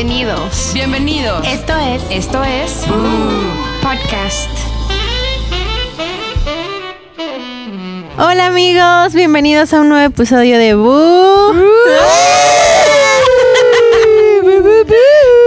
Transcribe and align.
Bienvenidos. 0.00 0.72
Bienvenidos. 0.74 1.46
Esto 1.48 1.72
es 1.78 2.02
Esto 2.10 2.44
es 2.44 2.82
Podcast. 3.80 4.50
Hola 8.18 8.44
amigos, 8.48 9.14
bienvenidos 9.14 9.72
a 9.72 9.80
un 9.80 9.88
nuevo 9.88 10.04
episodio 10.04 10.58
de 10.58 10.74
Boo. 10.74 11.54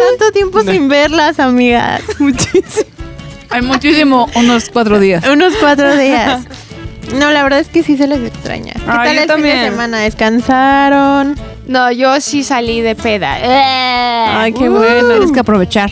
Tanto 0.10 0.32
tiempo 0.34 0.64
sin 0.64 0.90
verlas, 0.90 1.40
amigas. 1.40 2.02
Muchísimo. 2.18 2.90
Hay 3.52 3.62
muchísimo, 3.62 4.28
unos 4.34 4.70
cuatro 4.74 5.00
días. 5.00 5.28
Unos 5.28 5.54
cuatro 5.58 5.96
días. 5.96 6.42
No, 7.14 7.30
la 7.30 7.44
verdad 7.44 7.60
es 7.60 7.68
que 7.68 7.84
sí 7.84 7.98
se 7.98 8.08
les 8.08 8.20
extraña. 8.28 8.74
¿Qué 8.74 8.82
Ah, 8.88 9.04
tal 9.04 9.06
yo 9.06 9.10
el 9.12 9.16
fin 9.16 9.22
de 9.22 9.28
también. 9.28 9.70
semana? 9.70 10.00
¿Descansaron? 10.00 11.36
No, 11.70 11.92
yo 11.92 12.20
sí 12.20 12.44
salí 12.44 12.82
de 12.82 12.96
peda. 12.96 13.38
Ay, 14.42 14.52
qué 14.54 14.68
Uh, 14.68 14.76
bueno. 14.76 15.10
Tienes 15.10 15.32
que 15.32 15.40
aprovechar. 15.40 15.92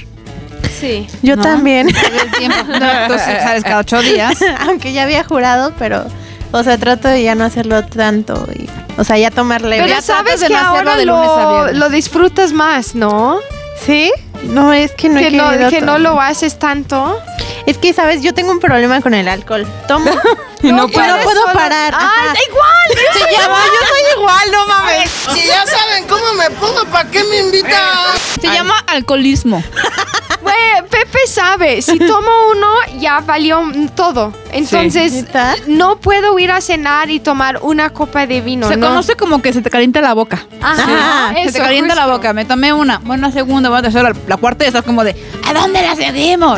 Sí. 0.79 1.05
Yo 1.21 1.35
¿No? 1.35 1.43
también. 1.43 1.87
El 2.23 2.31
tiempo. 2.31 2.57
No, 2.67 2.91
entonces 3.03 3.43
sales 3.43 3.63
cada 3.63 3.77
ocho 3.77 4.01
días. 4.01 4.39
Aunque 4.67 4.91
ya 4.91 5.03
había 5.03 5.23
jurado, 5.23 5.73
pero... 5.77 6.03
O 6.51 6.63
sea, 6.63 6.79
trato 6.79 7.07
de 7.09 7.21
ya 7.21 7.35
no 7.35 7.43
hacerlo 7.43 7.85
tanto. 7.85 8.47
Y, 8.57 8.67
o 8.99 9.03
sea, 9.03 9.19
ya 9.19 9.29
tomarle... 9.29 9.75
Pero 9.77 9.87
Ya 9.87 10.01
sabes 10.01 10.43
que 10.43 10.49
no 10.53 10.57
ahora 10.57 10.97
de 10.97 11.05
lunes 11.05 11.29
a 11.29 11.43
lo, 11.43 11.73
lo 11.73 11.89
disfrutas 11.89 12.53
más, 12.53 12.95
¿no? 12.95 13.37
¿Sí? 13.85 14.11
No, 14.45 14.73
es 14.73 14.93
que 14.93 15.09
no 15.09 15.19
he 15.19 15.29
que 15.29 15.37
no, 15.37 15.69
que 15.69 15.81
no 15.81 15.99
lo 15.99 16.19
haces 16.19 16.57
tanto. 16.57 17.19
Es 17.67 17.77
que, 17.77 17.93
¿sabes? 17.93 18.21
Yo 18.23 18.33
tengo 18.33 18.51
un 18.51 18.59
problema 18.59 19.01
con 19.01 19.13
el 19.13 19.27
alcohol. 19.27 19.67
Tomo 19.87 20.09
Y 20.63 20.71
no 20.71 20.85
y 20.85 20.87
no 20.87 20.87
puedo 20.89 21.41
solo- 21.41 21.53
parar. 21.53 21.93
Ay, 21.95 22.27
da 22.33 22.39
igual. 22.49 23.13
Se 23.13 23.31
llama, 23.39 23.59
yo 23.65 23.87
soy 23.87 24.19
igual, 24.19 24.51
no 24.51 24.67
mames. 24.67 25.11
Si 25.33 25.45
ya 25.45 25.65
saben 25.67 26.07
cómo 26.07 26.33
me 26.33 26.49
pongo, 26.51 26.83
¿para 26.85 27.07
qué 27.11 27.23
me 27.25 27.37
invitan? 27.39 28.17
Se 28.41 28.47
llama 28.47 28.83
alcoholismo. 28.87 29.63
Güey, 30.47 30.89
Pepe 30.89 31.19
sabe, 31.27 31.81
si 31.81 31.99
tomo 31.99 32.29
uno 32.55 32.67
ya 32.99 33.19
valió 33.19 33.61
todo. 33.95 34.33
Entonces, 34.51 35.11
¿Neta? 35.13 35.55
no 35.67 35.97
puedo 35.97 36.37
ir 36.39 36.51
a 36.51 36.61
cenar 36.61 37.09
y 37.09 37.19
tomar 37.19 37.59
una 37.61 37.89
copa 37.91 38.25
de 38.25 38.41
vino. 38.41 38.67
Se 38.67 38.77
no. 38.77 38.87
conoce 38.87 39.15
como 39.15 39.41
que 39.41 39.53
se 39.53 39.61
te 39.61 39.69
calienta 39.69 40.01
la 40.01 40.13
boca. 40.13 40.45
Ajá, 40.61 41.29
se 41.29 41.33
te 41.35 41.43
eso, 41.49 41.57
calienta 41.59 41.95
la 41.95 42.03
justo. 42.03 42.17
boca. 42.17 42.33
Me 42.33 42.45
tomé 42.45 42.73
una, 42.73 42.99
bueno, 42.99 43.27
una 43.27 43.31
segunda, 43.33 43.69
bueno, 43.69 43.83
tercera, 43.83 44.11
la 44.27 44.37
cuarta 44.37 44.63
y 44.63 44.67
estás 44.67 44.83
como 44.83 45.03
de, 45.03 45.15
¿a 45.47 45.53
dónde 45.53 45.81
la 45.81 45.95
seguimos? 45.95 46.57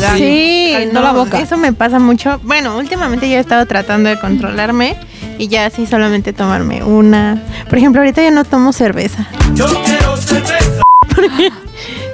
Ya, 0.00 0.16
Sí, 0.16 0.70
calentó 0.72 0.94
no, 0.94 1.00
la 1.02 1.12
boca. 1.12 1.40
Eso 1.40 1.56
me 1.56 1.72
pasa 1.72 1.98
mucho. 1.98 2.40
Bueno, 2.42 2.76
últimamente 2.78 3.28
yo 3.28 3.36
he 3.36 3.40
estado 3.40 3.66
tratando 3.66 4.08
de 4.08 4.18
controlarme 4.18 4.96
y 5.38 5.48
ya 5.48 5.66
así 5.66 5.86
solamente 5.86 6.32
tomarme 6.32 6.82
una. 6.82 7.42
Por 7.68 7.78
ejemplo, 7.78 8.00
ahorita 8.00 8.22
ya 8.22 8.30
no 8.30 8.44
tomo 8.44 8.72
cerveza. 8.72 9.26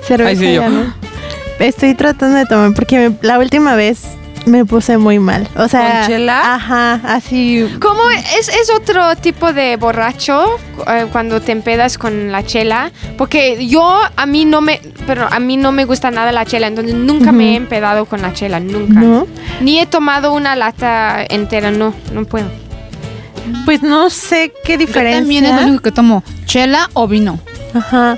Yo 0.09 0.17
cerveza. 0.17 0.41
sí, 0.41 0.55
yo. 0.55 0.63
Estoy 1.59 1.95
tratando 1.95 2.37
de 2.39 2.47
tomar 2.47 2.73
porque 2.75 3.09
me- 3.11 3.17
la 3.23 3.39
última 3.39 3.75
vez 3.77 4.03
me 4.45 4.65
puse 4.65 4.97
muy 4.99 5.19
mal. 5.19 5.49
O 5.57 5.67
sea, 5.69 6.01
¿Con 6.03 6.07
chela? 6.09 6.55
Ajá, 6.55 7.01
así. 7.05 7.67
¿Cómo 7.81 8.09
es, 8.11 8.49
es 8.49 8.71
otro 8.71 9.17
tipo 9.17 9.53
de 9.53 9.77
borracho 9.77 10.45
eh, 10.87 11.07
cuando 11.11 11.41
te 11.41 11.51
empedas 11.53 11.99
con 11.99 12.31
la 12.31 12.45
chela? 12.45 12.93
Porque 13.19 13.67
yo 13.67 13.99
a 14.15 14.27
mí 14.27 14.45
no 14.45 14.61
me, 14.61 14.81
pero 15.07 15.27
a 15.29 15.41
mí 15.41 15.57
no 15.57 15.73
me 15.73 15.85
gusta 15.85 16.11
nada 16.13 16.31
la 16.31 16.45
chela, 16.45 16.67
entonces 16.69 16.95
nunca 16.95 17.33
me 17.33 17.55
he 17.55 17.57
empedado 17.57 18.05
con 18.05 18.23
la 18.23 18.33
chela, 18.35 18.61
nunca. 18.61 19.01
¿No? 19.01 19.27
Ni 19.61 19.81
he 19.81 19.87
tomado 19.87 20.33
una 20.35 20.55
lata 20.55 21.25
entera, 21.29 21.71
no, 21.73 21.93
no 22.13 22.25
puedo. 22.27 22.47
Pues 23.65 23.83
no 23.83 24.11
sé 24.11 24.53
qué 24.65 24.73
Yo 24.75 24.79
diferencia. 24.79 25.21
también 25.21 25.45
es 25.47 25.55
lo 25.57 25.63
único 25.63 25.83
que 25.83 25.93
tomo, 25.93 26.23
chela 26.45 26.89
o 26.93 27.09
vino. 27.09 27.41
Ajá. 27.75 28.17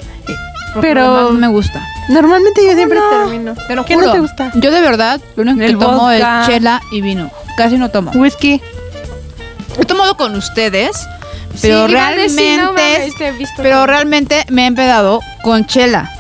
Pero- 0.81 1.31
me 1.33 1.49
gusta. 1.49 1.87
Normalmente 2.09 2.65
yo 2.67 2.73
siempre 2.75 2.99
termino. 3.11 3.55
Te 3.67 3.75
lo 3.75 3.85
¿Qué 3.85 3.95
juro. 3.95 4.07
no 4.07 4.13
te 4.13 4.19
gusta? 4.21 4.51
Yo 4.55 4.71
de 4.71 4.81
verdad, 4.81 5.21
lo 5.37 5.43
único 5.43 5.59
que 5.59 5.67
El 5.67 5.79
tomo 5.79 5.99
vodka. 5.99 6.41
es 6.43 6.47
chela 6.47 6.81
y 6.91 7.01
vino. 7.01 7.31
Casi 7.57 7.77
no 7.77 7.91
tomo. 7.91 8.11
Whisky. 8.15 8.61
He 9.79 9.85
tomado 9.85 10.17
con 10.17 10.35
ustedes, 10.35 11.07
pero 11.61 11.87
Sí, 11.87 11.93
realmente, 11.93 12.57
no 12.57 12.73
mames, 12.73 13.15
te 13.17 13.29
he 13.29 13.33
visto 13.33 13.63
pero 13.63 13.87
realmente 13.87 14.45
me 14.49 14.63
he 14.65 14.67
empedado 14.67 15.21
con 15.43 15.67
chela 15.67 16.11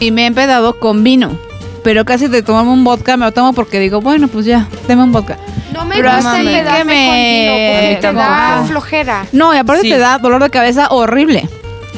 y 0.00 0.10
me 0.10 0.22
he 0.22 0.26
empedado 0.26 0.78
con 0.80 1.04
vino. 1.04 1.38
Pero 1.84 2.04
casi 2.04 2.26
de 2.26 2.42
tomarme 2.42 2.72
un 2.72 2.82
vodka 2.82 3.16
me 3.16 3.24
lo 3.26 3.32
tomo 3.32 3.52
porque 3.52 3.78
digo, 3.78 4.00
bueno, 4.00 4.26
pues 4.28 4.44
ya, 4.46 4.66
deme 4.88 5.04
un 5.04 5.12
vodka. 5.12 5.36
No 5.72 5.84
me 5.84 5.94
Pero 5.96 6.10
gusta 6.14 6.40
empedarme 6.40 6.78
que 6.78 6.84
me- 6.84 7.06
con 7.06 7.60
vino 7.60 7.80
porque 7.80 7.98
te 8.00 8.12
da 8.12 8.64
flojera. 8.66 9.26
No, 9.32 9.54
y 9.54 9.58
aparte 9.58 9.82
Sí. 9.82 9.90
te 9.90 9.98
da 9.98 10.18
dolor 10.18 10.42
de 10.42 10.50
cabeza 10.50 10.88
horrible. 10.90 11.48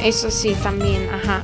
Eso 0.03 0.31
sí, 0.31 0.55
también, 0.63 1.09
ajá. 1.15 1.41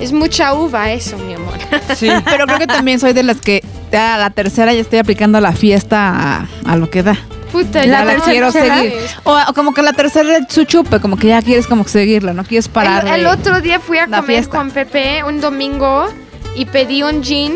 Es 0.00 0.12
mucha 0.12 0.54
uva 0.54 0.92
eso, 0.92 1.16
mi 1.18 1.34
amor. 1.34 1.54
Sí. 1.96 2.08
Pero 2.24 2.46
creo 2.46 2.58
que 2.58 2.66
también 2.66 3.00
soy 3.00 3.12
de 3.12 3.22
las 3.22 3.40
que 3.40 3.62
a 3.92 4.18
la 4.18 4.30
tercera 4.30 4.72
ya 4.72 4.80
estoy 4.80 4.98
aplicando 4.98 5.40
la 5.40 5.52
fiesta 5.52 6.08
a, 6.40 6.46
a 6.66 6.76
lo 6.76 6.88
que 6.90 7.02
da. 7.02 7.16
Puta, 7.52 7.84
Ya 7.84 8.04
la 8.04 8.16
quiero 8.16 8.52
seguir. 8.52 8.92
O, 9.24 9.32
o 9.48 9.54
como 9.54 9.72
que 9.72 9.82
la 9.82 9.92
tercera 9.94 10.36
es 10.36 10.44
su 10.52 10.64
chupe, 10.64 11.00
como 11.00 11.16
que 11.16 11.28
ya 11.28 11.40
quieres 11.42 11.66
como 11.66 11.84
que 11.84 11.90
seguirla, 11.90 12.32
no 12.34 12.44
quieres 12.44 12.68
parar. 12.68 13.06
El, 13.08 13.20
el 13.20 13.26
otro 13.26 13.60
día 13.60 13.80
fui 13.80 13.98
a 13.98 14.04
comer 14.04 14.24
fiesta. 14.24 14.56
con 14.58 14.70
Pepe 14.70 15.24
un 15.24 15.40
domingo 15.40 16.06
y 16.54 16.66
pedí 16.66 17.02
un 17.02 17.22
gin. 17.22 17.54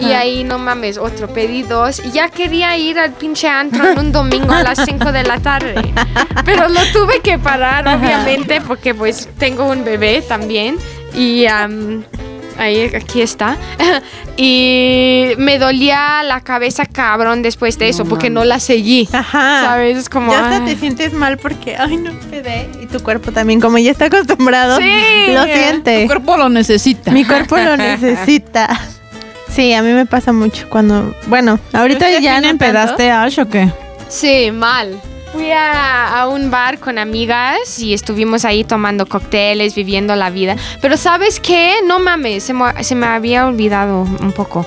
Y 0.00 0.12
ahí 0.12 0.44
no 0.44 0.58
mames, 0.58 0.96
otro, 0.96 1.28
pedí 1.28 1.62
dos. 1.62 2.00
Y 2.02 2.12
ya 2.12 2.30
quería 2.30 2.74
ir 2.78 2.98
al 2.98 3.12
pinche 3.12 3.48
antro 3.48 3.90
en 3.90 3.98
un 3.98 4.12
domingo 4.12 4.54
a 4.54 4.62
las 4.62 4.82
5 4.82 5.12
de 5.12 5.24
la 5.24 5.40
tarde. 5.40 5.74
Pero 6.46 6.68
lo 6.70 6.80
tuve 6.94 7.20
que 7.20 7.38
parar, 7.38 7.86
obviamente, 7.86 8.62
porque 8.66 8.94
pues 8.94 9.28
tengo 9.38 9.66
un 9.66 9.84
bebé 9.84 10.22
también. 10.26 10.76
Y 11.14 11.46
am, 11.46 12.04
ahí, 12.58 12.82
aquí 12.94 13.22
está. 13.22 13.56
y 14.36 15.30
me 15.38 15.58
dolía 15.58 16.22
la 16.24 16.40
cabeza 16.40 16.86
cabrón 16.86 17.42
después 17.42 17.78
de 17.78 17.88
eso, 17.88 18.04
porque 18.04 18.30
no 18.30 18.44
la 18.44 18.58
seguí. 18.60 19.08
Ajá. 19.12 19.62
¿Sabes? 19.64 19.96
Es 19.98 20.08
como. 20.08 20.32
Ya 20.32 20.44
hasta 20.48 20.64
te 20.64 20.76
sientes 20.76 21.12
mal 21.12 21.38
porque, 21.38 21.76
ay, 21.76 21.96
no 21.96 22.12
pedé. 22.30 22.68
Y 22.82 22.86
tu 22.86 23.00
cuerpo 23.02 23.32
también, 23.32 23.60
como 23.60 23.78
ya 23.78 23.90
está 23.92 24.06
acostumbrado, 24.06 24.78
Sí. 24.78 25.32
lo 25.32 25.44
siente. 25.44 26.02
Tu 26.02 26.06
cuerpo 26.06 26.36
lo 26.36 26.48
necesita. 26.48 27.10
Mi 27.12 27.24
cuerpo 27.24 27.56
lo 27.56 27.76
necesita. 27.78 28.68
Sí, 29.54 29.72
a 29.72 29.82
mí 29.82 29.92
me 29.92 30.04
pasa 30.04 30.32
mucho 30.32 30.68
cuando, 30.68 31.14
bueno, 31.28 31.60
ahorita 31.72 32.18
ya 32.18 32.40
no 32.40 32.48
empedaste 32.48 33.10
Ash 33.12 33.38
o 33.38 33.48
qué? 33.48 33.70
Sí, 34.08 34.50
mal. 34.50 35.00
Fui 35.34 35.50
a, 35.50 36.20
a 36.20 36.28
un 36.28 36.48
bar 36.48 36.78
con 36.78 36.96
amigas 36.96 37.80
y 37.80 37.92
estuvimos 37.92 38.44
ahí 38.44 38.62
tomando 38.62 39.06
cócteles, 39.06 39.74
viviendo 39.74 40.14
la 40.14 40.30
vida. 40.30 40.54
Pero 40.80 40.96
¿sabes 40.96 41.40
qué? 41.40 41.74
No 41.88 41.98
mames, 41.98 42.44
se 42.44 42.54
me, 42.54 42.84
se 42.84 42.94
me 42.94 43.06
había 43.06 43.44
olvidado 43.44 44.02
un 44.02 44.30
poco. 44.30 44.64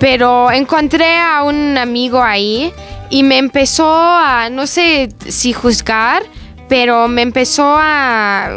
Pero 0.00 0.50
encontré 0.50 1.18
a 1.18 1.44
un 1.44 1.78
amigo 1.78 2.20
ahí 2.20 2.72
y 3.10 3.22
me 3.22 3.38
empezó 3.38 3.88
a, 3.88 4.48
no 4.50 4.66
sé 4.66 5.10
si 5.28 5.52
juzgar, 5.52 6.24
pero 6.68 7.06
me 7.06 7.22
empezó 7.22 7.76
a, 7.78 8.48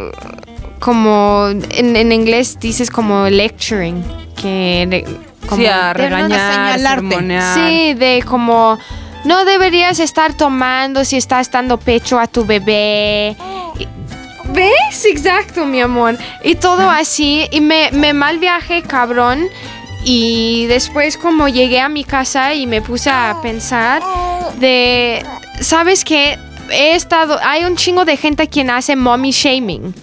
como, 0.79 1.47
en, 1.50 1.95
en 1.95 2.12
inglés 2.12 2.57
dices 2.59 2.89
como 2.89 3.29
lecturing, 3.29 4.03
que... 4.35 5.06
como, 5.47 5.62
sí, 5.62 5.67
a 5.67 5.94
de 5.94 5.94
regañar. 5.94 6.79
Sí, 7.53 7.94
de 7.94 8.23
como 8.25 8.79
no 9.25 9.44
deberías 9.44 10.00
estar 10.00 10.34
tomando 10.34 11.03
si 11.03 11.18
estás 11.18 11.52
dando 11.52 11.78
pecho 11.78 12.19
a 12.19 12.28
tu 12.28 12.46
bebé. 12.46 13.36
¿Ves? 14.53 15.06
Exacto, 15.06 15.66
mi 15.66 15.81
amor. 15.81 16.18
Y 16.44 16.56
todo 16.56 16.90
así. 16.90 17.47
Y 17.52 17.62
me, 17.62 17.90
me 17.91 18.13
mal 18.13 18.38
viajé, 18.38 18.84
cabrón. 18.84 19.47
Y 20.03 20.68
después 20.68 21.18
como 21.18 21.47
llegué 21.47 21.80
a 21.80 21.90
mi 21.90 22.03
casa 22.03 22.53
y 22.53 22.68
me 22.68 22.81
puse 22.81 23.09
a 23.09 23.40
pensar 23.41 24.03
de, 24.59 25.25
¿sabes 25.59 26.06
qué? 26.06 26.38
He 26.69 26.94
estado, 26.94 27.40
hay 27.44 27.66
un 27.66 27.75
chingo 27.75 28.06
de 28.06 28.16
gente 28.16 28.48
quien 28.48 28.69
hace 28.69 28.95
mommy 28.95 29.31
shaming. 29.31 29.94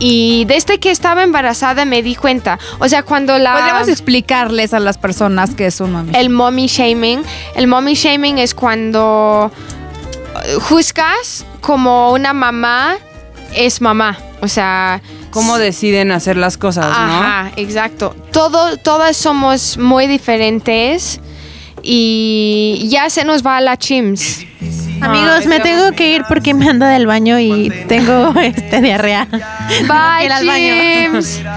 Y 0.00 0.46
desde 0.46 0.80
que 0.80 0.90
estaba 0.90 1.22
embarazada 1.22 1.84
me 1.84 2.02
di 2.02 2.16
cuenta. 2.16 2.58
O 2.78 2.88
sea, 2.88 3.02
cuando 3.02 3.38
la... 3.38 3.52
Podríamos 3.52 3.88
explicarles 3.88 4.74
a 4.74 4.80
las 4.80 4.98
personas 4.98 5.54
que 5.54 5.66
es 5.66 5.80
un 5.80 5.92
mami. 5.92 6.12
El 6.16 6.30
mommy 6.30 6.66
shaming. 6.66 7.22
El 7.54 7.66
mommy 7.66 7.94
shaming 7.94 8.38
es 8.38 8.54
cuando 8.54 9.52
eh, 10.46 10.54
juzgas 10.60 11.44
como 11.60 12.12
una 12.12 12.32
mamá 12.32 12.96
es 13.54 13.80
mamá. 13.80 14.18
O 14.40 14.48
sea, 14.48 15.02
Cómo 15.30 15.58
deciden 15.58 16.10
hacer 16.12 16.36
las 16.36 16.56
cosas, 16.56 16.86
¿no? 16.86 16.92
ajá, 16.92 17.52
exacto. 17.56 18.16
Todo, 18.32 18.76
todas 18.78 19.16
somos 19.16 19.76
muy 19.78 20.06
diferentes 20.06 21.20
y 21.82 22.88
ya 22.90 23.10
se 23.10 23.24
nos 23.24 23.46
va 23.46 23.60
la 23.60 23.76
chims. 23.76 24.44
Amigos, 25.00 25.46
me 25.46 25.60
tengo 25.60 25.92
que 25.92 26.10
ir 26.14 26.24
porque 26.28 26.54
me 26.54 26.68
ando 26.68 26.86
del 26.86 27.06
baño 27.06 27.38
y 27.38 27.70
tengo 27.88 28.32
este 28.40 28.80
diarrea. 28.80 29.26
Bye, 29.30 30.24
Ir 30.26 30.32
al 30.32 30.46
baño. 30.46 30.74
chims. 31.12 31.40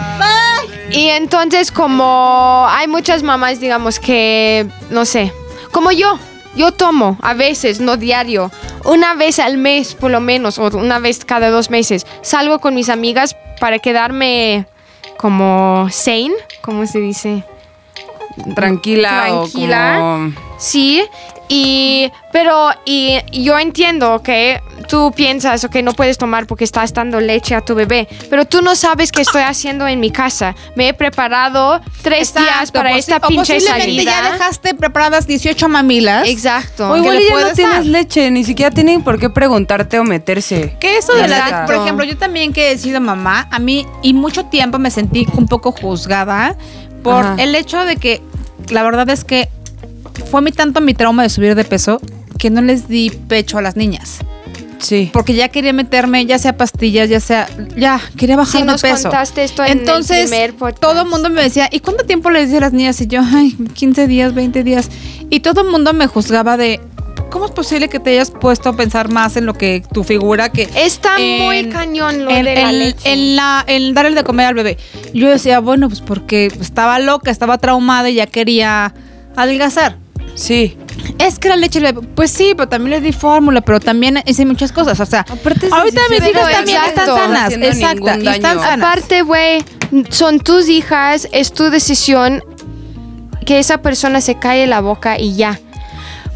Y 0.92 1.08
entonces 1.10 1.72
como 1.72 2.68
hay 2.70 2.88
muchas 2.88 3.24
mamás, 3.24 3.60
digamos 3.60 4.00
que, 4.00 4.68
no 4.92 5.06
sé, 5.06 5.34
como 5.72 5.92
yo, 5.92 6.20
yo 6.56 6.72
tomo 6.72 7.18
a 7.24 7.34
veces, 7.34 7.80
no 7.80 7.98
diario. 7.98 8.52
una 8.86 9.16
vez 9.16 9.40
al 9.40 9.58
mes, 9.58 9.96
por 9.96 10.12
lo 10.12 10.20
menos, 10.20 10.60
o 10.60 10.68
una 10.78 11.00
vez 11.00 11.26
cada 11.26 11.50
dos 11.50 11.72
meses, 11.72 12.06
salgo 12.22 12.60
con 12.60 12.76
mis 12.76 12.90
amigas 12.90 13.36
para 13.60 13.80
quedarme 13.80 14.68
como 15.18 15.88
sane, 15.90 16.34
¿cómo 16.62 16.86
se 16.86 17.00
dice? 17.00 17.44
Tranquila, 18.56 19.24
Tranquila. 19.28 19.98
o 20.00 20.02
como... 20.02 20.34
Sí, 20.60 21.04
y 21.50 22.12
pero 22.32 22.70
y 22.86 23.20
yo 23.32 23.60
entiendo 23.60 24.22
que 24.24 24.62
tú 24.88 25.12
piensas 25.16 25.68
que 25.72 25.82
no 25.84 25.94
puedes 25.94 26.18
tomar 26.18 26.48
porque 26.48 26.64
estás 26.64 26.94
dando 26.94 27.20
leche 27.20 27.56
a 27.56 27.62
tu 27.62 27.76
bebé, 27.76 28.08
pero 28.30 28.46
tú 28.46 28.62
no 28.62 28.76
sabes 28.76 29.12
qué 29.12 29.22
estoy 29.22 29.44
haciendo 29.44 29.88
en 29.88 30.00
mi 30.00 30.12
casa. 30.12 30.56
Me 30.76 30.90
he 30.90 30.94
preparado 30.94 31.82
tres 32.02 32.34
días 32.34 32.72
para 32.72 32.98
esta 32.98 33.18
o 33.18 33.28
pinche 33.28 33.56
posiblemente 33.56 33.84
salida. 33.86 34.12
ya 34.12 34.32
dejaste 34.32 34.74
preparadas 34.76 35.28
18 35.28 35.70
mamilas. 35.70 36.28
Exacto. 36.28 36.90
O 36.92 36.98
igual 36.98 37.20
ya 37.28 37.40
no 37.48 37.54
tienes 37.54 37.86
leche, 37.86 38.32
ni 38.32 38.44
siquiera 38.44 38.72
tienen 38.72 39.04
por 39.04 39.20
qué 39.20 39.30
preguntarte 39.30 40.00
o 40.00 40.04
meterse. 40.04 40.76
Que 40.80 40.98
eso 40.98 41.14
de 41.14 41.28
la 41.28 41.38
Exacto. 41.38 41.74
por 41.74 41.82
ejemplo, 41.84 42.06
yo 42.06 42.18
también 42.18 42.54
que 42.54 42.72
he 42.72 42.78
sido 42.78 43.00
mamá, 43.00 43.48
a 43.52 43.60
mí 43.60 43.86
y 44.02 44.14
mucho 44.14 44.46
tiempo 44.46 44.80
me 44.80 44.92
sentí 44.92 45.28
un 45.38 45.48
poco 45.48 45.72
juzgada 45.72 46.56
por 47.04 47.26
Ajá. 47.26 47.36
el 47.38 47.54
hecho 47.56 47.86
de 47.86 47.98
que 47.98 48.22
la 48.70 48.84
verdad 48.84 49.10
es 49.10 49.24
que 49.24 49.50
fue 50.30 50.42
mi 50.42 50.52
tanto 50.52 50.82
mi 50.82 50.94
trauma 50.94 51.24
de 51.24 51.30
subir 51.30 51.56
de 51.56 51.64
peso 51.64 52.00
que 52.38 52.50
no 52.50 52.62
les 52.62 52.88
di 52.88 53.10
pecho 53.28 53.58
a 53.58 53.62
las 53.62 53.76
niñas. 53.76 54.20
Sí. 54.80 55.10
Porque 55.14 55.34
ya 55.34 55.48
quería 55.48 55.72
meterme, 55.72 56.26
ya 56.26 56.38
sea 56.40 56.58
pastillas, 56.58 57.10
ya 57.10 57.22
sea, 57.22 57.48
ya, 57.78 58.02
quería 58.18 58.36
bajar 58.36 58.52
Sí, 58.52 58.58
de 58.60 58.66
nos 58.66 58.82
peso. 58.82 59.04
contaste 59.04 59.44
esto 59.46 59.64
en 59.64 59.72
el 59.72 59.78
Entonces, 59.80 60.30
primer 60.30 60.54
todo 60.78 61.04
el 61.04 61.08
mundo 61.08 61.30
me 61.30 61.42
decía, 61.42 61.70
¿y 61.72 61.80
cuánto 61.80 62.04
tiempo 62.06 62.30
les 62.30 62.50
di 62.52 62.58
a 62.58 62.60
las 62.60 62.74
niñas? 62.74 63.00
Y 63.00 63.08
yo, 63.08 63.22
ay, 63.24 63.56
15 63.74 64.08
días, 64.08 64.34
20 64.34 64.62
días. 64.64 64.90
Y 65.30 65.40
todo 65.40 65.62
el 65.62 65.70
mundo 65.70 65.94
me 65.94 66.06
juzgaba 66.08 66.58
de, 66.58 66.82
¿cómo 67.30 67.46
es 67.46 67.52
posible 67.52 67.88
que 67.88 68.00
te 68.02 68.10
hayas 68.10 68.30
puesto 68.32 68.68
a 68.70 68.76
pensar 68.76 69.08
más 69.08 69.38
en 69.38 69.46
lo 69.46 69.54
que 69.54 69.84
tu 69.94 70.04
figura 70.04 70.50
que 70.50 70.68
Está 70.76 71.16
en- 71.18 71.44
muy 71.44 71.70
cañón 71.70 72.26
lo 72.26 72.32
en, 72.32 72.44
de 72.44 72.56
la 72.56 72.70
en- 72.70 72.80
leche. 72.80 73.14
en 73.14 73.36
la, 73.38 73.64
en 73.66 73.94
darle 73.94 74.16
de 74.16 74.24
comer 74.26 74.48
al 74.48 74.54
bebé. 74.56 74.78
Yo 75.14 75.30
decía, 75.30 75.60
bueno, 75.62 75.88
pues 75.88 76.02
porque 76.02 76.48
estaba 76.60 77.00
loca, 77.00 77.32
estaba 77.32 77.58
traumada 77.58 78.10
y 78.10 78.16
ya 78.16 78.28
quería 78.28 78.94
adelgazar. 79.38 79.96
Sí. 80.36 80.78
Es 81.20 81.38
que 81.40 81.50
la 81.50 81.56
leche, 81.56 81.80
le- 81.80 81.94
pues 81.94 82.32
sí, 82.32 82.54
pero 82.56 82.68
también 82.70 82.92
le 82.92 83.02
di 83.02 83.12
fórmula, 83.14 83.62
pero 83.62 83.80
también 83.80 84.20
hice 84.26 84.46
muchas 84.46 84.72
cosas. 84.72 85.00
O 85.00 85.06
sea, 85.06 85.22
Aparte, 85.22 85.68
ahorita 85.72 86.02
sí, 86.08 86.14
mis 86.14 86.24
sí, 86.24 86.30
hijas 86.30 86.44
pero 86.44 86.56
también 86.56 86.78
exacto. 86.78 87.02
están 87.02 87.18
sanas. 87.18 87.52
Y 87.58 87.64
están 87.64 88.00
daño. 88.00 88.42
sanas. 88.42 88.88
Aparte, 88.90 89.22
güey, 89.22 89.64
son 90.10 90.40
tus 90.40 90.70
hijas, 90.70 91.28
es 91.32 91.52
tu 91.54 91.70
decisión 91.70 92.44
que 93.46 93.60
esa 93.60 93.80
persona 93.82 94.22
se 94.22 94.36
calle 94.36 94.66
la 94.68 94.82
boca 94.82 95.20
y 95.20 95.36
ya. 95.36 95.60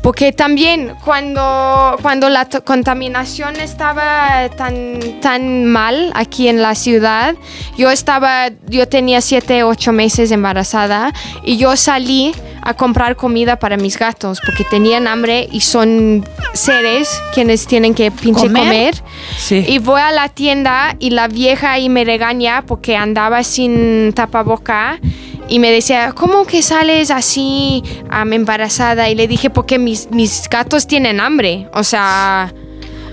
Porque 0.07 0.31
también 0.31 0.93
cuando, 1.03 1.97
cuando 2.01 2.29
la 2.29 2.47
contaminación 2.63 3.57
estaba 3.57 4.47
tan, 4.55 5.19
tan 5.19 5.65
mal 5.65 6.13
aquí 6.15 6.47
en 6.47 6.61
la 6.61 6.75
ciudad, 6.75 7.35
yo 7.77 7.91
estaba, 7.91 8.47
yo 8.69 8.87
tenía 8.87 9.19
siete, 9.19 9.63
ocho 9.63 9.91
meses 9.91 10.31
embarazada 10.31 11.13
y 11.43 11.57
yo 11.57 11.75
salí 11.75 12.33
a 12.61 12.73
comprar 12.73 13.17
comida 13.17 13.59
para 13.59 13.75
mis 13.75 13.99
gatos 13.99 14.39
porque 14.45 14.63
tenían 14.63 15.09
hambre 15.09 15.49
y 15.51 15.59
son 15.59 16.25
seres 16.53 17.09
quienes 17.33 17.67
tienen 17.67 17.93
que 17.93 18.09
pinche 18.09 18.43
¿Comer? 18.43 18.63
comer. 18.63 18.95
Sí. 19.37 19.65
Y 19.67 19.79
voy 19.79 19.99
a 19.99 20.13
la 20.13 20.29
tienda 20.29 20.95
y 20.99 21.09
la 21.09 21.27
vieja 21.27 21.73
ahí 21.73 21.89
me 21.89 22.05
regaña 22.05 22.63
porque 22.65 22.95
andaba 22.95 23.43
sin 23.43 24.13
tapaboca 24.13 25.01
y 25.49 25.59
me 25.59 25.71
decía, 25.71 26.11
¿cómo 26.13 26.45
que 26.45 26.61
sales 26.61 27.11
así 27.11 27.83
am, 28.09 28.33
embarazada? 28.33 29.09
Y 29.09 29.15
le 29.15 29.27
dije, 29.27 29.49
porque 29.49 29.79
mis, 29.79 30.09
mis 30.11 30.47
gatos 30.49 30.87
tienen 30.87 31.19
hambre. 31.19 31.67
O 31.73 31.83
sea, 31.83 32.53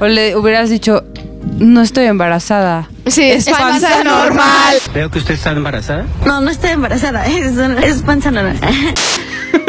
O 0.00 0.06
le 0.06 0.36
hubieras 0.36 0.70
dicho, 0.70 1.04
no 1.58 1.82
estoy 1.82 2.06
embarazada. 2.06 2.88
sí, 3.06 3.22
es, 3.22 3.48
panza, 3.48 4.02
normal. 4.02 4.76
Veo 4.92 5.10
que 5.10 5.18
usted 5.18 5.34
está 5.34 5.50
embarazada. 5.52 6.06
No, 6.26 6.40
no 6.40 6.50
estoy 6.50 6.70
embarazada, 6.70 7.26
es, 7.28 7.56
es 7.56 8.02
panza 8.02 8.30
normal. 8.30 8.58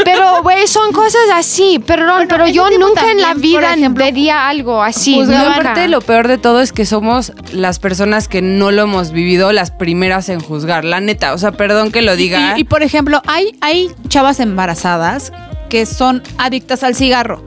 Pero, 0.03 0.41
güey, 0.43 0.67
son 0.67 0.91
cosas 0.91 1.21
así. 1.33 1.79
Perdón, 1.85 2.27
pero 2.29 2.47
yo 2.47 2.69
nunca 2.77 3.11
en 3.11 3.21
la 3.21 3.33
vida 3.33 3.73
ejemplo, 3.73 4.05
diría 4.05 4.47
algo 4.47 4.81
así. 4.81 5.15
Pues, 5.15 5.27
no, 5.29 5.37
nunca. 5.37 5.55
aparte, 5.55 5.87
lo 5.87 6.01
peor 6.01 6.27
de 6.27 6.37
todo 6.37 6.61
es 6.61 6.71
que 6.71 6.85
somos 6.85 7.33
las 7.51 7.79
personas 7.79 8.27
que 8.27 8.41
no 8.41 8.71
lo 8.71 8.83
hemos 8.83 9.11
vivido 9.11 9.51
las 9.51 9.71
primeras 9.71 10.29
en 10.29 10.39
juzgar. 10.39 10.85
La 10.85 10.99
neta, 10.99 11.33
o 11.33 11.37
sea, 11.37 11.51
perdón 11.51 11.91
que 11.91 12.01
lo 12.01 12.15
diga. 12.15 12.55
Y, 12.57 12.61
y, 12.61 12.63
por 12.63 12.83
ejemplo, 12.83 13.21
hay, 13.27 13.57
hay 13.61 13.91
chavas 14.07 14.39
embarazadas 14.39 15.31
que 15.69 15.85
son 15.85 16.21
adictas 16.37 16.83
al 16.83 16.95
cigarro 16.95 17.43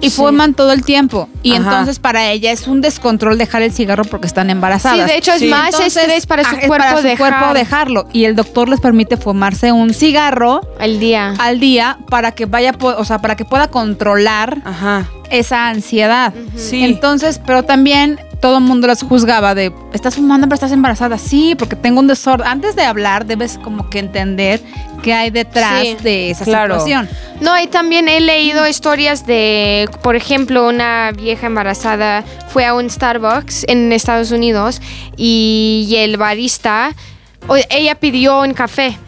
y 0.00 0.10
fuman 0.10 0.54
todo 0.54 0.72
el 0.72 0.84
tiempo. 0.84 1.28
Y 1.42 1.52
Ajá. 1.52 1.58
entonces 1.58 1.98
para 1.98 2.30
ella 2.30 2.52
es 2.52 2.66
un 2.68 2.80
descontrol 2.80 3.36
dejar 3.38 3.62
el 3.62 3.72
cigarro 3.72 4.04
porque 4.04 4.26
están 4.26 4.50
embarazadas. 4.50 4.98
Sí, 5.06 5.12
de 5.12 5.18
hecho 5.18 5.32
es 5.32 5.40
Sí. 5.40 5.48
más 5.48 5.74
Entonces, 5.74 5.96
estrés 5.96 6.26
para 6.26 6.44
su 6.44 6.54
ah, 6.54 6.58
es 6.60 6.66
cuerpo 6.66 6.84
para 6.86 6.96
su 6.98 7.02
dejar 7.02 7.32
cuerpo 7.38 7.54
dejarlo. 7.54 8.08
Y 8.12 8.24
el 8.24 8.36
doctor 8.36 8.68
les 8.68 8.80
permite 8.80 9.16
fumarse 9.16 9.72
un 9.72 9.92
cigarro 9.94 10.60
el 10.80 11.00
día. 11.00 11.34
al 11.38 11.58
día 11.60 11.98
para 12.10 12.32
que 12.32 12.46
vaya, 12.46 12.72
po- 12.72 12.94
o 12.96 13.04
sea, 13.04 13.18
para 13.18 13.36
que 13.36 13.44
pueda 13.44 13.68
controlar 13.68 14.58
Ajá. 14.64 15.06
esa 15.30 15.68
ansiedad. 15.68 16.32
Sí. 16.56 16.84
Entonces, 16.84 17.40
pero 17.44 17.64
también 17.64 18.18
todo 18.40 18.58
el 18.58 18.64
mundo 18.64 18.86
las 18.86 19.02
juzgaba 19.02 19.54
de, 19.54 19.72
estás 19.92 20.14
fumando 20.16 20.46
pero 20.46 20.54
estás 20.54 20.72
embarazada. 20.72 21.18
Sí, 21.18 21.54
porque 21.58 21.76
tengo 21.76 22.00
un 22.00 22.06
desorden. 22.06 22.46
Antes 22.46 22.76
de 22.76 22.84
hablar, 22.84 23.26
debes 23.26 23.58
como 23.58 23.90
que 23.90 23.98
entender 23.98 24.60
qué 25.02 25.12
hay 25.12 25.30
detrás 25.30 25.82
Sí, 25.82 25.96
de 26.02 26.30
esa 26.30 26.44
claro. 26.44 26.74
situación. 26.74 27.08
No, 27.40 27.58
y 27.60 27.66
también 27.66 28.08
he 28.08 28.20
leído 28.20 28.66
historias 28.66 29.26
de, 29.26 29.88
por 30.02 30.16
ejemplo, 30.16 30.68
una 30.68 31.12
vieja 31.12 31.46
embarazada 31.46 32.24
fue 32.48 32.64
a 32.64 32.74
un 32.74 32.88
Starbucks 32.88 33.64
en 33.68 33.92
Estados 33.92 34.30
Unidos 34.30 34.80
y, 35.16 35.94
el 35.98 36.16
barista, 36.16 36.94
ella 37.70 37.94
pidió 37.96 38.42
un 38.42 38.54
café 38.54 38.98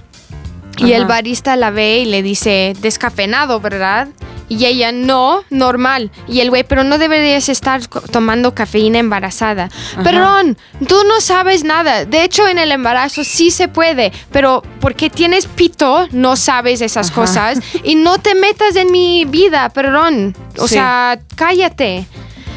y 0.79 0.93
el 0.93 1.07
barista 1.07 1.57
la 1.57 1.71
ve 1.71 2.01
y 2.01 2.05
le 2.07 2.23
dice, 2.23 2.75
descafeinado, 2.81 3.61
¿verdad? 3.61 4.09
Y 4.51 4.67
ella, 4.67 4.91
no, 4.93 5.45
normal. 5.49 6.11
Y 6.29 6.41
el 6.41 6.51
güey, 6.51 6.65
pero 6.65 6.83
no 6.85 6.99
deberías 6.99 7.49
estar 7.49 7.87
tomando 7.87 8.53
cafeína 8.55 8.99
embarazada. 8.99 9.71
Perdón, 10.03 10.59
tú 10.89 10.97
no 11.09 11.21
sabes 11.21 11.63
nada. 11.65 12.05
De 12.05 12.25
hecho, 12.25 12.47
en 12.49 12.59
el 12.59 12.73
embarazo 12.73 13.23
sí 13.25 13.53
se 13.53 13.69
puede, 13.69 14.13
pero 14.33 14.63
porque 14.81 15.09
tienes 15.09 15.47
pito, 15.47 16.09
no 16.11 16.35
sabes 16.37 16.81
esas 16.81 17.13
cosas. 17.13 17.61
Y 17.85 17.95
no 17.95 18.19
te 18.19 18.35
metas 18.35 18.75
en 18.75 18.91
mi 18.91 19.25
vida, 19.25 19.69
perdón. 19.69 20.37
O 20.59 20.67
Sí. 20.67 20.75
sea, 20.75 21.21
cállate. 21.37 22.07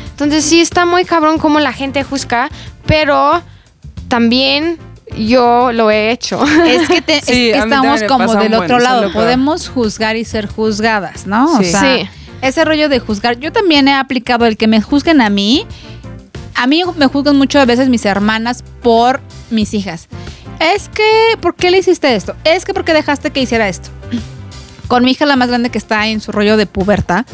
Entonces 0.10 0.44
sí 0.44 0.62
está 0.62 0.86
muy 0.88 1.06
cabrón 1.06 1.38
como 1.38 1.60
la 1.60 1.74
gente 1.74 2.04
juzga, 2.04 2.50
pero 2.88 3.42
también 4.08 4.80
yo 5.18 5.72
lo 5.72 5.92
he 5.92 6.12
hecho. 6.12 6.44
Es 6.66 6.88
que, 6.88 7.02
te- 7.02 7.18
es 7.20 7.26
que 7.26 7.52
estamos 7.58 8.04
como 8.04 8.36
del 8.36 8.54
otro 8.54 8.80
lado. 8.80 9.12
Podemos 9.14 9.70
juzgar 9.70 10.16
y 10.16 10.26
ser 10.26 10.48
juzgadas, 10.48 11.26
¿no? 11.28 11.58
Sí. 11.60 11.66
O 11.66 11.70
sea, 11.70 11.82
Sí. 11.82 12.10
ese 12.42 12.66
rollo 12.66 12.90
de 12.90 13.00
juzgar. 13.00 13.38
Yo 13.40 13.52
también 13.52 13.88
he 13.88 13.94
aplicado 13.94 14.46
el 14.46 14.58
que 14.58 14.68
me 14.68 14.82
juzguen 14.82 15.22
a 15.22 15.30
mí. 15.30 15.66
A 16.56 16.68
mí 16.68 16.84
me 16.98 17.08
juzgan 17.08 17.36
muchas 17.38 17.66
veces 17.66 17.90
mis 17.90 18.06
hermanas 18.06 18.64
por 18.82 19.22
mis 19.50 19.74
hijas. 19.74 20.08
Es 20.60 20.88
que, 20.90 21.38
¿por 21.42 21.56
qué 21.56 21.72
le 21.72 21.80
hiciste 21.80 22.16
esto? 22.16 22.36
Es 22.44 22.64
que, 22.64 22.74
¿por 22.74 22.86
qué 22.86 22.94
dejaste 22.94 23.32
que 23.32 23.42
hiciera 23.42 23.68
esto? 23.68 23.90
Con 24.88 25.04
mi 25.04 25.12
hija, 25.12 25.26
la 25.26 25.36
más 25.36 25.50
grande 25.50 25.70
que 25.72 25.78
está 25.80 26.08
en 26.08 26.22
su 26.22 26.32
rollo 26.32 26.56
de 26.56 26.66
puberta, 26.68 27.26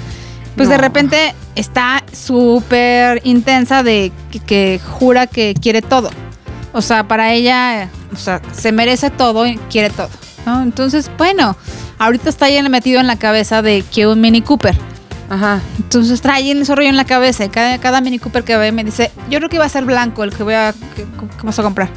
pues 0.55 0.69
de 0.69 0.77
repente 0.77 1.33
está 1.55 2.03
súper 2.11 3.21
intensa 3.25 3.83
de 3.83 4.11
que, 4.31 4.39
que 4.39 4.79
jura 4.99 5.27
que 5.27 5.53
quiere 5.59 5.81
todo. 5.81 6.09
O 6.71 6.81
sea, 6.81 7.07
para 7.07 7.33
ella, 7.33 7.89
o 8.13 8.15
sea, 8.15 8.41
se 8.51 8.71
merece 8.71 9.09
todo 9.09 9.45
y 9.47 9.57
quiere 9.69 9.89
todo. 9.89 10.09
¿no? 10.45 10.61
Entonces, 10.61 11.09
bueno, 11.17 11.55
ahorita 11.97 12.29
está 12.29 12.49
ya 12.49 12.67
metido 12.69 12.99
en 12.99 13.07
la 13.07 13.17
cabeza 13.17 13.61
de 13.61 13.83
que 13.83 14.07
un 14.07 14.21
Mini 14.21 14.41
Cooper. 14.41 14.75
Ajá. 15.29 15.61
Entonces 15.77 16.21
trae 16.21 16.51
ese 16.51 16.75
rollo 16.75 16.89
en 16.89 16.97
la 16.97 17.05
cabeza 17.05 17.45
y 17.45 17.49
cada, 17.49 17.77
cada 17.77 18.01
Mini 18.01 18.19
Cooper 18.19 18.43
que 18.43 18.57
ve 18.57 18.71
me 18.71 18.83
dice, 18.83 19.11
yo 19.29 19.37
creo 19.37 19.49
que 19.49 19.59
va 19.59 19.65
a 19.65 19.69
ser 19.69 19.85
blanco 19.85 20.23
el 20.23 20.35
que 20.35 20.43
voy 20.43 20.55
a, 20.55 20.73
que, 20.95 21.03
a 21.03 21.63
comprar. 21.63 21.89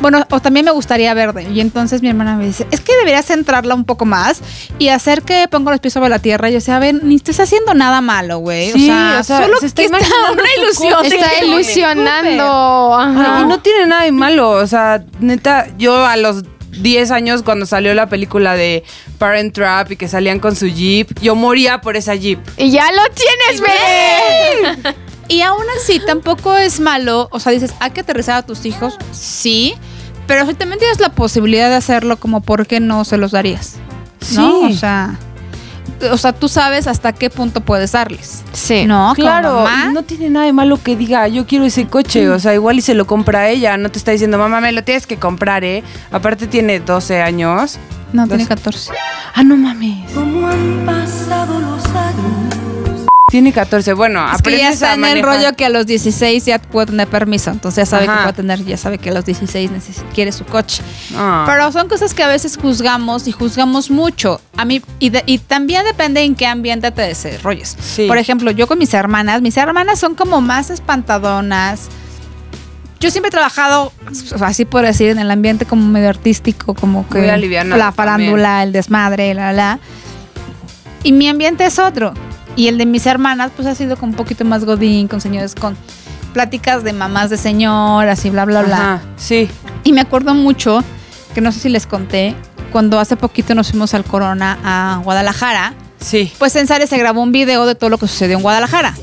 Bueno, 0.00 0.24
o 0.30 0.40
también 0.40 0.64
me 0.66 0.72
gustaría 0.72 1.12
verde. 1.14 1.48
Y 1.52 1.60
entonces 1.60 2.02
mi 2.02 2.08
hermana 2.08 2.36
me 2.36 2.46
dice, 2.46 2.66
es 2.70 2.80
que 2.80 2.94
deberías 2.96 3.24
centrarla 3.26 3.74
un 3.74 3.84
poco 3.84 4.04
más 4.04 4.40
y 4.78 4.88
hacer 4.88 5.22
que 5.22 5.48
ponga 5.48 5.70
los 5.70 5.80
pies 5.80 5.94
sobre 5.94 6.08
la 6.10 6.18
tierra. 6.18 6.48
Y 6.48 6.52
yo 6.52 6.56
decía, 6.58 6.76
a 6.76 6.80
ver, 6.80 7.02
ni 7.02 7.16
estás 7.16 7.40
haciendo 7.40 7.72
nada 7.74 8.00
malo, 8.00 8.38
güey. 8.38 8.72
Sí, 8.72 8.84
o, 8.84 8.92
sea, 8.92 9.18
o 9.20 9.24
sea, 9.24 9.42
solo 9.42 9.56
se 9.58 9.66
está 9.66 9.82
que 9.82 9.86
está 9.86 9.98
imaginando 9.98 10.32
una 10.42 10.62
ilusión. 10.62 11.04
Está 11.06 11.30
que- 11.40 11.46
ilusionando. 11.46 12.94
Ajá. 12.94 13.40
y 13.42 13.46
no 13.46 13.60
tiene 13.60 13.86
nada 13.86 14.02
de 14.04 14.12
malo. 14.12 14.50
O 14.50 14.66
sea, 14.66 15.02
neta, 15.20 15.66
yo 15.78 16.04
a 16.04 16.16
los 16.16 16.42
10 16.72 17.10
años 17.10 17.42
cuando 17.42 17.64
salió 17.64 17.94
la 17.94 18.08
película 18.08 18.54
de 18.54 18.84
Parent 19.18 19.54
Trap 19.54 19.92
y 19.92 19.96
que 19.96 20.08
salían 20.08 20.40
con 20.40 20.54
su 20.56 20.66
Jeep, 20.66 21.18
yo 21.22 21.34
moría 21.34 21.80
por 21.80 21.96
esa 21.96 22.14
Jeep. 22.14 22.38
Y 22.58 22.70
ya 22.70 22.84
lo 22.92 23.02
tienes, 23.14 23.62
bebé. 23.62 24.94
Y 25.28 25.40
aún 25.42 25.64
así, 25.80 26.00
tampoco 26.06 26.56
es 26.56 26.78
malo. 26.80 27.28
O 27.32 27.40
sea, 27.40 27.52
dices, 27.52 27.74
hay 27.80 27.90
que 27.90 28.00
aterrizar 28.00 28.36
a 28.36 28.42
tus 28.42 28.64
hijos, 28.64 28.96
sí. 29.12 29.74
Pero 30.26 30.46
si 30.46 30.54
también 30.54 30.78
tienes 30.78 31.00
la 31.00 31.08
posibilidad 31.10 31.68
de 31.68 31.76
hacerlo, 31.76 32.16
como 32.16 32.40
por 32.40 32.66
qué 32.66 32.80
no 32.80 33.04
se 33.04 33.16
los 33.16 33.32
darías. 33.32 33.76
¿No? 34.34 34.68
Sí. 34.68 34.74
O 34.74 34.78
sea. 34.78 35.18
o 36.10 36.16
sea, 36.16 36.32
tú 36.32 36.48
sabes 36.48 36.86
hasta 36.88 37.12
qué 37.12 37.30
punto 37.30 37.60
puedes 37.60 37.92
darles. 37.92 38.42
Sí. 38.52 38.84
No, 38.86 39.12
Claro, 39.14 39.64
no 39.92 40.02
tiene 40.02 40.28
nada 40.30 40.46
de 40.46 40.52
malo 40.52 40.80
que 40.82 40.96
diga, 40.96 41.26
yo 41.28 41.46
quiero 41.46 41.64
ese 41.64 41.86
coche, 41.86 42.28
o 42.28 42.38
sea, 42.40 42.54
igual 42.54 42.78
y 42.78 42.82
se 42.82 42.94
lo 42.94 43.06
compra 43.06 43.48
ella, 43.48 43.76
no 43.76 43.88
te 43.90 43.98
está 43.98 44.10
diciendo, 44.12 44.36
mamá, 44.36 44.60
me 44.60 44.72
lo 44.72 44.82
tienes 44.84 45.06
que 45.06 45.16
comprar, 45.16 45.64
¿eh? 45.64 45.82
Aparte 46.10 46.46
tiene 46.48 46.80
12 46.80 47.22
años. 47.22 47.78
no, 48.12 48.26
tiene 48.26 48.42
dos- 48.44 48.48
14. 48.48 48.92
Ah, 49.34 49.42
no 49.44 49.56
mames. 49.56 50.10
Tiene 53.36 53.52
14, 53.52 53.92
bueno, 53.92 54.26
Es 54.34 54.40
que 54.40 54.56
ya 54.56 54.70
está 54.70 54.92
a 54.92 54.94
en 54.94 55.04
el 55.04 55.22
rollo 55.22 55.52
que 55.54 55.66
a 55.66 55.68
los 55.68 55.84
16 55.86 56.46
ya 56.46 56.58
puede 56.58 56.86
tener 56.86 57.06
permiso. 57.06 57.50
Entonces 57.50 57.84
ya 57.84 57.84
sabe 57.84 58.04
Ajá. 58.06 58.16
que 58.16 58.22
puede 58.22 58.32
tener, 58.32 58.64
ya 58.64 58.78
sabe 58.78 58.96
que 58.96 59.10
a 59.10 59.12
los 59.12 59.26
16 59.26 59.70
neces- 59.72 60.02
quiere 60.14 60.32
su 60.32 60.46
coche. 60.46 60.82
Ah. 61.14 61.44
Pero 61.46 61.70
son 61.70 61.86
cosas 61.86 62.14
que 62.14 62.22
a 62.22 62.28
veces 62.28 62.56
juzgamos 62.56 63.28
y 63.28 63.32
juzgamos 63.32 63.90
mucho. 63.90 64.40
A 64.56 64.64
mí, 64.64 64.80
y, 65.00 65.10
de- 65.10 65.22
y 65.26 65.36
también 65.36 65.84
depende 65.84 66.22
en 66.22 66.34
qué 66.34 66.46
ambiente 66.46 66.90
te 66.92 67.02
desarrolles. 67.02 67.76
Sí. 67.78 68.06
Por 68.08 68.16
ejemplo, 68.16 68.50
yo 68.52 68.66
con 68.66 68.78
mis 68.78 68.94
hermanas, 68.94 69.42
mis 69.42 69.58
hermanas 69.58 69.98
son 69.98 70.14
como 70.14 70.40
más 70.40 70.70
espantadonas. 70.70 71.88
Yo 73.00 73.10
siempre 73.10 73.28
he 73.28 73.32
trabajado, 73.32 73.92
así 74.40 74.64
por 74.64 74.82
decir, 74.86 75.10
en 75.10 75.18
el 75.18 75.30
ambiente 75.30 75.66
como 75.66 75.86
medio 75.86 76.08
artístico, 76.08 76.72
como 76.72 77.06
que 77.10 77.36
la 77.66 77.92
farándula, 77.92 78.62
el 78.62 78.72
desmadre, 78.72 79.34
la, 79.34 79.48
la, 79.48 79.52
la. 79.52 79.78
Y 81.02 81.12
mi 81.12 81.28
ambiente 81.28 81.66
es 81.66 81.78
otro. 81.78 82.14
Y 82.56 82.68
el 82.68 82.78
de 82.78 82.86
mis 82.86 83.06
hermanas, 83.06 83.52
pues 83.54 83.68
ha 83.68 83.74
sido 83.74 83.96
con 83.96 84.10
un 84.10 84.14
poquito 84.14 84.44
más 84.44 84.64
godín, 84.64 85.08
con 85.08 85.20
señores, 85.20 85.54
con 85.54 85.76
pláticas 86.32 86.82
de 86.84 86.92
mamás 86.92 87.30
de 87.30 87.36
señoras 87.36 88.24
y 88.24 88.30
bla, 88.30 88.44
bla, 88.44 88.62
bla. 88.62 88.76
Ajá, 88.94 89.02
sí. 89.16 89.48
Y 89.84 89.92
me 89.92 90.00
acuerdo 90.00 90.34
mucho, 90.34 90.82
que 91.34 91.40
no 91.40 91.52
sé 91.52 91.60
si 91.60 91.68
les 91.68 91.86
conté, 91.86 92.34
cuando 92.72 92.98
hace 92.98 93.16
poquito 93.16 93.54
nos 93.54 93.70
fuimos 93.70 93.94
al 93.94 94.04
Corona 94.04 94.58
a 94.64 95.00
Guadalajara, 95.04 95.74
Sí. 96.00 96.32
pues 96.38 96.54
en 96.56 96.66
Sare 96.66 96.86
se 96.86 96.98
grabó 96.98 97.22
un 97.22 97.32
video 97.32 97.64
de 97.66 97.74
todo 97.74 97.90
lo 97.90 97.98
que 97.98 98.06
sucedió 98.08 98.36
en 98.36 98.42
Guadalajara. 98.42 98.94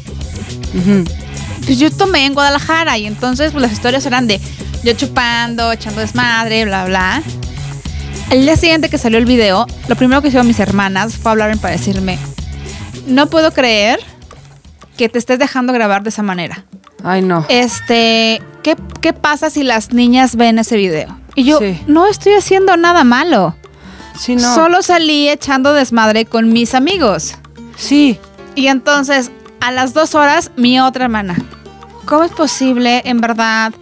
Pues 1.66 1.80
yo 1.80 1.92
tomé 1.92 2.26
en 2.26 2.34
Guadalajara 2.34 2.98
y 2.98 3.06
entonces 3.06 3.52
pues, 3.52 3.62
las 3.62 3.72
historias 3.72 4.06
eran 4.06 4.28
de 4.28 4.40
yo 4.84 4.94
chupando, 4.94 5.72
echando 5.72 6.02
desmadre, 6.02 6.66
bla, 6.66 6.86
bla. 6.86 7.24
El 8.30 8.42
día 8.44 8.58
siguiente 8.58 8.90
que 8.90 8.98
salió 8.98 9.18
el 9.18 9.26
video, 9.26 9.66
lo 9.88 9.96
primero 9.96 10.22
que 10.22 10.28
hicieron 10.28 10.48
mis 10.48 10.60
hermanas 10.60 11.18
fue 11.18 11.32
hablarme 11.32 11.58
para 11.58 11.74
decirme, 11.74 12.18
no 13.08 13.28
puedo 13.28 13.52
creer 13.52 14.00
que 14.98 15.10
te 15.10 15.18
estés 15.20 15.40
dejando 15.40 15.74
grabar 15.74 16.04
de 16.04 16.10
esa 16.10 16.24
manera. 16.24 16.66
Ay, 17.04 17.22
no. 17.22 17.46
Este, 17.50 18.42
¿qué, 18.64 18.76
qué 19.02 19.14
pasa 19.14 19.50
si 19.50 19.64
las 19.64 19.92
niñas 19.94 20.36
ven 20.36 20.60
ese 20.60 20.78
video? 20.78 21.18
Y 21.36 21.44
yo, 21.46 21.60
Sí. 21.60 21.80
no 21.88 22.08
estoy 22.08 22.34
haciendo 22.34 22.78
nada 22.78 23.04
malo. 23.04 23.56
Sí, 24.18 24.36
no. 24.36 24.54
Solo 24.56 24.82
salí 24.84 25.28
echando 25.30 25.74
desmadre 25.74 26.26
con 26.26 26.54
mis 26.54 26.76
amigos. 26.76 27.34
Sí. 27.76 28.20
Y 28.56 28.68
entonces, 28.68 29.32
a 29.60 29.72
las 29.72 29.94
dos 29.94 30.14
horas, 30.14 30.52
mi 30.56 30.80
otra 30.80 31.06
hermana. 31.06 31.36
¿Cómo 32.06 32.24
es 32.24 32.32
posible, 32.32 33.02
en 33.06 33.20
verdad, 33.22 33.74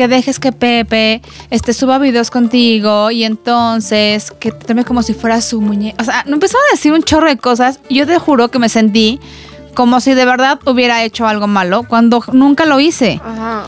que 0.00 0.08
dejes 0.08 0.40
que 0.40 0.50
Pepe 0.50 1.20
este, 1.50 1.74
suba 1.74 1.98
videos 1.98 2.30
contigo 2.30 3.10
y 3.10 3.24
entonces 3.24 4.30
que 4.40 4.50
te 4.50 4.64
tome 4.64 4.86
como 4.86 5.02
si 5.02 5.12
fuera 5.12 5.42
su 5.42 5.60
muñeca? 5.60 6.02
O 6.02 6.06
sea, 6.06 6.24
me 6.26 6.32
empezaron 6.32 6.62
a 6.70 6.74
decir 6.74 6.90
un 6.94 7.02
chorro 7.02 7.28
de 7.28 7.36
cosas 7.36 7.80
y 7.86 7.96
yo 7.96 8.06
te 8.06 8.18
juro 8.18 8.48
que 8.48 8.58
me 8.58 8.70
sentí 8.70 9.20
como 9.74 10.00
si 10.00 10.14
de 10.14 10.24
verdad 10.24 10.58
hubiera 10.64 11.04
hecho 11.04 11.26
algo 11.26 11.48
malo 11.48 11.82
cuando 11.82 12.24
nunca 12.32 12.64
lo 12.64 12.80
hice. 12.80 13.20
Ajá. 13.22 13.66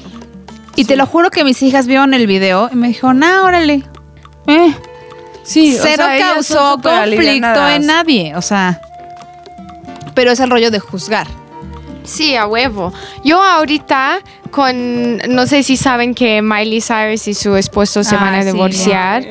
Y 0.75 0.87
te 0.87 0.97
lo 0.97 1.05
juro 1.05 1.31
que 1.31 1.45
mis 1.45 1.63
hijas 1.63 1.87
vieron 1.87 2.15
el 2.15 2.27
video 2.27 2.71
y 2.73 2.77
me 2.77 2.89
dijo, 2.89 3.13
no, 3.13 3.45
órale. 3.45 3.83
Eh, 4.47 4.75
Sí, 5.43 5.77
o 5.77 5.83
Cero 5.83 6.05
sea, 6.07 6.19
causó 6.19 6.81
conflicto 6.83 7.69
en 7.69 7.87
nadie. 7.87 8.35
O 8.37 8.41
sea, 8.41 8.81
pero 10.15 10.31
es 10.31 10.41
el 10.41 10.49
rollo 10.49 10.71
de 10.71 10.79
juzgar. 10.79 11.27
Sí, 12.05 12.37
a 12.37 12.47
huevo. 12.47 12.93
Yo 13.25 13.43
ahorita 13.43 14.21
con, 14.51 15.17
no 15.29 15.47
sé 15.47 15.63
si 15.63 15.77
saben 15.79 16.15
que 16.15 16.43
Miley 16.43 16.83
Cyrus 16.83 17.27
y 17.27 17.35
su 17.35 17.57
esposo 17.57 18.05
se 18.05 18.17
Ah, 18.17 18.19
van 18.21 18.35
a 18.35 18.43
sí, 18.43 18.49
divorciar. 18.53 19.25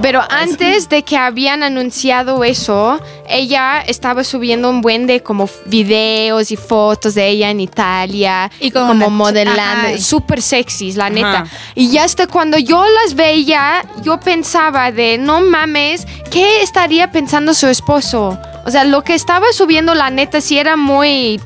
Pero 0.00 0.22
antes 0.30 0.88
de 0.88 1.02
que 1.02 1.18
habían 1.18 1.62
anunciado 1.62 2.42
eso, 2.42 2.98
ella 3.28 3.82
estaba 3.86 4.24
subiendo 4.24 4.70
un 4.70 4.80
buen 4.80 5.06
de 5.06 5.22
como 5.22 5.46
videos 5.66 6.50
y 6.50 6.56
fotos 6.56 7.14
de 7.14 7.28
ella 7.28 7.50
en 7.50 7.60
Italia 7.60 8.50
Y 8.60 8.70
como 8.70 9.10
modelando, 9.10 9.98
súper 9.98 10.40
sexys, 10.40 10.96
la 10.96 11.10
neta. 11.10 11.40
Ajá. 11.40 11.46
Y 11.74 11.90
ya 11.90 12.04
hasta 12.04 12.26
cuando 12.26 12.56
yo 12.56 12.82
las 13.02 13.14
veía, 13.14 13.84
yo 14.02 14.18
pensaba 14.20 14.90
de, 14.90 15.18
no 15.18 15.42
mames, 15.42 16.06
¿qué 16.30 16.62
estaría 16.62 17.10
pensando 17.12 17.52
su 17.52 17.66
esposo? 17.66 18.38
O 18.64 18.70
sea, 18.70 18.84
lo 18.84 19.04
que 19.04 19.14
estaba 19.14 19.46
subiendo 19.52 19.94
la 19.94 20.08
neta 20.08 20.40
sí 20.40 20.56
era 20.58 20.76
muy 20.76 21.40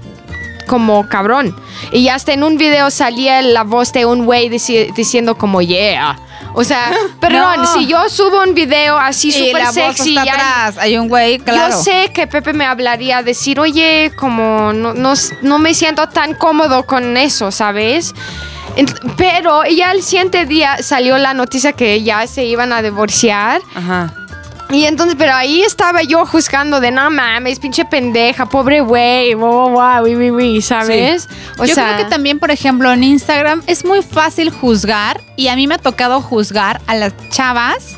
como 0.67 1.09
cabrón. 1.09 1.55
Y 1.93 2.09
hasta 2.09 2.33
en 2.33 2.43
un 2.45 2.57
video 2.57 2.91
salía 2.91 3.41
la 3.43 3.63
voz 3.65 3.93
de 3.93 4.07
un 4.07 4.25
güey 4.25 4.49
dici- 4.49 4.93
diciendo 4.95 5.37
como, 5.37 5.61
yeah. 5.63 6.19
O 6.55 6.63
sea, 6.65 6.93
perdón, 7.21 7.63
No. 7.63 7.73
si 7.75 7.87
yo 7.87 8.09
subo 8.09 8.43
un 8.43 8.55
video 8.55 8.97
así 8.97 9.33
súper 9.33 9.65
voz 9.65 9.75
sexy, 9.75 10.11
está 10.17 10.25
ya- 10.25 10.33
atrás. 10.35 10.79
Hay 10.79 10.97
un 10.99 11.09
güey, 11.09 11.39
claro. 11.39 11.75
yo 11.75 11.83
sé 11.83 12.11
que 12.15 12.27
Pepe 12.27 12.53
me 12.53 12.65
hablaría, 12.65 13.23
decir, 13.23 13.59
oye, 13.59 14.13
como 14.17 14.73
no, 14.73 14.95
no, 14.95 15.15
no 15.43 15.59
me 15.59 15.75
siento 15.75 16.09
tan 16.09 16.35
cómodo 16.35 16.85
con 16.87 17.17
eso, 17.17 17.51
¿sabes? 17.51 18.15
Pero 19.17 19.65
ya 19.67 19.93
el 19.93 20.03
siguiente 20.03 20.47
día 20.47 20.79
salió 20.83 21.17
la 21.19 21.33
noticia 21.35 21.73
que 21.73 22.03
ya 22.03 22.27
se 22.27 22.45
iban 22.45 22.73
a 22.73 22.83
divorciar. 22.83 23.61
Ajá. 23.75 24.13
Y 24.75 24.87
entonces, 24.87 25.15
pero 25.17 25.33
ahí 25.35 25.63
estaba 25.63 26.03
yo 26.03 26.27
juzgando 26.27 26.81
de 26.81 26.91
no 26.91 27.09
mames, 27.11 27.61
pinche 27.61 27.85
pendeja, 27.85 28.47
pobre 28.47 28.81
güey, 28.81 29.35
wi", 29.37 30.61
¿sabes? 30.63 31.29
O 31.59 31.65
Yo 31.65 31.75
sea, 31.75 31.95
creo 31.95 31.99
que 31.99 32.11
también, 32.11 32.41
por 32.41 32.51
ejemplo, 32.51 32.93
en 32.93 33.05
Instagram 33.05 33.63
es 33.69 33.85
muy 33.85 34.03
fácil 34.03 34.51
juzgar 34.51 35.21
y 35.37 35.47
a 35.47 35.55
mí 35.55 35.69
me 35.69 35.77
ha 35.77 35.79
tocado 35.79 36.21
juzgar 36.21 36.81
a 36.89 36.97
las 36.97 37.13
chavas 37.31 37.97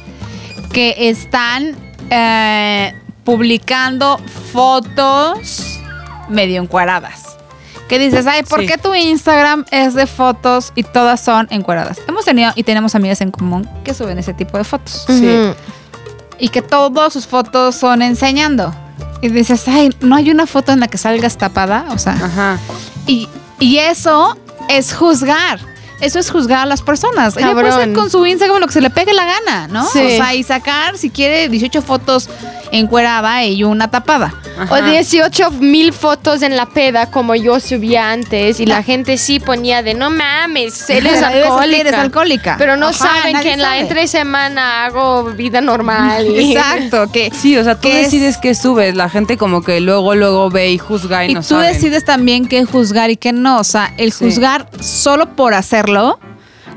que 0.73 0.95
están 1.09 1.75
eh, 2.11 2.93
publicando 3.25 4.19
fotos 4.53 5.81
medio 6.29 6.61
encueradas. 6.61 7.23
Que 7.89 7.99
dices, 8.01 8.27
ay, 8.27 8.43
¿por 8.43 8.61
Sí. 8.61 8.67
qué 8.67 8.79
tu 8.79 8.95
Instagram 8.95 9.65
es 9.71 9.95
de 9.95 10.07
fotos 10.07 10.73
y 10.75 10.83
todas 10.83 11.21
son 11.25 11.47
encueradas? 11.51 11.99
Hemos 12.09 12.25
tenido 12.25 12.53
y 12.57 12.65
tenemos 12.65 12.95
amigas 12.97 13.21
en 13.21 13.31
común 13.31 13.67
que 13.85 13.95
suben 13.95 14.19
ese 14.19 14.35
tipo 14.35 14.59
de 14.59 14.65
fotos. 14.65 15.05
Sí. 15.07 15.25
Ujú. 15.27 15.55
Y 16.39 16.49
que 16.49 16.63
todas 16.63 17.13
sus 17.13 17.27
fotos 17.27 17.75
son 17.77 18.03
enseñando. 18.03 18.75
Y 19.23 19.29
dices, 19.29 19.67
ay, 19.69 19.91
no 20.01 20.17
hay 20.17 20.31
una 20.31 20.47
foto 20.47 20.73
en 20.73 20.81
la 20.81 20.89
que 20.89 20.99
salgas 20.99 21.39
tapada. 21.39 21.87
O 21.91 21.99
sea, 21.99 22.13
Ajá. 22.13 22.59
y, 23.07 23.29
y 23.59 23.79
eso 23.79 24.37
es 24.69 24.95
juzgar. 24.95 25.59
Eso 26.01 26.19
es 26.19 26.31
juzgar 26.31 26.59
a 26.61 26.67
las 26.67 26.83
personas. 26.83 27.37
Ella 27.39 27.53
puede 27.53 27.71
Cabrón. 27.71 27.81
hacer 27.81 27.93
con 27.95 28.11
su 28.11 28.27
Instagram 28.27 28.61
lo 28.61 28.67
que 28.67 28.75
se 28.75 28.83
le 28.83 28.91
pegue 28.91 29.15
la 29.15 29.25
gana, 29.25 29.69
¿no? 29.69 29.87
Sí. 29.87 29.99
O 30.05 30.09
sea, 30.11 30.35
y 30.35 30.43
sacar, 30.43 30.99
si 30.99 31.09
quiere, 31.09 31.49
18 31.49 31.81
fotos 31.81 32.29
encuerada 32.73 33.45
y 33.45 33.65
una 33.65 33.89
tapada. 33.91 34.35
Ajá. 34.59 34.75
O 34.75 34.83
18 34.83 35.51
mil 35.53 35.93
fotos 35.93 36.43
en 36.43 36.57
la 36.57 36.67
peda 36.67 37.11
como 37.11 37.35
yo 37.35 37.61
subía 37.61 38.11
antes 38.13 38.59
y 38.61 38.67
la 38.67 38.83
gente 38.83 39.19
sí 39.19 39.39
ponía 39.41 39.83
de 39.83 39.95
no 39.95 40.11
mames, 40.11 40.89
él 40.91 41.07
es 41.07 41.13
Eres- 41.23 41.23
alcohólica. 41.23 41.81
eres 41.81 41.95
alcohólica. 41.95 42.55
Pero 42.59 42.77
no 42.77 42.89
Ajá, 42.89 42.97
saben 43.23 43.41
que 43.41 43.53
en 43.53 43.61
la 43.63 43.79
entre 43.79 44.09
semana 44.09 44.85
hago 44.87 45.25
vida 45.25 45.61
normal. 45.61 46.27
y- 46.27 46.53
Exacto, 46.55 47.11
que 47.13 47.31
Sí, 47.41 47.57
o 47.59 47.65
sea, 47.65 47.75
tú 47.75 47.83
que 47.83 48.01
es- 48.01 48.07
decides 48.11 48.39
qué 48.39 48.55
subes. 48.55 48.95
La 48.95 49.09
gente 49.09 49.37
como 49.37 49.63
que 49.63 49.81
luego, 49.81 50.15
luego 50.15 50.51
ve 50.51 50.71
y 50.71 50.79
juzga 50.79 51.25
y, 51.27 51.31
y 51.31 51.35
no 51.35 51.41
tú 51.41 51.49
saben. 51.49 51.73
decides 51.73 52.05
también 52.05 52.47
qué 52.49 52.65
juzgar 52.65 53.11
y 53.11 53.17
qué 53.17 53.33
no. 53.33 53.59
O 53.59 53.65
sea, 53.65 53.93
el 53.99 54.13
Sí. 54.13 54.25
juzgar 54.25 54.69
solo 54.81 55.37
por 55.37 55.53
hacerlo, 55.55 56.19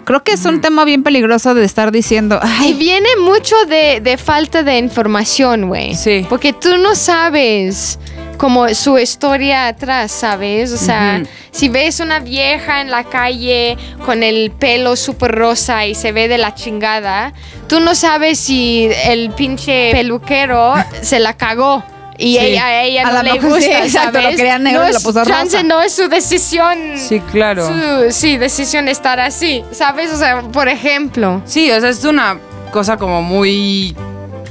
creo 0.10 0.24
que 0.24 0.32
es 0.32 0.46
un 0.46 0.60
tema 0.60 0.86
bien 0.86 1.04
peligroso 1.04 1.54
de 1.54 1.64
estar 1.64 1.92
diciendo, 1.92 2.40
Y 2.66 2.74
viene 2.74 3.10
mucho 3.22 3.56
de, 3.68 4.02
de 4.02 4.18
falta 4.18 4.64
de 4.64 4.80
información, 4.80 5.68
güey. 5.68 5.94
Sí. 5.94 6.26
Porque 6.28 6.52
tú 6.52 6.78
no 6.78 6.96
sabes 6.96 8.00
como 8.40 8.68
su 8.70 8.98
historia 8.98 9.68
atrás, 9.68 10.12
¿sabes? 10.12 10.72
O 10.72 10.78
sea, 10.78 11.22
si 11.52 11.70
ves 11.70 12.00
una 12.00 12.22
vieja 12.22 12.82
en 12.82 12.90
la 12.90 13.04
calle 13.04 13.78
con 14.04 14.24
el 14.24 14.50
pelo 14.50 14.96
súper 14.96 15.36
rosa 15.36 15.86
y 15.86 15.94
se 15.94 16.12
ve 16.12 16.28
de 16.28 16.40
la 16.40 16.56
chingada, 16.56 17.32
tú 17.68 17.80
no 17.80 17.94
sabes 17.94 18.40
si 18.40 18.90
el 19.06 19.30
pinche 19.30 19.92
peluquero 19.92 20.74
se 21.04 21.20
la 21.20 21.38
cagó. 21.38 21.84
Y 22.22 22.34
Sí. 22.34 22.46
ella, 22.48 22.66
a 22.66 22.82
ella 22.84 23.08
A 23.08 23.12
no 23.14 23.24
le 23.24 23.40
gusta, 23.40 23.62
sí, 23.62 23.72
exacto, 23.72 24.20
¿sabes? 24.20 24.32
lo 24.32 24.38
quería 24.38 24.60
negro 24.60 24.82
no 24.84 24.90
y 24.90 24.94
lo 24.94 25.00
puso 25.00 25.20
rosa. 25.20 25.32
chance 25.32 25.64
no 25.64 25.82
es 25.82 25.96
su 25.96 26.10
decisión. 26.10 26.78
Sí, 26.98 27.22
claro. 27.32 27.66
Su, 27.68 28.12
sí, 28.12 28.36
decisión 28.38 28.90
estar 28.90 29.20
así, 29.22 29.64
¿sabes? 29.72 30.12
O 30.12 30.18
sea, 30.18 30.42
por 30.42 30.68
ejemplo. 30.68 31.42
Sí, 31.46 31.72
o 31.72 31.80
sea, 31.80 31.90
es 31.90 32.04
una 32.04 32.38
cosa 32.72 32.98
como 32.98 33.22
muy 33.22 33.96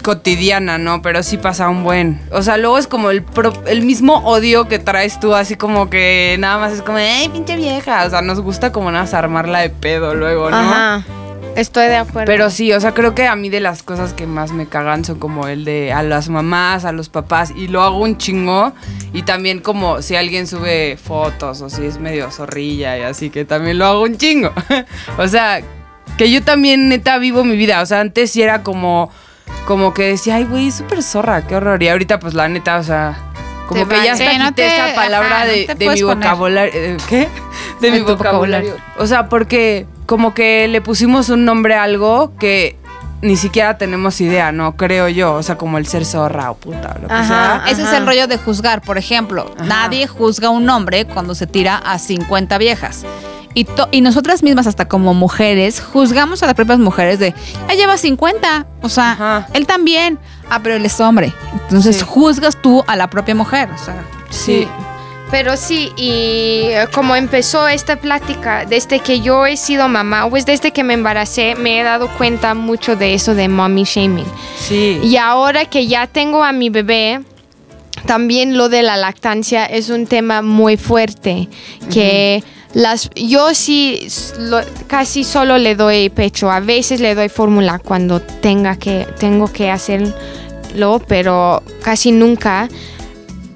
cotidiana, 0.03 0.79
¿no? 0.79 1.03
Pero 1.03 1.23
sí 1.23 1.37
pasa 1.37 1.69
un 1.69 1.85
buen. 1.85 2.21
O 2.31 2.41
sea, 2.43 2.57
luego 2.57 2.79
es 2.79 2.87
como 2.87 3.11
el, 3.11 3.23
pro- 3.23 3.53
el 3.67 3.83
mismo 3.83 4.15
odio 4.25 4.67
que 4.67 4.79
traes 4.79 5.21
tú, 5.21 5.35
así 5.35 5.57
como 5.57 5.91
que 5.91 6.37
nada 6.39 6.57
más 6.59 6.73
es 6.73 6.81
como, 6.83 6.97
¡ay, 6.97 7.29
pinche 7.29 7.57
vieja! 7.57 8.05
O 8.07 8.11
sea, 8.11 8.23
nos 8.23 8.41
gusta 8.41 8.73
como 8.73 8.91
nada 8.91 9.05
más 9.05 9.13
armarla 9.13 9.59
de 9.61 9.69
pedo 9.71 10.15
luego, 10.15 10.49
¿no? 10.51 10.57
Ajá. 10.57 11.05
Estoy 11.57 11.87
de 11.87 11.97
acuerdo. 11.97 12.27
Pero 12.27 12.51
sí, 12.51 12.73
o 12.73 12.81
sea, 12.81 12.95
creo 12.95 13.15
que 13.15 13.27
a 13.27 13.35
mí 13.35 13.49
de 13.49 13.61
las 13.61 13.83
cosas 13.83 14.13
que 14.13 14.27
más 14.27 14.53
me 14.53 14.67
cagan 14.67 15.05
son 15.05 15.19
como 15.19 15.49
el 15.49 15.65
de 15.65 15.93
a 15.93 16.03
las 16.03 16.29
mamás, 16.29 16.85
a 16.85 16.93
los 16.93 17.09
papás, 17.09 17.53
y 17.57 17.69
lo 17.69 17.83
hago 17.83 17.99
un 17.99 18.17
chingo. 18.17 18.73
Y 19.13 19.23
también 19.23 19.61
como 19.61 20.01
si 20.03 20.15
alguien 20.15 20.47
sube 20.47 20.97
fotos 20.97 21.61
o 21.61 21.69
si 21.69 21.85
es 21.85 21.99
medio 21.99 22.31
zorrilla 22.31 22.97
y 22.99 23.03
así, 23.03 23.31
que 23.31 23.45
también 23.45 23.79
lo 23.79 23.87
hago 23.87 24.03
un 24.03 24.17
chingo. 24.17 24.53
o 25.19 25.27
sea, 25.27 25.61
que 26.17 26.31
yo 26.31 26.43
también 26.43 26.89
neta 26.89 27.19
vivo 27.19 27.43
mi 27.45 27.57
vida. 27.57 27.81
O 27.83 27.87
sea, 27.87 28.01
antes 28.01 28.31
sí 28.31 28.43
era 28.43 28.63
como, 28.63 29.11
como 29.67 29.95
que 29.95 30.05
decía, 30.05 30.37
ay, 30.37 30.45
güey, 30.45 30.71
súper 30.71 31.03
zorra, 31.03 31.47
qué 31.47 31.57
horror. 31.57 31.83
Y 31.83 31.89
ahorita 31.89 32.19
pues 32.21 32.35
la 32.35 32.49
neta, 32.49 32.77
o 32.79 32.83
sea... 32.83 33.25
Como 33.67 33.87
Te 33.87 33.97
que 33.97 34.05
ya 34.05 34.17
Sí, 34.17 34.25
no 34.39 34.49
esa 34.57 34.95
palabra 34.95 35.43
ajá, 35.43 35.45
de, 35.45 35.67
de 35.77 35.89
mi 35.91 36.03
vocabulario. 36.03 36.73
eh, 36.75 36.97
¿Qué? 37.07 37.29
De 37.83 37.91
mi 37.91 38.01
vocabulario. 38.01 38.77
O 38.97 39.07
sea, 39.07 39.29
porque 39.29 39.87
como 40.09 40.35
que 40.35 40.67
le 40.69 40.81
pusimos 40.81 41.29
un 41.29 41.45
nombre 41.45 41.77
a 41.77 41.85
algo 41.85 42.33
que 42.41 42.77
ni 43.21 43.37
siquiera 43.37 43.79
tenemos 43.79 44.21
idea, 44.21 44.51
¿no? 44.53 44.77
Creo 44.77 45.09
yo. 45.09 45.35
O 45.35 45.43
sea, 45.43 45.57
como 45.59 45.77
el 45.79 45.87
ser 45.87 46.05
zorra 46.05 46.51
o 46.51 46.57
puta 46.57 46.95
o 46.97 47.03
lo 47.03 47.09
que 47.09 47.15
Ajá. 47.15 47.63
sea. 47.63 47.63
Ese 47.71 47.83
es 47.83 47.93
el 47.93 48.07
rollo 48.07 48.27
de 48.27 48.39
juzgar. 48.39 48.81
Por 48.81 48.97
ejemplo, 48.97 49.51
Ajá. 49.57 49.65
nadie 49.67 50.07
juzga 50.07 50.49
a 50.49 50.51
un 50.51 50.69
hombre 50.71 51.05
cuando 51.05 51.35
se 51.35 51.47
tira 51.47 51.77
a 51.77 51.99
50 51.99 52.57
viejas. 52.59 53.05
Y, 53.55 53.65
to- 53.65 53.89
y 53.91 54.01
nosotras 54.03 54.43
mismas, 54.43 54.67
hasta 54.67 54.87
como 54.89 55.15
mujeres, 55.15 55.81
juzgamos 55.81 56.43
a 56.43 56.47
las 56.47 56.55
propias 56.55 56.79
mujeres 56.79 57.19
de, 57.19 57.35
ya 57.69 57.75
lleva 57.75 57.97
50. 57.99 58.67
O 58.83 58.89
sea, 58.89 59.13
Ajá. 59.13 59.49
él 59.53 59.67
también. 59.67 60.19
Ah, 60.49 60.61
pero 60.63 60.77
él 60.77 60.87
es 60.87 60.99
hombre. 61.01 61.33
Entonces 61.65 61.97
Sí. 61.97 62.05
juzgas 62.07 62.57
tú 62.63 62.83
a 62.87 62.97
la 62.97 63.11
propia 63.11 63.35
mujer. 63.35 63.69
O 63.75 63.79
sea, 63.79 63.97
Sí. 64.31 64.69
Pero 65.31 65.59
sí, 65.59 65.93
y 65.97 66.63
eh, 66.71 66.87
como 66.93 67.15
empezó 67.15 67.69
esta 67.69 67.97
plática, 67.97 68.65
desde 68.65 69.01
que 69.01 69.21
yo 69.21 69.45
he 69.45 69.59
sido 69.59 69.87
mamá, 69.87 70.29
pues 70.31 70.47
desde 70.47 70.71
que 70.73 70.83
me 70.85 70.95
embaracé, 70.95 71.55
me 71.55 71.79
he 71.79 71.83
dado 71.83 72.09
cuenta 72.17 72.55
mucho 72.55 72.97
de 72.97 73.13
eso 73.13 73.35
de 73.35 73.47
mommy 73.49 73.85
shaming. 73.85 74.25
Sí. 74.59 74.99
Y 75.03 75.17
ahora 75.19 75.67
que 75.67 75.87
ya 75.87 76.07
tengo 76.07 76.43
a 76.43 76.53
mi 76.53 76.71
bebé, 76.71 77.21
también 78.07 78.57
lo 78.57 78.71
de 78.71 78.83
la 78.83 78.97
lactancia 78.97 79.67
es 79.67 79.91
un 79.91 80.07
tema 80.07 80.41
muy 80.41 80.79
fuerte, 80.79 81.49
que 81.93 82.43
las, 82.73 83.11
yo 83.15 83.53
sí 83.55 84.09
lo- 84.39 84.63
casi 84.87 85.25
solo 85.25 85.59
le 85.59 85.75
doy 85.75 86.09
pecho, 86.09 86.51
a 86.51 86.61
veces 86.61 87.01
le 87.01 87.15
doy 87.15 87.29
fórmula 87.29 87.79
cuando 87.79 88.21
tenga 88.23 88.77
que, 88.77 89.07
tengo 89.19 89.53
que 89.53 89.71
hacerlo, 89.71 91.03
pero 91.07 91.63
casi 91.83 92.13
nunca. 92.13 92.69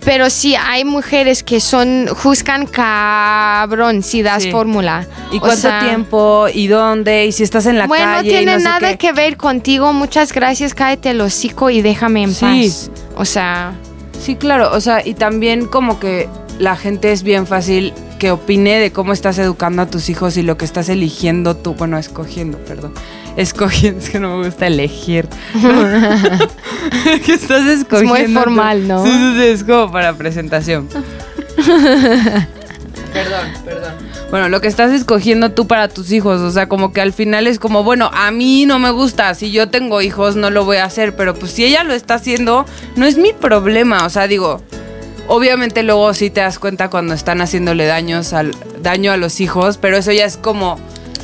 Pero 0.05 0.31
sí 0.31 0.57
hay 0.57 0.85
mujeres 0.85 1.43
que 1.45 1.61
son, 1.61 2.09
juzgan 2.09 2.67
cabrón 2.67 4.03
si 4.03 4.23
das 4.23 4.43
Sí. 4.43 4.51
fórmula. 4.51 5.07
¿Y 5.31 5.37
O 5.37 5.41
cuánto 5.41 5.57
sea, 5.59 5.81
tiempo? 5.81 6.47
¿Y 6.53 6.67
dónde? 6.67 7.27
¿Y 7.27 7.33
si 7.33 7.43
estás 7.45 7.67
en 7.67 7.79
la 7.79 7.87
bueno, 7.87 8.05
calle? 8.05 8.23
no 8.23 8.27
y 8.27 8.29
tiene 8.45 8.57
no 8.59 8.65
nada 8.65 8.97
que 8.97 9.13
ver 9.13 9.37
contigo. 9.37 9.93
Muchas 9.93 10.33
gracias, 10.33 10.75
cállate 10.75 11.11
el 11.11 11.21
hocico 11.21 11.71
y 11.71 11.83
déjame 11.83 12.25
en 12.25 12.35
Sí. 12.35 12.41
paz. 12.45 12.91
O 13.17 13.25
sea, 13.25 13.75
Sí, 14.21 14.37
claro, 14.37 14.71
o 14.73 14.81
sea, 14.81 15.05
y 15.05 15.15
también 15.15 15.67
como 15.67 15.99
que 15.99 16.29
la 16.61 16.77
gente 16.77 17.11
es 17.11 17.25
bien 17.25 17.45
fácil 17.47 17.93
que 18.21 18.31
opine 18.31 18.79
de 18.79 18.93
cómo 18.93 19.13
estás 19.13 19.37
educando 19.39 19.83
a 19.83 19.87
tus 19.87 20.09
hijos 20.11 20.37
y 20.37 20.43
lo 20.43 20.57
que 20.57 20.65
estás 20.65 20.89
eligiendo 20.89 21.57
tú, 21.57 21.75
bueno, 21.75 21.99
escogiendo, 21.99 22.57
perdón. 22.59 22.95
Escogiendo, 23.37 24.01
es 24.05 24.11
que 24.11 24.19
no 24.19 24.37
me 24.37 24.47
gusta 24.47 24.67
elegir. 24.67 25.29
que 27.25 27.35
estás 27.35 27.67
escogiendo. 27.67 28.25
tú. 28.25 28.33
formal, 28.33 28.87
¿no? 28.89 29.05
Sí, 29.05 29.11
sí, 29.11 29.35
sí, 29.37 29.45
es 29.45 29.65
como 29.65 29.91
para 29.91 30.15
presentación. 30.15 30.89
perdón, 33.13 33.49
perdón. 33.65 34.13
Bueno, 34.31 34.49
lo 34.49 34.63
que 34.63 34.69
estás 34.69 34.91
escogiendo 34.93 35.53
tú 35.53 35.67
para 35.67 35.89
tus 35.89 36.11
hijos, 36.11 36.41
o 36.41 36.51
sea, 36.51 36.67
como 36.67 36.95
que 36.95 37.03
al 37.03 37.13
final 37.13 37.47
es 37.47 37.59
como, 37.59 37.85
bueno, 37.85 38.11
a 38.15 38.31
mí 38.31 38.65
no 38.65 38.79
me 38.79 38.91
gusta, 38.91 39.35
si 39.35 39.51
yo 39.51 39.69
tengo 39.69 40.01
hijos 40.01 40.37
no 40.37 40.49
lo 40.49 40.65
voy 40.65 40.79
a 40.79 40.87
hacer, 40.87 41.15
pero 41.15 41.35
pues 41.35 41.53
si 41.53 41.67
ella 41.67 41.85
lo 41.85 41.93
está 41.93 42.15
haciendo, 42.15 42.65
no 42.97 43.05
es 43.05 43.19
mi 43.19 43.35
problema, 43.35 44.07
o 44.07 44.09
sea, 44.09 44.29
digo, 44.29 44.63
obviamente 45.29 45.83
luego 45.83 46.15
sí 46.15 46.31
te 46.31 46.41
das 46.41 46.59
cuenta 46.59 46.89
cuando 46.89 47.13
están 47.13 47.43
haciéndole 47.43 47.85
daños 47.85 48.33
al, 48.33 48.57
daño 48.81 49.13
a 49.13 49.19
los 49.19 49.39
hijos, 49.41 49.77
pero 49.77 49.99
eso 49.99 50.13
ya 50.13 50.25
es 50.25 50.39
como 50.39 50.79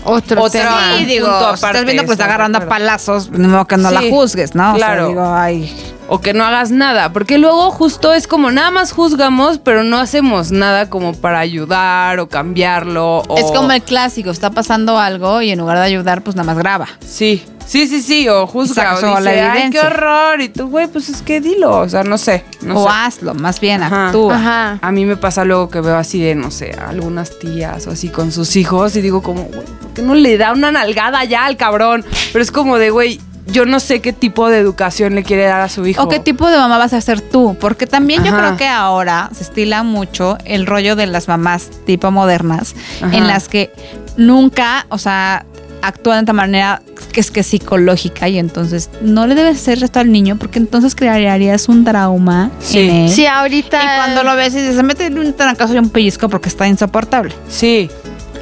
otro 0.08 0.42
Otra- 0.42 0.60
tema. 0.62 0.80
Sí, 0.98 1.04
digo, 1.04 1.26
punto 1.26 1.38
si 1.38 1.44
aparte, 1.44 1.66
estás 1.66 1.84
viendo 1.84 2.02
que 2.02 2.06
lo 2.06 2.12
está 2.12 2.24
¿estás 2.24 2.26
de 2.28 2.32
agarrando 2.32 2.58
a 2.58 2.68
palazos, 2.68 3.30
modo 3.48 3.64
que 3.66 3.76
no 3.76 3.90
la 3.90 4.00
Sí, 4.00 4.10
juzgues, 4.10 4.54
¿no? 4.54 4.74
O 4.74 4.76
sea, 4.78 4.86
claro. 4.86 5.08
digo, 5.08 5.34
ay, 5.34 5.94
o 6.08 6.20
que 6.20 6.32
no 6.32 6.44
hagas 6.44 6.70
nada, 6.70 7.12
porque 7.12 7.38
luego 7.38 7.70
justo 7.70 8.14
es 8.14 8.26
como 8.26 8.50
nada 8.50 8.70
más 8.70 8.92
juzgamos, 8.92 9.58
pero 9.58 9.84
no 9.84 9.98
hacemos 9.98 10.50
nada 10.50 10.88
como 10.88 11.12
para 11.12 11.38
ayudar 11.38 12.18
o 12.18 12.28
cambiarlo. 12.28 13.18
O... 13.28 13.38
Es 13.38 13.44
como 13.44 13.70
el 13.72 13.82
clásico, 13.82 14.30
está 14.30 14.50
pasando 14.50 14.98
algo 14.98 15.42
y 15.42 15.50
en 15.50 15.58
lugar 15.58 15.78
de 15.78 15.84
ayudar, 15.84 16.22
pues 16.22 16.34
nada 16.34 16.46
más 16.46 16.58
graba. 16.58 16.88
Sí, 17.06 17.44
sí, 17.66 17.86
sí, 17.86 18.00
sí, 18.00 18.28
o 18.28 18.46
juzga, 18.46 18.94
o 18.96 19.00
toda 19.00 19.20
la 19.20 19.30
dice, 19.30 19.42
ay, 19.42 19.50
qué 19.50 19.56
evidencia". 19.66 19.86
horror, 19.86 20.40
y 20.40 20.48
tú, 20.48 20.68
güey, 20.68 20.86
pues 20.86 21.10
es 21.10 21.20
que 21.20 21.40
dilo, 21.40 21.80
o 21.80 21.88
sea, 21.88 22.02
no 22.04 22.16
sé, 22.16 22.44
no 22.62 22.80
o 22.80 22.84
sé. 22.84 22.90
hazlo, 22.90 23.34
más 23.34 23.60
bien, 23.60 23.82
Ajá. 23.82 24.06
actúa. 24.06 24.34
Ajá. 24.34 24.78
A 24.80 24.92
mí 24.92 25.04
me 25.04 25.16
pasa 25.16 25.44
luego 25.44 25.68
que 25.68 25.82
veo 25.82 25.96
así 25.96 26.20
de, 26.22 26.34
no 26.34 26.50
sé, 26.50 26.72
algunas 26.72 27.38
tías 27.38 27.86
o 27.86 27.90
así 27.90 28.08
con 28.08 28.32
sus 28.32 28.56
hijos 28.56 28.96
y 28.96 29.02
digo 29.02 29.22
como, 29.22 29.42
güey, 29.42 29.66
¿por 29.82 29.90
qué 29.94 30.00
no 30.02 30.14
le 30.14 30.38
da 30.38 30.52
una 30.52 30.72
nalgada 30.72 31.22
ya 31.24 31.44
al 31.44 31.58
cabrón? 31.58 32.04
Pero 32.32 32.42
es 32.42 32.50
como 32.50 32.78
de, 32.78 32.88
güey, 32.90 33.20
yo 33.50 33.64
no 33.66 33.80
sé 33.80 34.00
qué 34.00 34.12
tipo 34.12 34.48
de 34.48 34.58
educación 34.58 35.14
le 35.14 35.22
quiere 35.24 35.44
dar 35.44 35.60
a 35.60 35.68
su 35.68 35.86
hijo. 35.86 36.02
¿O 36.02 36.08
qué 36.08 36.18
tipo 36.20 36.48
de 36.50 36.56
mamá 36.58 36.78
vas 36.78 36.92
a 36.92 37.00
ser 37.00 37.20
tú? 37.20 37.56
Porque 37.60 37.86
también 37.86 38.22
yo 38.24 38.36
creo 38.36 38.56
que 38.56 38.66
ahora 38.66 39.30
se 39.34 39.42
estila 39.42 39.82
mucho 39.82 40.36
el 40.44 40.66
rollo 40.66 40.96
de 40.96 41.06
las 41.06 41.28
mamás 41.28 41.70
tipo 41.86 42.10
modernas, 42.10 42.74
Ajá. 43.02 43.16
en 43.16 43.26
las 43.26 43.48
que 43.48 43.70
nunca, 44.16 44.86
o 44.90 44.98
sea, 44.98 45.44
actúan 45.80 46.18
de 46.18 46.20
esta 46.22 46.32
manera 46.32 46.82
que 47.12 47.20
es 47.20 47.30
que 47.30 47.42
psicológica 47.44 48.28
y 48.28 48.36
entonces 48.38 48.90
no 49.00 49.26
le 49.28 49.34
debes 49.36 49.58
hacer 49.58 49.82
esto 49.82 50.00
al 50.00 50.10
niño 50.10 50.36
porque 50.36 50.58
entonces 50.58 50.94
crearías 50.96 51.68
un 51.68 51.84
trauma 51.84 52.50
Sí. 52.60 52.80
en 52.80 52.90
él. 52.96 53.08
Sí, 53.10 53.26
ahorita. 53.26 53.80
Y 53.80 53.96
cuando 53.96 54.24
lo 54.24 54.34
ves 54.34 54.54
y 54.54 54.58
dices, 54.58 54.74
se 54.76 54.82
mete 54.82 55.06
en 55.06 55.18
un 55.18 55.32
trancazo 55.34 55.74
y 55.74 55.78
un 55.78 55.88
pellizco 55.90 56.28
porque 56.28 56.48
está 56.48 56.66
insoportable. 56.66 57.32
Sí, 57.48 57.88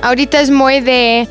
Ahorita 0.03 0.40
es 0.40 0.51
muy 0.51 0.81
de. 0.81 1.27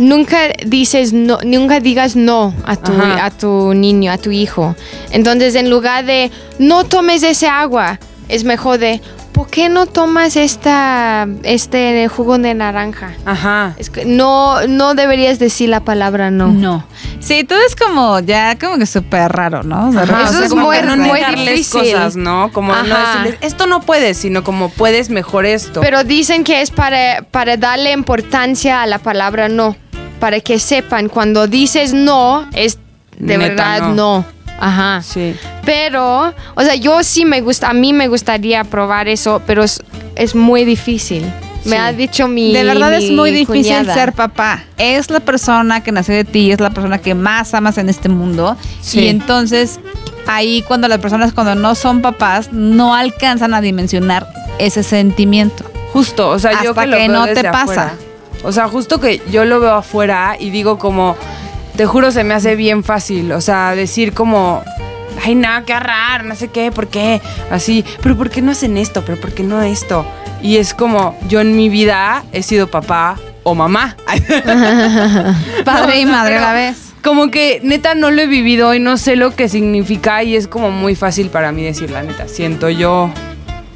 Nunca 0.00 0.38
dices 0.66 1.12
no, 1.12 1.38
nunca 1.44 1.78
digas 1.78 2.16
no 2.16 2.54
a 2.64 2.74
tu, 2.76 2.92
Ajá. 2.92 3.26
a 3.26 3.30
tu 3.30 3.74
niño, 3.74 4.10
a 4.10 4.16
tu 4.18 4.30
hijo. 4.30 4.74
Entonces, 5.10 5.54
en 5.54 5.68
lugar 5.68 6.06
de 6.06 6.30
no 6.58 6.84
tomes 6.84 7.22
ese 7.22 7.46
agua, 7.48 8.00
es 8.28 8.44
mejor 8.44 8.78
de 8.78 9.02
¿por 9.32 9.48
qué 9.48 9.68
no 9.68 9.86
tomas 9.86 10.36
esta, 10.36 11.26
este 11.42 12.08
jugo 12.08 12.38
de 12.38 12.54
naranja? 12.54 13.12
ajá. 13.26 13.74
Es 13.78 13.90
que 13.90 14.04
no, 14.06 14.66
no 14.66 14.94
deberías 14.94 15.38
decir 15.38 15.68
la 15.68 15.80
palabra 15.80 16.30
no. 16.30 16.48
No. 16.48 16.84
Sí, 17.20 17.44
todo 17.44 17.58
es 17.66 17.76
como 17.76 18.20
ya 18.20 18.58
como 18.58 18.78
que 18.78 18.86
súper 18.86 19.30
raro, 19.30 19.62
¿no? 19.62 19.88
O 19.88 19.92
sea, 19.92 20.02
Ajá, 20.02 20.22
Eso 20.22 20.30
o 20.30 20.32
sea, 20.36 20.44
es 20.44 20.48
como 20.50 20.66
muy- 20.66 20.76
no 20.82 20.96
muy 20.96 21.20
difícil. 21.36 21.80
cosas, 21.92 22.16
¿no? 22.16 22.50
Como 22.52 22.72
no 22.72 22.78
Ajá. 22.94 23.18
decirles, 23.22 23.38
esto 23.42 23.66
no 23.66 23.82
puedes, 23.82 24.16
sino 24.16 24.42
como 24.44 24.70
puedes 24.70 25.10
mejor 25.10 25.44
esto. 25.44 25.80
Pero 25.82 26.04
dicen 26.04 26.42
que 26.44 26.62
es 26.62 26.70
para, 26.70 27.22
para 27.30 27.58
darle 27.58 27.92
importancia 27.92 28.80
a 28.82 28.86
la 28.86 28.98
palabra 28.98 29.48
no. 29.50 29.76
Para 30.20 30.38
que 30.40 30.58
sepan, 30.58 31.08
cuando 31.08 31.46
dices 31.46 31.92
no, 31.92 32.46
es 32.52 32.78
de 33.18 33.36
Neta, 33.38 33.48
verdad 33.48 33.88
no. 33.88 33.94
no. 33.94 34.24
Ajá. 34.60 35.02
sí. 35.02 35.34
Pero, 35.64 36.34
o 36.54 36.62
sea, 36.62 36.74
yo 36.74 37.02
sí 37.02 37.24
me 37.24 37.40
gusta, 37.40 37.70
a 37.70 37.72
mí 37.72 37.92
me 37.92 38.08
gustaría 38.08 38.62
probar 38.64 39.08
eso, 39.08 39.40
pero 39.46 39.62
es, 39.62 39.82
es 40.16 40.34
muy 40.34 40.64
difícil. 40.64 41.24
Me 41.64 41.76
ha 41.76 41.92
dicho 41.92 42.26
mi. 42.26 42.52
De 42.52 42.64
verdad 42.64 42.94
es 42.94 43.10
muy 43.10 43.30
difícil 43.30 43.74
cuñada. 43.76 43.94
ser 43.94 44.12
papá. 44.14 44.64
Es 44.78 45.10
la 45.10 45.20
persona 45.20 45.82
que 45.82 45.92
nació 45.92 46.14
de 46.14 46.24
ti, 46.24 46.50
es 46.52 46.60
la 46.60 46.70
persona 46.70 46.98
que 46.98 47.14
más 47.14 47.52
amas 47.52 47.76
en 47.78 47.88
este 47.90 48.08
mundo. 48.08 48.56
Sí. 48.80 49.00
Y 49.00 49.08
entonces 49.08 49.78
ahí 50.26 50.62
cuando 50.66 50.88
las 50.88 50.98
personas 51.00 51.32
cuando 51.32 51.54
no 51.54 51.74
son 51.74 52.00
papás 52.02 52.52
no 52.52 52.94
alcanzan 52.94 53.52
a 53.54 53.60
dimensionar 53.60 54.26
ese 54.58 54.82
sentimiento. 54.82 55.64
Justo, 55.92 56.30
o 56.30 56.38
sea, 56.38 56.62
yo 56.62 56.70
Hasta 56.70 56.82
que, 56.82 56.86
lo 56.88 56.96
que 56.96 57.08
veo 57.08 57.12
no 57.12 57.26
te 57.26 57.44
pasa. 57.44 57.58
afuera. 57.60 57.94
O 58.42 58.52
sea, 58.52 58.68
justo 58.68 59.00
que 59.00 59.20
yo 59.30 59.44
lo 59.44 59.60
veo 59.60 59.74
afuera 59.74 60.36
y 60.38 60.50
digo 60.50 60.78
como, 60.78 61.16
te 61.76 61.86
juro, 61.86 62.10
se 62.10 62.24
me 62.24 62.34
hace 62.34 62.56
bien 62.56 62.84
fácil. 62.84 63.32
O 63.32 63.40
sea, 63.40 63.74
decir 63.74 64.12
como, 64.12 64.62
ay, 65.24 65.34
nada, 65.34 65.64
qué 65.64 65.78
raro, 65.78 66.24
no 66.24 66.34
sé 66.34 66.48
qué, 66.48 66.70
¿por 66.72 66.88
qué? 66.88 67.20
Así, 67.50 67.84
pero 68.02 68.16
¿por 68.16 68.30
qué 68.30 68.42
no 68.42 68.52
hacen 68.52 68.76
esto? 68.76 69.02
¿Pero 69.04 69.20
por 69.20 69.32
qué 69.32 69.42
no 69.42 69.62
esto? 69.62 70.04
Y 70.42 70.56
es 70.56 70.74
como, 70.74 71.18
yo 71.28 71.40
en 71.40 71.56
mi 71.56 71.68
vida 71.68 72.24
he 72.32 72.42
sido 72.42 72.68
papá 72.68 73.18
o 73.42 73.54
mamá. 73.54 73.96
Padre 75.64 76.00
y 76.00 76.04
No, 76.06 76.12
madre 76.12 76.36
a 76.36 76.40
la 76.40 76.52
vez. 76.52 76.92
Como 77.02 77.30
que 77.30 77.60
neta 77.62 77.94
no 77.94 78.10
lo 78.10 78.20
he 78.20 78.26
vivido 78.26 78.74
y 78.74 78.78
no 78.78 78.98
sé 78.98 79.16
lo 79.16 79.34
que 79.34 79.48
significa 79.48 80.22
y 80.22 80.36
es 80.36 80.46
como 80.46 80.70
muy 80.70 80.94
fácil 80.94 81.30
para 81.30 81.50
mí 81.50 81.62
decir 81.62 81.90
la 81.90 82.02
neta. 82.02 82.28
Siento 82.28 82.68
yo, 82.68 83.10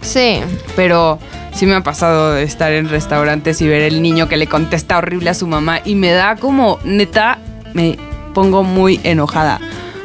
Sí. 0.04 0.40
pero 0.76 1.18
sí 1.54 1.66
me 1.66 1.74
ha 1.74 1.80
pasado 1.82 2.32
de 2.34 2.42
estar 2.44 2.72
en 2.72 2.88
restaurantes 2.88 3.60
y 3.62 3.66
ver 3.68 3.82
el 3.82 4.02
niño 4.02 4.28
que 4.28 4.36
le 4.36 4.46
contesta 4.46 4.98
horrible 4.98 5.30
a 5.30 5.34
su 5.34 5.46
mamá 5.46 5.80
y 5.84 5.94
me 5.94 6.10
da 6.12 6.36
como, 6.36 6.78
neta, 6.84 7.38
me 7.72 7.98
pongo 8.34 8.62
muy 8.64 9.00
enojada. 9.04 9.60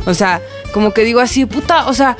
O 0.05 0.13
sea, 0.13 0.41
como 0.73 0.91
que 0.93 1.03
digo 1.03 1.19
así, 1.19 1.45
puta, 1.45 1.87
o 1.87 1.93
sea, 1.93 2.15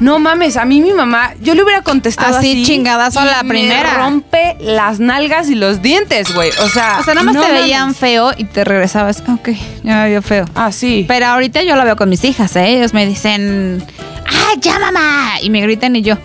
No 0.00 0.18
mames, 0.18 0.56
a 0.56 0.64
mí 0.64 0.82
mi 0.82 0.92
mamá, 0.92 1.34
yo 1.40 1.54
le 1.54 1.62
hubiera 1.62 1.82
contestado 1.82 2.36
Así, 2.38 2.50
así. 2.50 2.64
chingadazo 2.64 3.20
a 3.20 3.24
la 3.26 3.42
me 3.44 3.50
primera. 3.50 3.94
rompe 3.94 4.56
las 4.58 4.98
nalgas 4.98 5.48
y 5.48 5.54
los 5.54 5.82
dientes, 5.82 6.34
güey. 6.34 6.50
O 6.62 6.68
sea, 6.68 6.96
O 7.00 7.04
sea, 7.04 7.14
nada 7.14 7.24
más 7.24 7.36
no 7.36 7.42
te 7.42 7.46
mames. 7.46 7.62
veían 7.62 7.94
feo 7.94 8.32
y 8.36 8.42
te 8.44 8.64
regresabas. 8.64 9.22
Ok, 9.32 9.50
ya 9.84 10.02
me 10.02 10.08
vio 10.08 10.20
feo. 10.20 10.46
Ah, 10.56 10.72
sí. 10.72 11.04
Pero 11.06 11.26
ahorita 11.26 11.62
yo 11.62 11.76
la 11.76 11.84
veo 11.84 11.94
con 11.94 12.08
mis 12.08 12.24
hijas, 12.24 12.56
¿eh? 12.56 12.76
Ellos 12.76 12.92
me 12.92 13.06
dicen, 13.06 13.84
¡ay, 14.26 14.58
ya 14.60 14.80
mamá! 14.80 15.34
Y 15.40 15.48
me 15.50 15.60
gritan 15.60 15.94
y 15.94 16.02
yo. 16.02 16.16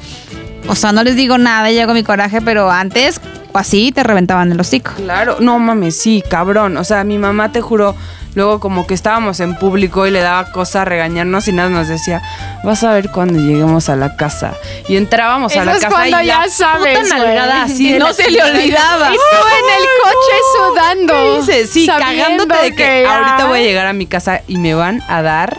O 0.69 0.75
sea, 0.75 0.91
no 0.91 1.03
les 1.03 1.15
digo 1.15 1.37
nada, 1.37 1.69
llego 1.71 1.93
mi 1.93 2.03
coraje, 2.03 2.41
pero 2.41 2.69
antes, 2.69 3.19
o 3.51 3.57
así, 3.57 3.91
te 3.91 4.03
reventaban 4.03 4.51
el 4.51 4.59
hocico. 4.59 4.91
Claro, 4.95 5.37
no 5.39 5.57
mames, 5.59 5.99
sí, 5.99 6.23
cabrón. 6.29 6.77
O 6.77 6.83
sea, 6.83 7.03
mi 7.03 7.17
mamá 7.17 7.51
te 7.51 7.59
juro, 7.59 7.95
luego 8.35 8.59
como 8.59 8.85
que 8.85 8.93
estábamos 8.93 9.39
en 9.39 9.55
público 9.55 10.05
y 10.05 10.11
le 10.11 10.21
daba 10.21 10.51
cosa 10.51 10.85
regañarnos 10.85 11.47
y 11.47 11.53
nada 11.53 11.69
nos 11.69 11.87
decía, 11.87 12.21
vas 12.63 12.83
a 12.83 12.93
ver 12.93 13.09
cuando 13.09 13.39
lleguemos 13.39 13.89
a 13.89 13.95
la 13.95 14.15
casa. 14.15 14.53
Y 14.87 14.95
entrábamos 14.97 15.57
a 15.57 15.65
la 15.65 15.71
es 15.73 15.79
casa 15.79 15.89
cuando 15.95 16.21
y 16.21 16.25
ya 16.27 16.39
la 16.45 16.49
sabes, 16.49 16.99
puta 16.99 17.17
nalgada 17.17 17.63
así 17.63 17.97
No 17.97 18.13
se 18.13 18.29
le 18.29 18.39
olvidaba. 18.43 19.09
Y 19.11 19.15
tú 19.15 19.47
en 19.57 19.81
el 19.81 19.87
coche 20.03 20.37
sudando. 20.55 21.13
¿Qué 21.13 21.37
dices? 21.53 21.69
Sí, 21.71 21.87
cagándote 21.87 22.55
de 22.61 22.75
que, 22.75 23.03
ya- 23.03 23.17
ahorita 23.17 23.47
voy 23.47 23.59
a 23.59 23.63
llegar 23.63 23.87
a 23.87 23.93
mi 23.93 24.05
casa 24.05 24.41
y 24.47 24.57
me 24.57 24.75
van 24.75 25.01
a 25.07 25.23
dar. 25.23 25.57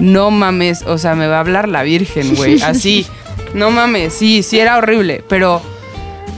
No 0.00 0.32
mames, 0.32 0.82
o 0.82 0.98
sea, 0.98 1.14
me 1.14 1.28
va 1.28 1.36
a 1.36 1.40
hablar 1.40 1.68
la 1.68 1.82
Virgen, 1.84 2.34
güey. 2.34 2.60
Así. 2.62 3.06
No 3.54 3.70
mames, 3.70 4.12
sí, 4.14 4.42
sí 4.42 4.58
era 4.58 4.76
horrible, 4.76 5.24
pero. 5.28 5.62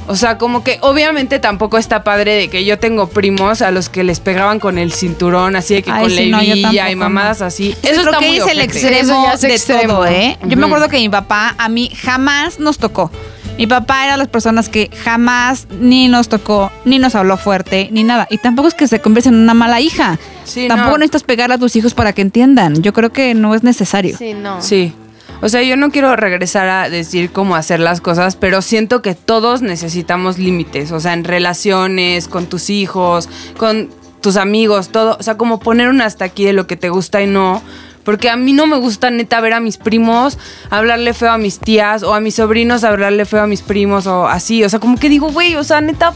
O 0.07 0.16
sea, 0.16 0.38
como 0.38 0.64
que 0.64 0.79
obviamente 0.81 1.38
tampoco 1.38 1.79
está 1.79 2.03
padre 2.03 2.35
de 2.35 2.49
que 2.49 2.64
yo 2.64 2.81
tengo 2.81 3.07
primos 3.09 3.62
a 3.62 3.70
los 3.70 3.88
que 3.88 4.03
les 4.03 4.18
pegaban 4.18 4.59
con 4.59 4.77
el 4.77 4.92
cinturón, 4.92 5.55
así 5.55 5.75
de 5.75 5.83
que 5.83 5.92
Ay, 5.92 6.03
con 6.03 6.11
sí, 6.11 6.31
no, 6.31 6.42
yo 6.42 6.57
levilla 6.57 6.90
y 6.90 6.96
mamadas 6.96 7.42
así. 7.42 7.77
Eso 7.83 8.01
está 8.01 8.18
que 8.18 8.27
muy 8.27 8.38
es 8.38 8.46
el 8.49 8.59
extremo 8.61 9.31
es 9.33 9.40
de 9.40 9.55
extremo. 9.55 9.94
todo, 9.94 10.07
¿eh? 10.07 10.37
Yo 10.49 10.57
me 10.57 10.66
acuerdo 10.66 10.88
que 10.88 10.96
mi 10.96 11.09
papá 11.09 11.55
a 11.57 11.68
mí 11.68 11.92
jamás 11.94 12.59
nos 12.59 12.79
tocó. 12.79 13.12
Mi 13.57 13.66
papá 13.66 14.05
era 14.05 14.12
de 14.12 14.18
las 14.18 14.29
personas 14.29 14.68
que 14.68 14.90
jamás 15.05 15.66
ni 15.79 16.09
nos 16.09 16.29
tocó, 16.29 16.73
ni 16.85 16.99
nos 16.99 17.14
habló 17.14 17.37
fuerte, 17.37 17.88
ni 17.92 18.05
nada. 18.05 18.27
Y 18.31 18.38
tampoco 18.38 18.68
es 18.68 18.75
que 18.75 18.88
se 18.88 19.01
convierta 19.01 19.29
en 19.29 19.37
una 19.37 19.55
mala 19.55 19.81
hija. 19.81 20.18
Sí, 20.44 20.66
tampoco 20.66 20.92
no. 20.92 20.99
necesitas 20.99 21.25
pegarle 21.25 21.57
a 21.57 21.59
tus 21.59 21.77
hijos 21.77 21.92
para 21.94 22.14
que 22.14 22.23
entiendan. 22.23 22.83
Yo 22.83 22.92
creo 22.92 23.12
que 23.12 23.35
no 23.35 23.55
es 23.55 23.62
necesario. 23.62 24.16
Sí, 24.16 24.33
no. 24.35 24.61
Sí. 24.62 24.94
O 25.42 25.48
sea, 25.48 25.62
yo 25.62 25.76
no 25.76 25.90
quiero 25.90 26.14
regresar 26.16 26.68
a 26.68 26.90
decir 26.90 27.31
cómo 27.33 27.57
hacer 27.57 27.81
las 27.81 28.00
cosas, 28.00 28.37
pero 28.37 28.61
siento 28.61 29.00
que 29.00 29.14
todos 29.14 29.62
necesitamos 29.62 30.38
límites. 30.38 30.92
O 30.92 31.00
sea, 31.00 31.14
en 31.14 31.24
relaciones, 31.24 32.29
con 32.29 32.46
tus 32.46 32.68
hijos, 32.68 33.29
con 33.57 33.88
tus 34.20 34.37
amigos, 34.37 34.90
todo. 34.90 35.16
O 35.18 35.22
sea, 35.22 35.37
como 35.37 35.59
poner 35.59 35.88
un 35.88 36.03
hasta 36.03 36.26
aquí 36.26 36.44
de 36.44 36.53
lo 36.53 36.66
que 36.66 36.76
te 36.76 36.90
gusta 36.90 37.22
y 37.22 37.26
no. 37.26 37.62
Porque 38.05 38.31
a 38.31 38.37
mí 38.37 38.53
no 38.53 38.66
me 38.66 38.76
gusta 38.79 39.11
neta 39.11 39.40
ver 39.40 39.53
a 39.53 39.61
mis 39.61 39.76
primos 39.76 40.38
hablarle 40.70 41.12
feo 41.12 41.31
a 41.31 41.38
mis 41.38 41.59
tías 41.59 42.03
o 42.03 42.14
a 42.14 42.20
mis 42.20 42.37
sobrinos 42.37 42.83
hablarle 42.83 43.26
feo 43.26 43.42
a 43.42 43.46
mis 43.46 43.62
primos 43.62 44.07
o 44.07 44.26
así. 44.26 44.64
O 44.64 44.68
sea, 44.68 44.79
como 44.79 44.98
que 44.98 45.09
digo, 45.09 45.31
güey, 45.31 45.55
o 45.57 45.64
sea, 45.64 45.81
neta, 45.81 46.12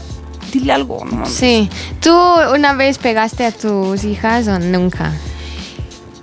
dile 0.51 0.73
algo. 0.73 1.05
No. 1.05 1.25
Sí. 1.25 1.69
¿Tú 1.99 2.11
una 2.53 2.73
vez 2.73 2.97
pegaste 2.97 3.45
a 3.45 3.51
tus 3.51 4.03
hijas 4.03 4.47
o 4.47 4.59
nunca? 4.59 5.13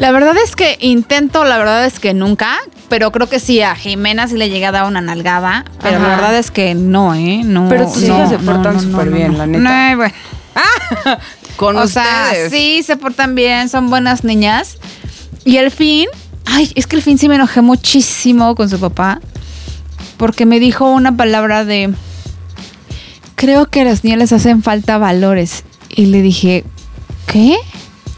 La 0.03 0.11
verdad 0.11 0.37
es 0.37 0.57
que 0.57 0.79
intento, 0.81 1.45
la 1.45 1.59
verdad 1.59 1.87
es 1.87 2.01
que 2.01 2.13
nunca, 2.13 2.59
pero 2.89 3.13
creo 3.13 3.29
que 3.29 3.39
sí, 3.39 3.63
a 3.63 3.77
Jimena 3.77 4.27
sí 4.27 4.37
le 4.37 4.51
llegué 4.51 4.67
a 4.67 4.73
dar 4.73 4.87
una 4.87 5.01
nalgada, 5.01 5.65
pero 5.81 5.99
Ajá. 5.99 6.09
la 6.09 6.17
verdad 6.17 6.39
es 6.39 6.51
que 6.51 6.75
no, 6.75 7.15
¿eh? 7.15 7.43
No, 7.45 7.69
Pero 7.69 7.87
tus 7.87 8.03
no, 8.03 8.17
hijas 8.17 8.31
se 8.31 8.39
portan 8.41 8.75
no, 8.75 8.81
súper 8.81 9.07
no, 9.07 9.17
bien, 9.17 9.39
la 9.39 9.47
neta. 9.47 9.91
No, 9.91 9.97
bueno. 9.99 10.15
Con 11.57 11.77
o 11.77 11.85
ustedes. 11.85 12.05
sea, 12.05 12.51
sí, 12.51 12.83
se 12.83 12.97
portan 12.97 13.37
bien, 13.37 13.69
son 13.69 13.91
buenas 13.91 14.25
niñas. 14.25 14.79
Y 15.45 15.59
el 15.59 15.71
fin, 15.71 16.09
ay, 16.47 16.73
es 16.75 16.89
que 16.89 16.97
el 16.97 17.03
fin 17.03 17.17
sí 17.17 17.29
me 17.29 17.37
enojé 17.37 17.61
muchísimo 17.61 18.57
con 18.57 18.69
su 18.69 18.81
papá, 18.81 19.21
porque 20.17 20.47
me 20.47 20.59
dijo 20.59 20.91
una 20.91 21.17
palabra 21.17 21.65
de, 21.65 21.95
creo 23.37 23.67
que 23.67 23.83
a 23.83 23.85
las 23.85 24.03
niñas 24.03 24.19
les 24.19 24.33
hacen 24.33 24.65
falta 24.65 24.99
valores. 24.99 25.63
Y 25.91 26.07
le 26.07 26.23
dije, 26.23 26.65
¿qué? 27.29 27.57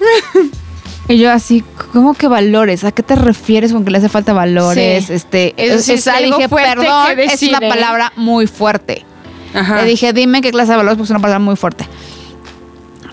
Y 1.08 1.18
yo 1.18 1.30
así, 1.30 1.62
¿cómo 1.92 2.14
que 2.14 2.28
valores? 2.28 2.84
¿A 2.84 2.92
qué 2.92 3.02
te 3.02 3.14
refieres 3.14 3.72
con 3.72 3.84
que 3.84 3.90
le 3.90 3.98
hace 3.98 4.08
falta 4.08 4.32
valores? 4.32 5.06
Sí. 5.06 5.12
Este, 5.12 5.54
Eso 5.56 5.80
sí 5.80 5.92
es 5.92 6.06
algo 6.06 6.38
dije, 6.38 6.48
perdón, 6.48 7.18
es 7.18 7.42
una 7.42 7.60
palabra 7.60 8.12
muy 8.16 8.46
fuerte. 8.46 9.04
Ajá. 9.52 9.82
Le 9.82 9.84
dije, 9.84 10.12
dime 10.12 10.40
qué 10.40 10.50
clase 10.50 10.72
de 10.72 10.78
valores, 10.78 10.96
porque 10.96 11.04
es 11.04 11.10
una 11.10 11.20
palabra 11.20 11.40
muy 11.40 11.56
fuerte. 11.56 11.86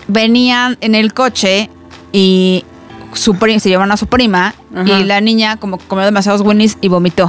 Venían 0.08 0.78
en 0.80 0.94
el 0.94 1.12
coche 1.12 1.70
y 2.12 2.64
su 3.14 3.34
se 3.34 3.68
llevaron 3.68 3.92
a 3.92 3.96
su 3.96 4.06
prima 4.06 4.54
Ajá. 4.74 5.00
y 5.00 5.04
la 5.04 5.20
niña 5.20 5.56
como 5.56 5.76
comió 5.76 6.04
demasiados 6.04 6.40
Winnies 6.40 6.78
y 6.80 6.88
vomitó. 6.88 7.28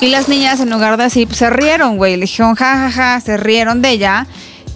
Y 0.00 0.08
las 0.08 0.28
niñas 0.28 0.58
en 0.58 0.70
lugar 0.70 0.96
de 0.96 1.04
así, 1.04 1.26
pues, 1.26 1.38
se 1.38 1.48
rieron, 1.48 1.96
güey. 1.96 2.16
Le 2.16 2.22
dijeron, 2.22 2.56
ja, 2.56 2.76
ja, 2.76 2.90
ja, 2.90 3.20
se 3.20 3.36
rieron 3.36 3.82
de 3.82 3.90
ella. 3.90 4.26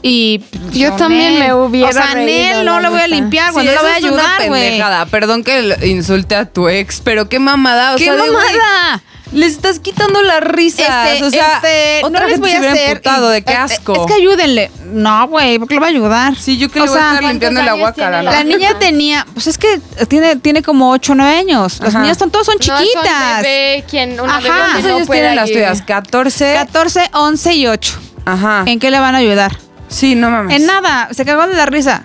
Y 0.08 0.38
pues, 0.38 0.72
Yo 0.72 0.92
también 0.92 1.38
me 1.38 1.52
hubiera 1.52 1.88
O 1.90 1.92
sea, 1.92 2.14
Nel, 2.14 2.64
no 2.64 2.76
la 2.76 2.82
la 2.82 2.90
voy 2.90 3.00
a 3.00 3.08
limpiar, 3.08 3.52
güey. 3.52 3.66
Sí, 3.66 3.68
no 3.68 3.74
la 3.74 3.82
voy 3.82 3.90
a 3.90 3.94
ayudar, 3.96 4.48
güey. 4.48 4.62
pendejada. 4.62 5.06
Perdón 5.06 5.42
que 5.42 5.76
insulte 5.84 6.36
a 6.36 6.44
tu 6.44 6.68
ex, 6.68 7.00
pero 7.02 7.28
qué 7.28 7.38
mamada. 7.38 7.94
O 7.94 7.96
¿Qué 7.98 8.04
sea, 8.04 8.14
de, 8.14 8.20
mamada? 8.30 9.02
Les 9.32 9.52
estás 9.54 9.80
quitando 9.80 10.22
las 10.22 10.40
risas. 10.40 11.08
Este, 11.10 11.24
o 11.24 11.30
sea, 11.30 11.56
este, 11.56 12.00
otra 12.04 12.20
no 12.20 12.26
les 12.28 12.38
voy 12.38 12.52
a 12.52 12.58
hubiera 12.58 12.72
hacer. 12.72 12.90
emputado, 12.90 13.28
de 13.30 13.42
qué 13.42 13.52
es- 13.54 13.58
asco. 13.58 13.94
Es 13.94 14.06
que 14.06 14.14
ayúdenle. 14.14 14.70
No, 14.84 15.26
güey, 15.26 15.58
¿por 15.58 15.66
qué 15.66 15.74
le 15.74 15.80
va 15.80 15.86
a 15.86 15.90
ayudar? 15.90 16.36
Sí, 16.36 16.56
yo 16.56 16.70
que 16.70 16.80
O 16.80 16.84
le 16.84 16.90
voy 16.90 16.96
sea, 16.98 17.10
a 17.10 17.14
estar 17.14 17.28
limpiando 17.28 17.60
la 17.62 17.72
guacara. 17.72 18.20
tiene 18.20 18.36
La 18.36 18.44
niña 18.44 18.78
tenía, 18.78 19.26
pues 19.34 19.48
es 19.48 19.58
que 19.58 19.80
tiene, 20.08 20.36
tiene 20.36 20.62
como 20.62 20.92
8 20.92 21.12
o 21.12 21.14
9 21.16 21.36
años. 21.38 21.80
Las 21.80 21.88
Ajá. 21.96 22.02
niñas 22.02 22.18
son, 22.18 22.30
todas 22.30 22.46
son 22.46 22.54
No, 22.60 22.64
son 22.76 22.84
chiquitas. 22.86 23.42
bebé, 23.42 23.84
quien 23.90 24.20
una 24.20 24.36
Ajá. 24.36 24.40
bebé 24.42 24.54
que 24.54 24.60
¿Cuántos 24.70 24.84
no 24.90 24.96
años 24.96 25.08
tienen 25.10 25.36
las 25.36 25.50
tuyas? 25.50 25.82
¿14? 25.84 26.54
14, 26.54 27.10
11 27.12 27.52
y 27.54 27.66
8. 27.66 27.94
Ajá. 28.24 28.62
¿En 28.66 28.78
qué 28.78 28.92
le 28.92 29.00
van 29.00 29.16
a 29.16 29.18
ayudar? 29.18 29.56
Sí, 29.88 30.14
no 30.14 30.30
mames. 30.30 30.60
En 30.60 30.66
nada, 30.66 31.08
se 31.12 31.24
cagó 31.24 31.46
de 31.46 31.54
la 31.54 31.66
risa. 31.66 32.02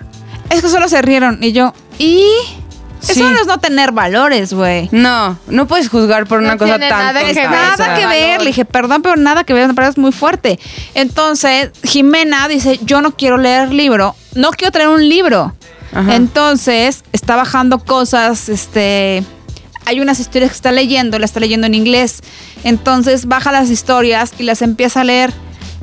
Es 0.50 0.60
que 0.60 0.68
solo 0.68 0.88
se 0.88 1.00
rieron. 1.02 1.42
Y 1.42 1.52
yo, 1.52 1.72
¿y? 1.98 2.24
Sí. 3.00 3.12
Eso 3.12 3.30
no 3.30 3.40
es 3.40 3.46
no 3.48 3.58
tener 3.58 3.90
valores, 3.90 4.52
güey. 4.52 4.88
No, 4.92 5.36
no 5.48 5.66
puedes 5.66 5.88
juzgar 5.88 6.26
por 6.26 6.40
No 6.40 6.48
una 6.48 6.56
cosa 6.56 6.78
tan 6.78 6.88
nada 6.88 7.24
que 7.24 7.34
Nada 7.34 7.94
que 7.96 8.06
ver, 8.06 8.40
le 8.40 8.46
dije, 8.46 8.64
perdón, 8.64 9.02
pero 9.02 9.16
nada 9.16 9.42
que 9.42 9.54
ver, 9.54 9.66
me 9.66 9.74
parece 9.74 10.00
muy 10.00 10.12
fuerte. 10.12 10.60
Entonces, 10.94 11.70
Jimena 11.82 12.46
dice, 12.46 12.78
yo 12.84 13.00
no 13.00 13.16
quiero 13.16 13.38
leer 13.38 13.72
libro, 13.72 14.14
no 14.34 14.50
quiero 14.50 14.70
traer 14.70 14.88
un 14.88 15.08
libro. 15.08 15.52
Ajá. 15.92 16.14
Entonces, 16.14 17.02
está 17.12 17.34
bajando 17.36 17.80
cosas, 17.80 18.48
este... 18.48 19.24
Hay 19.84 20.00
unas 20.00 20.20
historias 20.20 20.52
que 20.52 20.56
está 20.56 20.70
leyendo, 20.70 21.18
la 21.18 21.24
está 21.24 21.40
leyendo 21.40 21.66
en 21.66 21.74
inglés. 21.74 22.20
Entonces, 22.62 23.26
baja 23.26 23.50
las 23.50 23.68
historias 23.68 24.32
y 24.38 24.44
las 24.44 24.62
empieza 24.62 25.00
a 25.00 25.04
leer. 25.04 25.32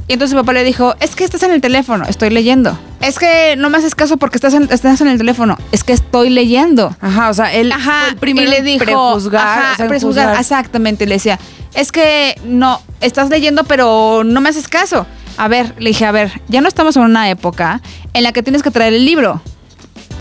Y 0.09 0.13
entonces 0.13 0.33
mi 0.35 0.41
papá 0.41 0.53
le 0.53 0.63
dijo, 0.63 0.95
es 0.99 1.15
que 1.15 1.23
estás 1.23 1.43
en 1.43 1.51
el 1.51 1.61
teléfono, 1.61 2.03
estoy 2.05 2.31
leyendo. 2.31 2.77
Es 2.99 3.19
que 3.19 3.55
no 3.57 3.69
me 3.69 3.77
haces 3.77 3.93
caso 3.93 4.17
porque 4.17 4.37
estás 4.37 4.55
en, 4.55 4.63
estás 4.71 4.99
en 5.01 5.07
el 5.07 5.19
teléfono, 5.19 5.55
es 5.71 5.83
que 5.83 5.93
estoy 5.93 6.31
leyendo. 6.31 6.95
Ajá, 6.99 7.29
o 7.29 7.33
sea, 7.35 7.53
él 7.53 7.71
Ajá, 7.71 7.99
fue 8.01 8.09
el 8.09 8.15
primero 8.17 8.49
le 8.49 8.63
dijo, 8.63 8.83
prejuzgar. 8.85 9.47
ajá, 9.47 9.73
o 9.73 9.75
sea, 9.75 9.85
en 9.85 9.89
prejuzgar, 9.89 10.25
juzgar. 10.25 10.41
exactamente, 10.41 11.05
le 11.05 11.13
decía, 11.15 11.39
es 11.75 11.91
que 11.91 12.35
no, 12.43 12.81
estás 13.01 13.29
leyendo 13.29 13.63
pero 13.65 14.23
no 14.25 14.41
me 14.41 14.49
haces 14.49 14.67
caso. 14.67 15.05
A 15.37 15.47
ver, 15.47 15.75
le 15.77 15.91
dije, 15.91 16.05
a 16.07 16.11
ver, 16.11 16.41
ya 16.47 16.59
no 16.61 16.67
estamos 16.67 16.97
en 16.97 17.03
una 17.03 17.29
época 17.29 17.79
en 18.13 18.23
la 18.23 18.31
que 18.31 18.41
tienes 18.41 18.63
que 18.63 18.71
traer 18.71 18.93
el 18.95 19.05
libro. 19.05 19.41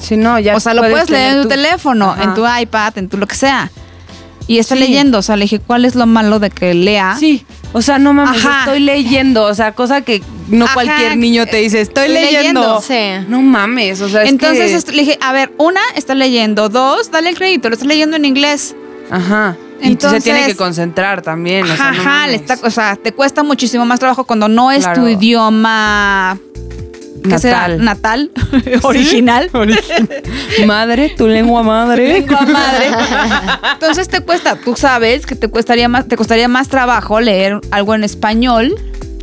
Si 0.00 0.18
no, 0.18 0.38
ya 0.38 0.54
o 0.54 0.60
sea, 0.60 0.74
lo 0.74 0.82
puedes 0.82 1.08
leer 1.08 1.34
en 1.38 1.42
tu, 1.44 1.48
teléfono, 1.48 2.10
Ajá. 2.10 2.24
en 2.24 2.34
tu 2.34 2.44
iPad, 2.46 2.98
en 2.98 3.08
tu 3.08 3.16
lo 3.16 3.26
que 3.26 3.34
sea. 3.34 3.70
Y 4.46 4.58
está 4.58 4.74
Sí. 4.76 4.80
leyendo, 4.82 5.18
o 5.18 5.22
sea, 5.22 5.36
le 5.36 5.44
dije, 5.44 5.60
¿cuál 5.60 5.84
es 5.86 5.94
lo 5.94 6.06
malo 6.06 6.38
de 6.38 6.50
que 6.50 6.72
lea? 6.74 7.16
Sí, 7.18 7.44
o 7.72 7.82
sea, 7.82 7.98
no 7.98 8.12
mames, 8.12 8.44
Ajá. 8.44 8.60
estoy 8.60 8.80
leyendo, 8.80 9.44
o 9.44 9.54
sea, 9.54 9.72
cosa 9.72 10.00
que 10.02 10.22
no 10.48 10.64
Ajá, 10.64 10.74
cualquier 10.74 11.16
niño 11.16 11.46
te 11.46 11.58
dice, 11.58 11.80
estoy 11.80 12.08
leyendo. 12.08 12.60
leyendo. 12.60 12.80
Sí. 12.80 13.26
No 13.28 13.42
mames, 13.42 14.00
o 14.00 14.08
sea, 14.08 14.22
es 14.22 14.30
Entonces 14.30 14.84
que- 14.84 14.92
le 14.92 15.02
dije, 15.02 15.18
a 15.20 15.32
ver, 15.32 15.52
una, 15.58 15.80
está 15.94 16.14
leyendo, 16.14 16.68
dos, 16.68 17.10
dale 17.10 17.30
el 17.30 17.36
crédito, 17.36 17.68
lo 17.68 17.74
está 17.74 17.86
leyendo 17.86 18.16
en 18.16 18.24
inglés. 18.24 18.74
Ajá. 19.10 19.56
y 19.80 19.86
Entonces- 19.88 20.24
se 20.24 20.30
tiene 20.32 20.44
que 20.46 20.56
concentrar 20.56 21.22
también, 21.22 21.62
o 21.62 21.66
sea, 21.68 21.90
Ajá, 21.90 21.92
no 21.92 22.00
ajá, 22.00 22.26
le 22.26 22.32
mames. 22.38 22.50
está- 22.50 22.66
o 22.66 22.70
sea, 22.70 22.96
te 22.96 23.12
cuesta 23.12 23.42
muchísimo 23.44 23.84
más 23.86 24.00
trabajo 24.00 24.24
cuando 24.24 24.48
no 24.48 24.72
es 24.72 24.80
Claro. 24.84 25.02
tu 25.02 25.08
idioma 25.08 26.36
¿qué 27.22 27.38
será? 27.38 27.68
Natal. 27.68 27.84
natal, 27.84 28.30
original. 28.82 29.50
Madre, 30.66 31.10
tu 31.16 31.26
lengua 31.28 31.62
madre. 31.62 32.20
Lengua 32.20 32.42
madre. 32.42 32.86
Entonces 33.74 34.08
te 34.08 34.20
cuesta, 34.20 34.56
tú 34.56 34.74
sabes 34.76 35.26
que 35.26 35.34
te 35.34 35.48
costaría 35.50 35.88
más, 35.88 36.06
te 36.08 36.16
costaría 36.16 36.48
más 36.48 36.68
trabajo 36.68 37.20
leer 37.20 37.60
algo 37.70 37.94
en 37.94 38.04
español 38.04 38.74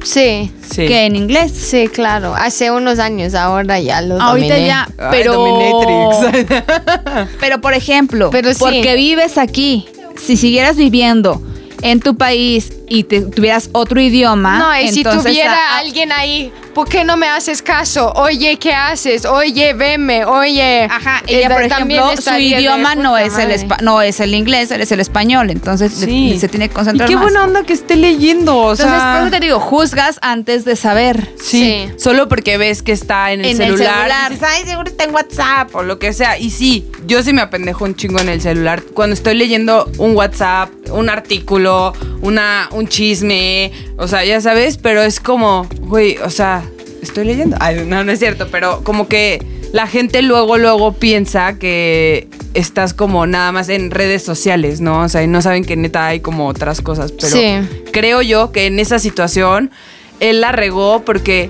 Sí, 0.04 0.52
Sí. 0.70 0.86
que 0.88 1.06
en 1.06 1.16
inglés. 1.16 1.52
sí, 1.52 1.88
claro. 1.88 2.36
Hace 2.36 2.70
unos 2.70 3.00
años, 3.00 3.34
ahora 3.34 3.80
ya 3.80 4.02
lo 4.02 4.22
Ahorita 4.22 4.54
dominé. 4.54 4.68
ya, 4.68 4.88
pero 5.10 6.12
pero 7.40 7.60
por 7.62 7.74
ejemplo, 7.74 8.30
Pero 8.30 8.52
sí. 8.54 8.58
porque 8.60 8.96
vives 8.96 9.38
aquí, 9.40 9.88
si 10.16 10.38
siguieras 10.38 10.76
viviendo 10.76 11.42
en 11.82 12.00
tu 12.02 12.16
país 12.16 12.72
y 12.88 13.04
te, 13.06 13.22
tuvieras 13.22 13.70
otro 13.72 14.00
idioma, 14.00 14.60
No, 14.60 14.80
y 14.80 14.90
si 14.90 15.04
tuviera 15.04 15.78
alguien 15.80 16.12
ahí 16.12 16.52
¿por 16.76 16.88
qué 16.88 17.04
no 17.04 17.18
me 17.18 17.28
haces 17.28 17.62
caso? 17.64 18.12
Oye, 18.16 18.58
¿qué 18.60 18.74
haces? 18.74 19.26
Oye, 19.26 19.74
veme, 19.74 20.26
oye. 20.26 20.84
Ajá, 20.92 21.24
Eh, 21.26 21.40
ella, 21.40 21.50
por 21.58 21.68
también 21.70 22.04
ejemplo, 22.04 22.22
su 22.34 22.38
idioma 22.40 22.94
no 22.96 23.18
es 23.18 23.38
el 23.40 23.48
madre. 23.48 23.56
espa- 23.68 23.82
no 23.82 24.02
es 24.02 24.20
el 24.20 24.36
inglés, 24.36 24.70
es 24.72 24.92
el 24.92 25.00
español, 25.00 25.50
entonces 25.50 25.94
Sí. 25.94 26.38
se 26.38 26.50
tiene 26.50 26.68
que 26.68 26.74
Y 26.74 26.76
concentrar 26.76 27.08
qué 27.10 27.16
más. 27.16 27.24
buena 27.24 27.46
onda 27.46 27.64
que 27.64 27.74
esté 27.74 27.96
leyendo, 27.96 28.56
o 28.58 28.72
Entonces, 28.74 28.86
sea. 28.88 29.14
por 29.18 29.22
eso 29.30 29.32
te 29.32 29.40
digo, 29.40 29.60
juzgas 29.60 30.20
antes 30.22 30.66
de 30.66 30.76
saber. 30.76 31.30
Sí, 31.42 31.88
Sí. 31.88 31.94
solo 31.98 32.28
porque 32.28 32.58
ves 32.58 32.84
que 32.84 32.92
está 32.92 33.32
en 33.32 33.40
el 33.40 33.46
En 33.46 33.52
el 33.62 33.68
celular. 33.78 33.96
celular. 33.96 34.32
Dices, 34.32 34.48
ay, 34.48 34.66
seguro 34.66 34.90
está 34.92 35.06
en 35.06 35.14
WhatsApp 35.16 35.74
o 35.76 35.82
lo 35.84 35.98
que 35.98 36.12
sea. 36.12 36.38
Y 36.38 36.50
sí, 36.52 36.86
yo 37.08 37.24
sí 37.24 37.32
me 37.32 37.42
apendejo 37.42 37.86
un 37.86 37.96
chingo 37.96 38.20
en 38.20 38.28
el 38.28 38.42
celular. 38.42 38.84
Cuando 38.94 39.14
estoy 39.14 39.36
leyendo 39.36 39.90
un 39.98 40.16
WhatsApp, 40.16 40.70
un 40.92 41.10
artículo, 41.10 41.94
una, 42.22 42.68
un 42.72 42.88
chisme, 42.88 43.72
o 43.98 44.08
sea, 44.10 44.26
ya 44.26 44.42
sabes, 44.42 44.78
pero 44.78 45.02
es 45.02 45.20
como, 45.22 45.68
güey, 45.80 46.18
o 46.18 46.30
sea, 46.30 46.64
estoy 47.06 47.26
leyendo. 47.26 47.56
Ay, 47.60 47.84
no, 47.88 48.04
no 48.04 48.12
es 48.12 48.20
cierto, 48.20 48.48
pero 48.52 48.82
como 48.84 49.08
que 49.08 49.44
la 49.72 49.88
gente 49.88 50.22
luego, 50.22 50.58
luego 50.58 50.94
piensa 50.94 51.58
que 51.58 52.28
estás 52.54 52.94
como 52.94 53.26
nada 53.28 53.52
más 53.52 53.70
en 53.70 53.92
redes 53.92 54.24
sociales, 54.24 54.80
¿no? 54.82 55.02
O 55.02 55.10
sea, 55.10 55.24
y 55.24 55.28
no 55.28 55.42
saben 55.42 55.64
que 55.66 55.76
neta 55.76 56.08
hay 56.08 56.20
como 56.20 56.48
otras 56.48 56.82
cosas. 56.82 57.12
Pero 57.12 57.28
Sí. 57.36 57.58
creo 57.92 58.22
yo 58.22 58.52
que 58.52 58.68
en 58.68 58.80
esa 58.80 59.00
situación 59.00 59.72
él 60.20 60.40
la 60.42 60.52
regó 60.54 61.04
porque 61.06 61.50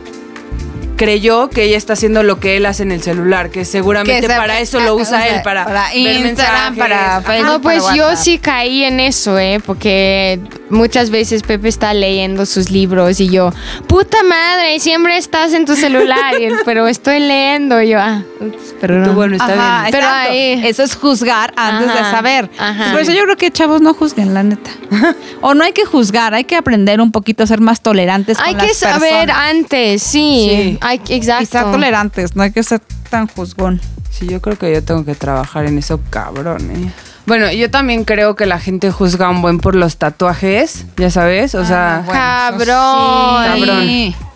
creyó 0.95 1.49
que 1.49 1.63
ella 1.63 1.77
está 1.77 1.93
haciendo 1.93 2.23
lo 2.23 2.39
que 2.39 2.57
él 2.57 2.65
hace 2.65 2.83
en 2.83 2.91
el 2.91 3.01
celular, 3.01 3.49
que 3.49 3.65
seguramente 3.65 4.27
Que 4.27 4.33
para 4.33 4.59
eso 4.59 4.79
lo 4.79 4.95
usa 4.95 5.17
o 5.19 5.21
sea, 5.21 5.35
él, 5.37 5.41
para, 5.43 5.65
para 5.65 5.89
ver 5.93 5.97
Instagram, 6.25 6.75
mensajes. 6.75 6.77
para. 6.79 7.21
Facebook. 7.21 7.45
No, 7.45 7.61
pues 7.61 7.83
para 7.83 7.95
yo 7.95 8.15
sí 8.15 8.37
caí 8.39 8.83
en 8.83 8.99
eso, 8.99 9.37
¿eh? 9.39 9.61
Porque 9.65 10.39
muchas 10.69 11.09
veces 11.09 11.43
Pepe 11.43 11.67
está 11.69 11.93
leyendo 11.93 12.45
sus 12.45 12.69
libros 12.69 13.19
y 13.19 13.29
yo, 13.29 13.51
puta 13.87 14.23
madre, 14.23 14.79
siempre 14.79 15.17
estás 15.17 15.53
en 15.53 15.65
tu 15.65 15.75
celular, 15.75 16.39
y 16.39 16.45
él, 16.45 16.55
pero 16.65 16.87
estoy 16.87 17.19
leyendo. 17.19 17.81
Y 17.81 17.89
yo, 17.89 17.99
ah, 17.99 18.23
ups, 18.39 18.75
pero 18.81 18.95
Tú, 19.03 19.09
no. 19.09 19.13
bueno, 19.15 19.35
está 19.35 19.53
Ajá, 19.53 19.81
bien. 19.81 19.91
Pero 19.91 20.07
ahí- 20.09 20.61
Eso 20.67 20.83
es 20.83 20.95
juzgar 20.95 21.53
antes 21.55 21.87
de 21.93 21.99
saber. 21.99 22.49
ajá. 22.57 22.91
Por 22.91 23.01
eso 23.01 23.11
yo 23.11 23.23
creo 23.23 23.37
que 23.37 23.51
chavos 23.51 23.81
no 23.81 23.93
juzguen, 23.93 24.33
la 24.33 24.43
neta. 24.43 24.71
o 25.41 25.53
no 25.53 25.63
hay 25.63 25.71
que 25.73 25.85
juzgar, 25.85 26.33
hay 26.33 26.43
que 26.45 26.55
aprender 26.55 27.01
un 27.01 27.11
poquito 27.11 27.43
a 27.43 27.47
ser 27.47 27.59
más 27.59 27.81
tolerantes 27.81 28.37
Hay 28.39 28.53
con 28.53 28.61
que 28.61 28.67
las 28.67 28.77
saber 28.77 29.27
personas. 29.27 29.37
antes, 29.49 30.01
sí. 30.03 30.47
Sí. 30.49 30.77
Hay, 30.85 31.01
Y 31.07 31.13
exacto. 31.15 31.45
ser 31.47 31.63
tolerantes, 31.71 32.35
no 32.35 32.43
hay 32.43 32.51
que 32.51 32.63
ser 32.63 32.81
tan 33.09 33.27
juzgón. 33.27 33.81
Sí, 34.11 34.27
yo 34.27 34.41
creo 34.41 34.57
que 34.57 34.71
yo 34.71 34.83
tengo 34.83 35.03
que 35.03 35.15
trabajar 35.15 35.65
en 35.65 35.77
eso, 35.77 35.99
cabrón, 36.09 36.69
¿eh? 36.71 36.91
Bueno, 37.25 37.51
yo 37.51 37.69
también 37.71 38.03
creo 38.05 38.35
que 38.35 38.45
la 38.45 38.59
gente 38.59 38.91
juzga 38.91 39.29
un 39.29 39.41
buen 39.41 39.57
por 39.59 39.75
los 39.75 39.97
tatuajes, 39.97 40.85
ya 40.95 41.09
sabes, 41.09 41.55
o 41.55 41.65
sea, 41.65 42.03
Ah, 42.07 42.51
bueno, 42.55 42.71
eso 42.71 43.65
Cabrón. 43.65 43.81
sí. 43.87 44.15
Cabrón. 44.17 44.35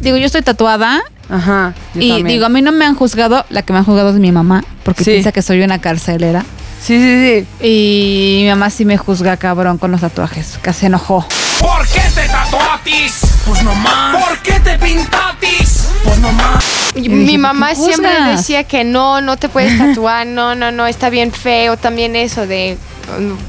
Digo, 0.00 0.16
yo 0.16 0.26
estoy 0.26 0.42
tatuada 0.42 1.02
ajá. 1.28 1.74
yo 1.94 2.00
y 2.00 2.08
también. 2.10 2.26
digo, 2.28 2.46
a 2.46 2.48
mí 2.48 2.62
no 2.62 2.70
me 2.70 2.84
han 2.86 2.94
juzgado, 2.94 3.44
la 3.50 3.62
que 3.62 3.72
me 3.72 3.80
han 3.80 3.84
juzgado 3.84 4.10
es 4.10 4.14
mi 4.16 4.30
mamá, 4.30 4.62
porque 4.84 5.02
Sí. 5.02 5.10
piensa 5.10 5.32
que 5.32 5.42
soy 5.42 5.60
una 5.62 5.80
carcelera. 5.80 6.44
Sí, 6.80 6.96
sí, 7.00 7.44
sí. 7.60 7.66
Y 7.66 8.42
mi 8.44 8.48
mamá 8.50 8.70
sí 8.70 8.84
me 8.84 8.96
juzga 8.96 9.36
cabrón 9.36 9.76
con 9.78 9.90
los 9.90 10.00
tatuajes, 10.00 10.58
que 10.62 10.72
se 10.72 10.86
enojó. 10.86 11.26
¿Por 11.58 11.86
qué 11.88 12.00
te 12.14 12.28
tatuatis? 12.28 13.20
Pues 13.44 13.64
no 13.64 13.74
más. 13.74 14.24
¿Por 14.24 14.38
qué 14.38 14.60
te 14.60 14.78
pintatis? 14.78 15.87
Pues 16.04 17.08
Mi 17.08 17.38
mamá 17.38 17.68
¿por 17.68 17.76
qué 17.76 17.82
siempre 17.82 18.22
decía 18.30 18.64
que 18.64 18.84
no, 18.84 19.20
no 19.20 19.36
te 19.36 19.48
puedes 19.48 19.76
tatuar, 19.78 20.26
no, 20.26 20.54
no, 20.54 20.72
no, 20.72 20.86
está 20.86 21.10
bien 21.10 21.32
feo. 21.32 21.76
También 21.76 22.16
eso 22.16 22.46
de 22.46 22.76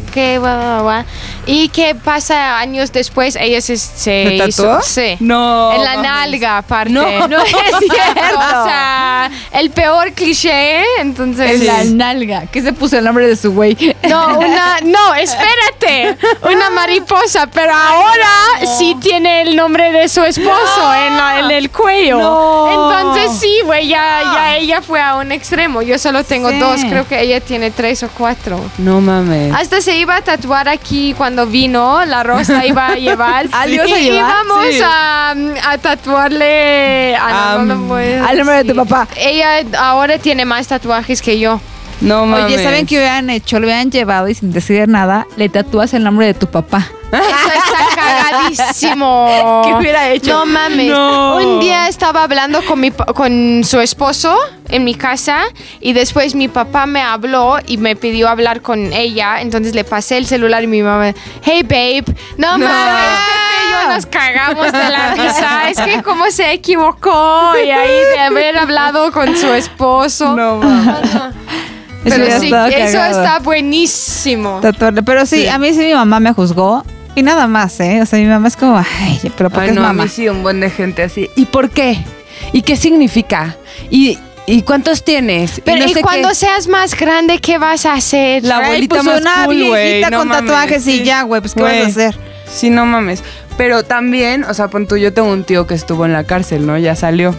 que 0.09 0.37
guau, 0.37 0.57
guau, 0.59 0.83
guau. 0.83 1.03
y 1.45 1.69
que 1.69 1.95
pasa 1.95 2.57
años 2.59 2.91
después 2.91 3.35
ella 3.39 3.61
se, 3.61 3.77
se 3.77 3.99
¿Se 4.39 4.45
hizo 4.47 4.81
sí 4.81 5.17
No, 5.19 5.71
en 5.73 5.83
la 5.83 5.95
mames. 5.95 6.11
nalga 6.11 6.57
aparte 6.57 6.91
No, 6.91 7.27
no 7.27 7.41
es 7.41 7.51
cierto 7.79 8.37
o 8.37 8.65
sea 8.65 9.29
el 9.51 9.69
peor 9.71 10.11
cliché 10.13 10.83
entonces 10.99 11.61
En 11.61 11.67
la 11.67 11.83
nalga. 11.85 12.43
¿Qué 12.51 12.61
se 12.61 12.73
puso 12.73 12.97
el 12.97 13.03
nombre 13.05 13.27
de 13.27 13.35
su 13.35 13.51
güey? 13.53 13.75
no, 14.07 14.37
una, 14.39 14.79
no, 14.83 15.13
espérate, 15.15 16.17
una 16.41 16.69
mariposa, 16.69 17.47
pero 17.47 17.73
ahora 17.73 18.67
sí 18.77 18.95
tiene 19.01 19.41
el 19.41 19.55
nombre 19.55 19.91
de 19.91 20.07
su 20.09 20.23
esposo 20.23 20.93
en, 20.93 21.17
la- 21.17 21.39
en 21.39 21.51
el 21.51 21.69
cuello. 21.69 22.17
No. 22.19 22.69
Entonces 22.71 23.39
sí, 23.39 23.59
güey, 23.65 23.87
ya, 23.87 24.21
ya 24.33 24.57
ella 24.57 24.81
fue 24.81 25.01
a 25.01 25.15
un 25.17 25.31
extremo. 25.31 25.81
Yo 25.81 25.97
solo 25.97 26.23
tengo 26.23 26.49
Sí. 26.49 26.59
dos, 26.59 26.81
creo 26.89 27.07
que 27.07 27.21
ella 27.21 27.39
tiene 27.41 27.71
tres 27.71 28.01
o 28.03 28.09
cuatro. 28.17 28.59
No 28.77 29.01
mames. 29.01 29.53
Hasta 29.53 29.81
se 29.81 29.95
iba 29.99 30.15
a 30.15 30.21
tatuar 30.21 30.67
aquí 30.69 31.13
cuando 31.17 31.45
vino, 31.45 32.03
la 32.05 32.23
rosa 32.23 32.65
iba 32.65 32.87
a 32.87 32.95
llevar. 32.95 33.47
Ah, 33.53 33.65
¿le 33.65 33.75
ibas 33.75 33.91
a 33.91 33.99
Y 33.99 34.03
llevar? 34.03 34.31
íbamos 34.45 34.65
Sí. 34.71 34.81
a, 34.83 35.31
a 35.71 35.77
tatuarle. 35.77 37.15
Ah, 37.19 37.57
no, 37.63 37.75
no 37.75 37.95
a 37.95 38.27
al 38.29 38.37
nombre 38.37 38.63
de 38.63 38.65
tu 38.65 38.75
papá. 38.75 39.07
Ella 39.17 39.61
ahora 39.79 40.17
tiene 40.17 40.45
más 40.45 40.67
tatuajes 40.67 41.21
que 41.21 41.39
yo. 41.39 41.59
No 42.01 42.25
mames. 42.25 42.45
Oye, 42.45 42.63
¿saben 42.63 42.85
qué 42.85 42.97
hubieran 42.97 43.29
hecho? 43.29 43.59
Lo 43.59 43.65
hubieran 43.67 43.91
llevado 43.91 44.29
y 44.29 44.33
sin 44.35 44.53
decir 44.53 44.87
nada, 44.87 45.27
le 45.35 45.49
tatúas 45.49 45.93
el 45.93 46.03
nombre 46.03 46.27
de 46.27 46.33
tu 46.33 46.47
papá. 46.47 46.87
Eso 47.11 47.68
cagadísimo. 48.09 49.61
¿Qué 49.65 49.73
hubiera 49.73 50.09
hecho? 50.09 50.31
No 50.33 50.45
mames. 50.45 50.87
No. 50.89 51.37
Un 51.37 51.59
día 51.59 51.87
estaba 51.87 52.23
hablando 52.23 52.61
con, 52.65 52.79
mi, 52.79 52.91
con 52.91 53.63
su 53.63 53.79
esposo 53.79 54.37
en 54.69 54.83
mi 54.83 54.95
casa 54.95 55.41
y 55.79 55.93
después 55.93 56.35
mi 56.35 56.47
papá 56.47 56.85
me 56.85 57.01
habló 57.01 57.57
y 57.65 57.77
me 57.77 57.95
pidió 57.95 58.29
hablar 58.29 58.61
con 58.61 58.93
ella. 58.93 59.41
Entonces 59.41 59.73
le 59.75 59.83
pasé 59.83 60.17
el 60.17 60.25
celular 60.27 60.63
y 60.63 60.67
mi 60.67 60.81
mamá, 60.81 61.13
hey 61.43 61.63
babe, 61.63 62.05
no, 62.37 62.57
mames, 62.57 62.69
Pepe 62.69 63.67
y 63.67 63.71
yo 63.71 63.93
nos 63.93 64.05
cagamos 64.05 64.71
de 64.71 64.89
la 64.89 65.13
risa. 65.15 65.69
Es 65.69 65.79
que 65.79 66.03
cómo 66.03 66.29
se 66.31 66.51
equivocó 66.51 67.53
y 67.63 67.69
ahí 67.69 67.99
de 68.13 68.19
haber 68.19 68.57
hablado 68.57 69.11
con 69.11 69.35
su 69.35 69.47
esposo. 69.53 70.35
No 70.35 70.57
mames. 70.57 71.09
Eso 72.05 72.15
Pero 72.15 72.37
hubiera 72.39 72.39
sí, 72.39 72.47
eso 72.75 72.97
cagado. 72.97 73.19
está 73.23 73.39
buenísimo. 73.39 74.61
Pero 75.05 75.25
sí, 75.25 75.41
Sí. 75.41 75.47
a 75.49 75.57
mí 75.57 75.73
sí 75.73 75.79
mi 75.79 75.93
mamá 75.93 76.19
me 76.21 76.31
juzgó. 76.31 76.83
Y 77.19 77.23
nada 77.23 77.47
más, 77.47 77.79
¿eh? 77.81 78.01
O 78.01 78.05
sea, 78.05 78.17
mi 78.19 78.25
mamá 78.25 78.47
es 78.47 78.55
como, 78.55 78.77
ay, 78.77 79.19
pero 79.35 79.49
¿por 79.49 79.59
qué 79.59 79.65
Ay, 79.65 79.69
es 79.71 79.75
no, 79.75 79.81
a 79.81 79.87
mamá? 79.87 80.03
mí 80.03 80.09
sí, 80.09 80.29
un 80.29 80.41
buen 80.41 80.59
de 80.61 80.69
gente 80.69 81.03
así. 81.03 81.29
¿Y 81.35 81.45
por 81.45 81.69
qué? 81.69 81.97
¿Y 82.53 82.61
qué 82.61 82.75
significa? 82.77 83.57
¿Y, 83.89 84.17
y 84.47 84.61
cuántos 84.61 85.03
tienes? 85.03 85.61
Pero 85.65 85.79
no 85.79 85.85
y 85.89 85.93
sé 85.93 86.01
cuando 86.01 86.29
qué. 86.29 86.35
seas 86.35 86.67
más 86.67 86.95
grande, 86.97 87.39
¿qué 87.39 87.57
vas 87.57 87.85
a 87.85 87.93
hacer? 87.93 88.43
La 88.45 88.59
Ay, 88.59 88.65
abuelita 88.65 88.95
pues 88.95 89.05
más 89.05 89.21
una 89.21 89.45
cool, 89.45 89.55
viejita 89.55 90.09
No 90.11 90.19
con 90.19 90.27
mames, 90.29 90.45
tatuajes 90.45 90.87
y 90.87 90.99
sí. 90.99 91.03
ya, 91.03 91.23
güey, 91.23 91.41
pues 91.41 91.53
¿qué 91.53 91.61
vas 91.61 91.73
a 91.73 91.87
hacer? 91.87 92.17
Sí, 92.49 92.69
no 92.69 92.85
mames. 92.85 93.21
Pero 93.57 93.83
también, 93.83 94.45
o 94.45 94.53
sea, 94.53 94.69
pon 94.69 94.87
tú, 94.87 94.95
yo 94.95 95.11
tengo 95.13 95.29
un 95.29 95.43
tío 95.43 95.67
que 95.67 95.73
estuvo 95.73 96.05
en 96.05 96.13
la 96.13 96.23
cárcel, 96.23 96.65
¿no? 96.65 96.77
Ya 96.77 96.95
salió. 96.95 97.35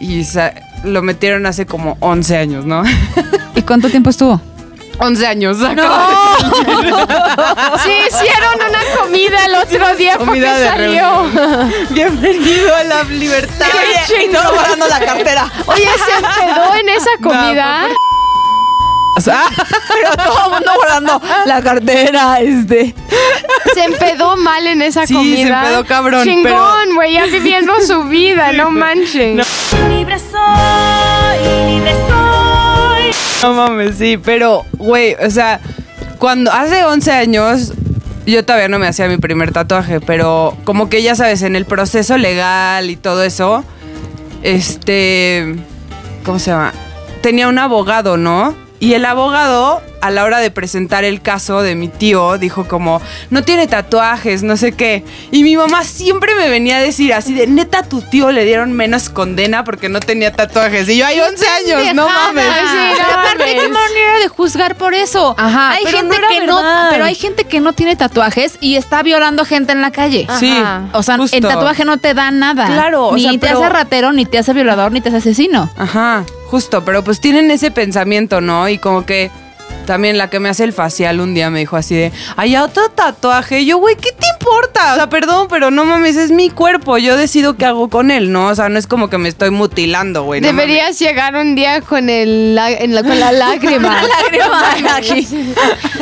Y 0.00 0.24
sa- 0.24 0.52
lo 0.82 1.02
metieron 1.02 1.46
hace 1.46 1.64
como 1.66 1.96
11 2.00 2.36
años, 2.36 2.64
¿no? 2.66 2.82
¿Y 3.54 3.62
cuánto 3.62 3.88
tiempo 3.88 4.10
estuvo? 4.10 4.40
11 5.00 5.26
años. 5.26 5.56
Sí, 7.84 7.92
hicieron 8.08 8.54
una 8.68 8.80
comida 9.00 9.44
el 9.46 9.54
otro 9.54 9.96
día 9.96 10.18
porque 10.18 10.42
salió. 10.42 11.24
Bienvenido 11.90 12.74
a 12.74 12.84
la 12.84 13.02
libertad. 13.04 13.66
Qué 14.06 14.14
chingón. 14.14 14.44
guardando 14.54 14.86
la 14.86 15.00
cartera. 15.00 15.50
Oye, 15.66 15.88
¿se 16.04 16.12
empedó 16.16 16.74
en 16.74 16.88
esa 16.88 17.10
comida? 17.22 17.86
Pero 19.88 20.16
todo 20.24 20.44
el 20.46 20.50
mundo 20.52 20.72
guardando 20.76 21.22
la 21.46 21.62
cartera, 21.62 22.40
este. 22.40 22.94
Se 23.74 23.84
empedó 23.84 24.36
mal 24.36 24.66
en 24.66 24.82
esa 24.82 25.06
Sí, 25.06 25.14
se 25.14 25.14
comida. 25.14 25.62
empedó 25.62 25.84
cabrón, 25.84 26.24
Chingón, 26.24 26.94
güey, 26.94 27.14
ya 27.14 27.24
viviendo 27.26 27.74
su 27.80 28.04
vida, 28.04 28.52
no 28.52 28.70
manchen. 28.70 29.42
Soy. 29.44 30.99
No 33.42 33.54
mames, 33.54 33.96
sí, 33.96 34.18
pero, 34.22 34.64
güey, 34.72 35.14
o 35.14 35.30
sea, 35.30 35.60
cuando 36.18 36.52
hace 36.52 36.84
11 36.84 37.12
años, 37.12 37.72
yo 38.26 38.44
todavía 38.44 38.68
no 38.68 38.78
me 38.78 38.86
hacía 38.86 39.08
mi 39.08 39.16
primer 39.16 39.52
tatuaje, 39.52 40.00
pero 40.00 40.56
como 40.64 40.88
que 40.88 41.02
ya 41.02 41.14
sabes, 41.14 41.42
en 41.42 41.56
el 41.56 41.64
proceso 41.64 42.18
legal 42.18 42.90
y 42.90 42.96
todo 42.96 43.22
eso, 43.22 43.64
este, 44.42 45.56
¿cómo 46.24 46.38
se 46.38 46.50
llama? 46.50 46.72
Tenía 47.22 47.48
un 47.48 47.58
abogado, 47.58 48.16
¿no? 48.16 48.54
Y 48.82 48.94
el 48.94 49.04
abogado, 49.04 49.82
a 50.00 50.10
la 50.10 50.24
hora 50.24 50.38
de 50.38 50.50
presentar 50.50 51.04
el 51.04 51.20
caso 51.20 51.60
de 51.60 51.74
mi 51.74 51.88
tío, 51.88 52.38
dijo 52.38 52.66
como, 52.66 53.02
no 53.28 53.42
tiene 53.42 53.66
tatuajes, 53.66 54.42
no 54.42 54.56
sé 54.56 54.72
qué. 54.72 55.04
Y 55.30 55.42
mi 55.42 55.54
mamá 55.54 55.84
siempre 55.84 56.34
me 56.34 56.48
venía 56.48 56.78
a 56.78 56.80
decir 56.80 57.12
así 57.12 57.34
de, 57.34 57.46
neta, 57.46 57.80
a 57.80 57.82
tu 57.82 58.00
tío 58.00 58.32
le 58.32 58.46
dieron 58.46 58.72
menos 58.72 59.10
condena 59.10 59.64
porque 59.64 59.90
no 59.90 60.00
tenía 60.00 60.32
tatuajes. 60.32 60.88
Y 60.88 60.96
yo, 60.96 61.04
hay 61.04 61.20
11 61.20 61.46
años, 61.46 61.94
no 61.94 62.08
mames. 62.08 62.44
Sí, 62.46 62.98
no 62.98 63.04
aparte, 63.18 63.38
mames. 63.38 63.54
¿qué 63.62 63.68
manera 63.68 64.18
de 64.22 64.28
juzgar 64.28 64.74
por 64.76 64.94
eso? 64.94 65.34
Ajá, 65.36 65.72
hay 65.72 65.84
pero 65.84 65.98
gente 65.98 66.18
no 66.18 66.28
que 66.28 66.46
no, 66.46 66.62
pero 66.90 67.04
hay 67.04 67.14
gente 67.14 67.44
que 67.44 67.60
no 67.60 67.74
tiene 67.74 67.96
tatuajes 67.96 68.56
y 68.62 68.76
está 68.76 69.02
violando 69.02 69.44
gente 69.44 69.72
en 69.72 69.82
la 69.82 69.90
calle. 69.90 70.26
Sí, 70.38 70.50
Ajá. 70.58 70.84
O 70.94 71.02
sea, 71.02 71.18
justo. 71.18 71.36
el 71.36 71.42
tatuaje 71.42 71.84
no 71.84 71.98
te 71.98 72.14
da 72.14 72.30
nada. 72.30 72.64
Claro, 72.64 73.08
o 73.08 73.14
ni 73.14 73.22
sea, 73.24 73.32
te 73.32 73.38
pero- 73.40 73.58
hace 73.58 73.68
ratero, 73.68 74.12
ni 74.14 74.24
te 74.24 74.38
hace 74.38 74.54
violador, 74.54 74.90
ni 74.90 75.02
te 75.02 75.10
hace 75.10 75.18
asesino. 75.18 75.68
Ajá, 75.76 76.24
justo, 76.50 76.84
pero 76.84 77.04
pues 77.04 77.20
tienen 77.20 77.50
ese 77.50 77.70
pensamiento, 77.70 78.40
¿no? 78.40 78.68
Y 78.68 78.78
como 78.78 79.06
que 79.06 79.30
también 79.86 80.18
la 80.18 80.28
que 80.30 80.38
me 80.40 80.48
hace 80.48 80.62
el 80.64 80.72
facial 80.72 81.20
un 81.20 81.34
día 81.34 81.48
me 81.50 81.60
dijo 81.60 81.76
así 81.76 81.94
de, 81.96 82.12
hay 82.36 82.56
otro 82.56 82.88
tatuaje. 82.90 83.60
Y 83.60 83.66
yo, 83.66 83.78
güey, 83.78 83.96
¿qué 83.96 84.10
te 84.12 84.26
importa? 84.38 84.92
O 84.92 84.94
sea, 84.96 85.08
perdón, 85.08 85.46
pero 85.48 85.70
no 85.70 85.84
mames, 85.84 86.16
es 86.16 86.30
mi 86.30 86.48
cuerpo. 86.50 86.98
Yo 86.98 87.16
decido 87.16 87.56
qué 87.56 87.66
hago 87.66 87.88
con 87.88 88.10
él, 88.10 88.30
¿no? 88.30 88.48
O 88.48 88.54
sea, 88.54 88.68
no 88.68 88.78
es 88.78 88.86
como 88.86 89.08
que 89.10 89.18
me 89.18 89.28
estoy 89.28 89.50
mutilando, 89.50 90.22
güey. 90.24 90.40
no 90.40 90.46
Deberías 90.48 90.98
llegar 90.98 91.34
un 91.34 91.54
día 91.56 91.80
con, 91.80 92.08
el, 92.08 92.54
la- 92.54 92.70
en 92.70 92.94
la- 92.94 93.02
con 93.02 93.18
la 93.18 93.32
lágrima. 93.32 94.02
Lágrima 94.22 94.96
aquí. 94.96 95.26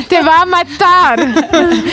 Te 0.09 0.23
va 0.23 0.43
a 0.43 0.47
matar. 0.47 1.27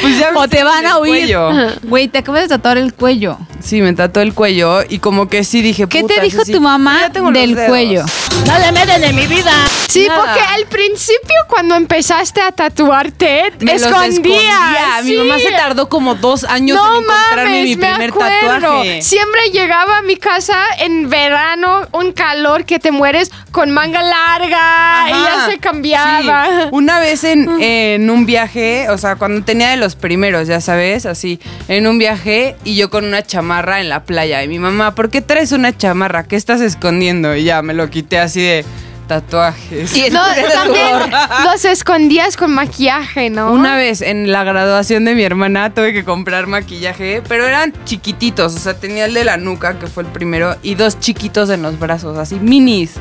Pues 0.02 0.18
ya 0.20 0.32
O 0.36 0.48
te 0.48 0.64
van 0.64 0.86
a 0.86 0.92
el 0.92 1.02
huir. 1.02 1.12
cuello. 1.36 1.50
Güey, 1.84 2.08
te 2.08 2.18
acabas 2.20 2.42
de 2.44 2.48
tatuar 2.50 2.78
el 2.78 2.94
cuello. 2.94 3.38
Sí, 3.66 3.82
me 3.82 3.94
tatuó 3.94 4.22
el 4.22 4.34
cuello 4.36 4.82
y 4.88 5.00
como 5.00 5.28
que 5.28 5.44
sí 5.44 5.62
dije, 5.64 5.88
¿Qué 5.88 6.02
"Puta, 6.02 6.16
te 6.16 6.22
dijo 6.22 6.38
ese 6.38 6.46
sí". 6.46 6.52
tu 6.54 6.62
mamá 6.62 7.10
del 7.10 7.56
cuello? 7.68 8.06
No 8.46 8.60
le 8.60 8.72
meten 8.72 9.04
en 9.04 9.16
mi 9.16 9.26
vida. 9.28 9.52
Sí, 9.90 10.08
Nada. 10.08 10.22
porque 10.22 10.40
al 10.42 10.66
principio 10.68 11.36
cuando 11.48 11.74
empezaste 11.76 12.42
a 12.42 12.52
tatuarte, 12.52 13.54
Me 13.60 13.74
los 13.74 13.82
escondías. 13.84 14.10
escondía. 14.14 15.02
Mi 15.04 15.18
mamá 15.18 15.40
se 15.40 15.52
tardó 15.52 15.90
como 15.90 16.16
dos 16.16 16.44
años 16.44 16.78
No 16.78 16.98
en 16.98 17.04
encontrarme 17.04 17.44
mames, 17.46 17.64
mi 17.66 17.76
me 17.78 17.88
primer 17.88 18.10
acuerdo. 18.10 18.48
tatuaje. 18.60 19.02
Siempre 19.02 19.50
llegaba 19.52 19.98
a 19.98 20.02
mi 20.04 20.18
casa 20.18 20.58
en 20.80 21.10
verano, 21.10 21.88
un 21.94 22.12
calor 22.12 22.66
que 22.66 22.78
te 22.80 22.92
mueres 22.92 23.32
con 23.52 23.72
manga 23.72 24.02
larga 24.04 25.06
y 25.08 25.12
ya 25.12 25.46
se 25.50 25.58
cambiaba. 25.60 26.46
Sí. 26.46 26.68
Una 26.72 27.00
vez 27.00 27.24
en, 27.24 27.50
en 27.62 28.10
un 28.10 28.26
viaje, 28.26 28.90
o 28.90 28.98
sea, 28.98 29.16
cuando 29.16 29.44
tenía 29.44 29.70
de 29.70 29.78
los 29.78 29.96
primeros, 29.96 30.48
ya 30.48 30.62
sabes, 30.62 31.06
así, 31.06 31.40
en 31.68 31.88
un 31.88 31.98
viaje 31.98 32.56
y 32.64 32.76
yo 32.76 32.90
con 32.90 33.06
una 33.06 33.24
chamarra 33.56 33.82
en 33.82 33.90
la 33.90 34.04
playa. 34.04 34.44
Y 34.44 34.48
mi 34.48 34.60
mamá, 34.60 34.96
¿por 34.96 35.10
qué 35.10 35.22
traes 35.22 35.52
una 35.52 35.76
chamarra? 35.76 36.24
¿Qué 36.24 36.36
estás 36.36 36.62
escondiendo? 36.62 37.36
Y 37.36 37.46
ya 37.46 37.62
me 37.62 37.74
lo 37.74 37.90
quité 37.90 38.20
así 38.20 38.42
de 38.42 38.66
tatuajes. 39.08 39.96
Y 39.96 40.10
No, 40.12 40.22
también 40.54 40.98
los 41.46 41.64
escondías 41.64 42.36
con 42.36 42.54
maquillaje, 42.54 43.30
¿no? 43.30 43.54
Una 43.54 43.78
vez 43.78 44.02
en 44.02 44.32
la 44.32 44.44
graduación 44.44 45.06
de 45.06 45.16
mi 45.16 45.24
hermana 45.24 45.74
tuve 45.74 45.94
que 45.94 46.04
comprar 46.04 46.48
maquillaje, 46.48 47.22
pero 47.28 47.46
eran 47.46 47.74
chiquititos, 47.86 48.56
o 48.56 48.60
sea, 48.60 48.74
tenía 48.74 49.06
el 49.06 49.14
de 49.14 49.24
la 49.24 49.38
nuca, 49.38 49.80
que 49.80 49.88
fue 49.88 50.04
el 50.04 50.10
primero, 50.10 50.58
y 50.62 50.76
dos 50.76 51.00
chiquitos 51.00 51.50
en 51.50 51.62
los 51.62 51.80
brazos, 51.80 52.18
así 52.18 52.36
minis. 52.36 52.96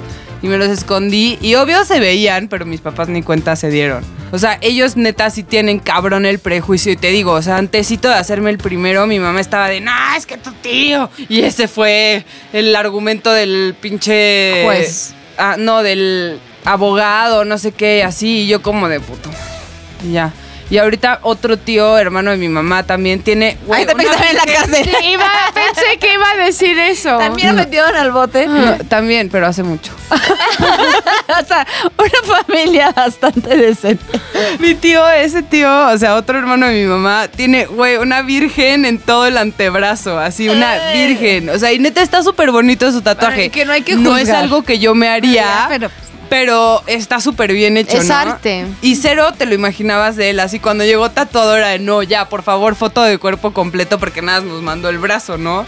Y 0.44 0.46
me 0.46 0.58
los 0.58 0.68
escondí 0.68 1.38
y 1.40 1.54
obvio 1.54 1.86
se 1.86 2.00
veían, 2.00 2.48
pero 2.48 2.66
mis 2.66 2.82
papás 2.82 3.08
ni 3.08 3.22
cuenta 3.22 3.56
se 3.56 3.70
dieron. 3.70 4.04
O 4.30 4.36
sea, 4.36 4.58
ellos 4.60 4.94
neta 4.94 5.30
sí 5.30 5.42
tienen 5.42 5.78
cabrón 5.78 6.26
el 6.26 6.38
prejuicio 6.38 6.92
y 6.92 6.96
te 6.96 7.08
digo, 7.08 7.32
o 7.32 7.40
sea, 7.40 7.56
antesito 7.56 8.08
de 8.08 8.16
hacerme 8.16 8.50
el 8.50 8.58
primero, 8.58 9.06
mi 9.06 9.18
mamá 9.18 9.40
estaba 9.40 9.70
de, 9.70 9.80
no, 9.80 9.90
es 10.14 10.26
que 10.26 10.36
tu 10.36 10.52
tío. 10.52 11.08
Y 11.30 11.40
ese 11.40 11.66
fue 11.66 12.26
el 12.52 12.76
argumento 12.76 13.32
del 13.32 13.74
pinche... 13.80 14.64
Juez. 14.66 15.14
Ah, 15.38 15.56
no, 15.58 15.82
del 15.82 16.38
abogado, 16.66 17.46
no 17.46 17.56
sé 17.56 17.72
qué, 17.72 18.02
así, 18.04 18.40
y 18.42 18.46
yo 18.46 18.60
como 18.60 18.90
de 18.90 19.00
puto. 19.00 19.30
Y 20.06 20.12
Ya. 20.12 20.30
Y 20.74 20.78
ahorita 20.78 21.20
otro 21.22 21.56
tío, 21.56 21.96
hermano 21.98 22.32
de 22.32 22.36
mi 22.36 22.48
mamá, 22.48 22.82
también 22.82 23.22
tiene. 23.22 23.56
güey, 23.64 23.82
Ahí 23.82 23.86
también 23.86 24.10
estaba 24.10 24.28
en 24.28 24.36
la 24.36 24.44
cárcel. 24.44 24.84
Sí, 24.84 25.06
iba, 25.06 25.30
pensé 25.54 25.98
que 26.00 26.14
iba 26.14 26.28
a 26.28 26.36
decir 26.36 26.76
eso. 26.80 27.16
También 27.16 27.50
lo 27.50 27.62
metieron 27.62 27.94
al 27.94 28.10
bote. 28.10 28.48
No, 28.48 28.78
también, 28.88 29.28
pero 29.28 29.46
hace 29.46 29.62
mucho. 29.62 29.92
o 30.10 31.44
sea, 31.46 31.64
una 31.96 32.38
familia 32.42 32.90
bastante 32.90 33.56
decente. 33.56 34.20
Mi 34.58 34.74
tío, 34.74 35.08
ese 35.10 35.44
tío, 35.44 35.70
o 35.90 35.96
sea, 35.96 36.16
otro 36.16 36.40
hermano 36.40 36.66
de 36.66 36.82
mi 36.82 36.88
mamá, 36.88 37.28
tiene, 37.28 37.66
güey, 37.66 37.96
una 37.98 38.22
virgen 38.22 38.84
en 38.84 38.98
todo 38.98 39.26
el 39.26 39.38
antebrazo, 39.38 40.18
así, 40.18 40.48
una 40.48 40.92
virgen. 40.92 41.50
O 41.50 41.58
sea, 41.60 41.72
y 41.72 41.78
neta 41.78 42.02
está 42.02 42.24
súper 42.24 42.50
bonito 42.50 42.90
su 42.90 43.00
tatuaje. 43.00 43.36
Bueno, 43.48 43.52
que 43.52 43.64
no 43.64 43.72
hay 43.72 43.82
que 43.82 43.94
No 43.94 44.16
es 44.16 44.24
juzgar. 44.24 44.42
algo 44.42 44.64
que 44.64 44.80
yo 44.80 44.96
me 44.96 45.08
haría, 45.08 45.66
pero, 45.68 45.88
pero- 46.40 46.82
está 46.86 47.20
súper 47.20 47.52
bien 47.52 47.76
hecho, 47.76 47.98
Es 47.98 48.08
¿no? 48.08 48.14
arte. 48.14 48.66
Y 48.82 48.96
cero 48.96 49.32
te 49.36 49.46
lo 49.46 49.54
imaginabas 49.54 50.16
de 50.16 50.30
él, 50.30 50.40
así 50.40 50.58
cuando 50.58 50.84
llegó 50.84 51.10
tatuadora 51.10 51.68
de, 51.68 51.78
no, 51.78 52.02
ya, 52.02 52.28
por 52.28 52.42
favor, 52.42 52.74
foto 52.74 53.02
de 53.02 53.18
cuerpo 53.18 53.52
completo 53.52 53.98
porque 53.98 54.22
nada 54.22 54.40
nos 54.40 54.62
mandó 54.62 54.88
el 54.88 54.98
brazo, 54.98 55.38
¿no? 55.38 55.64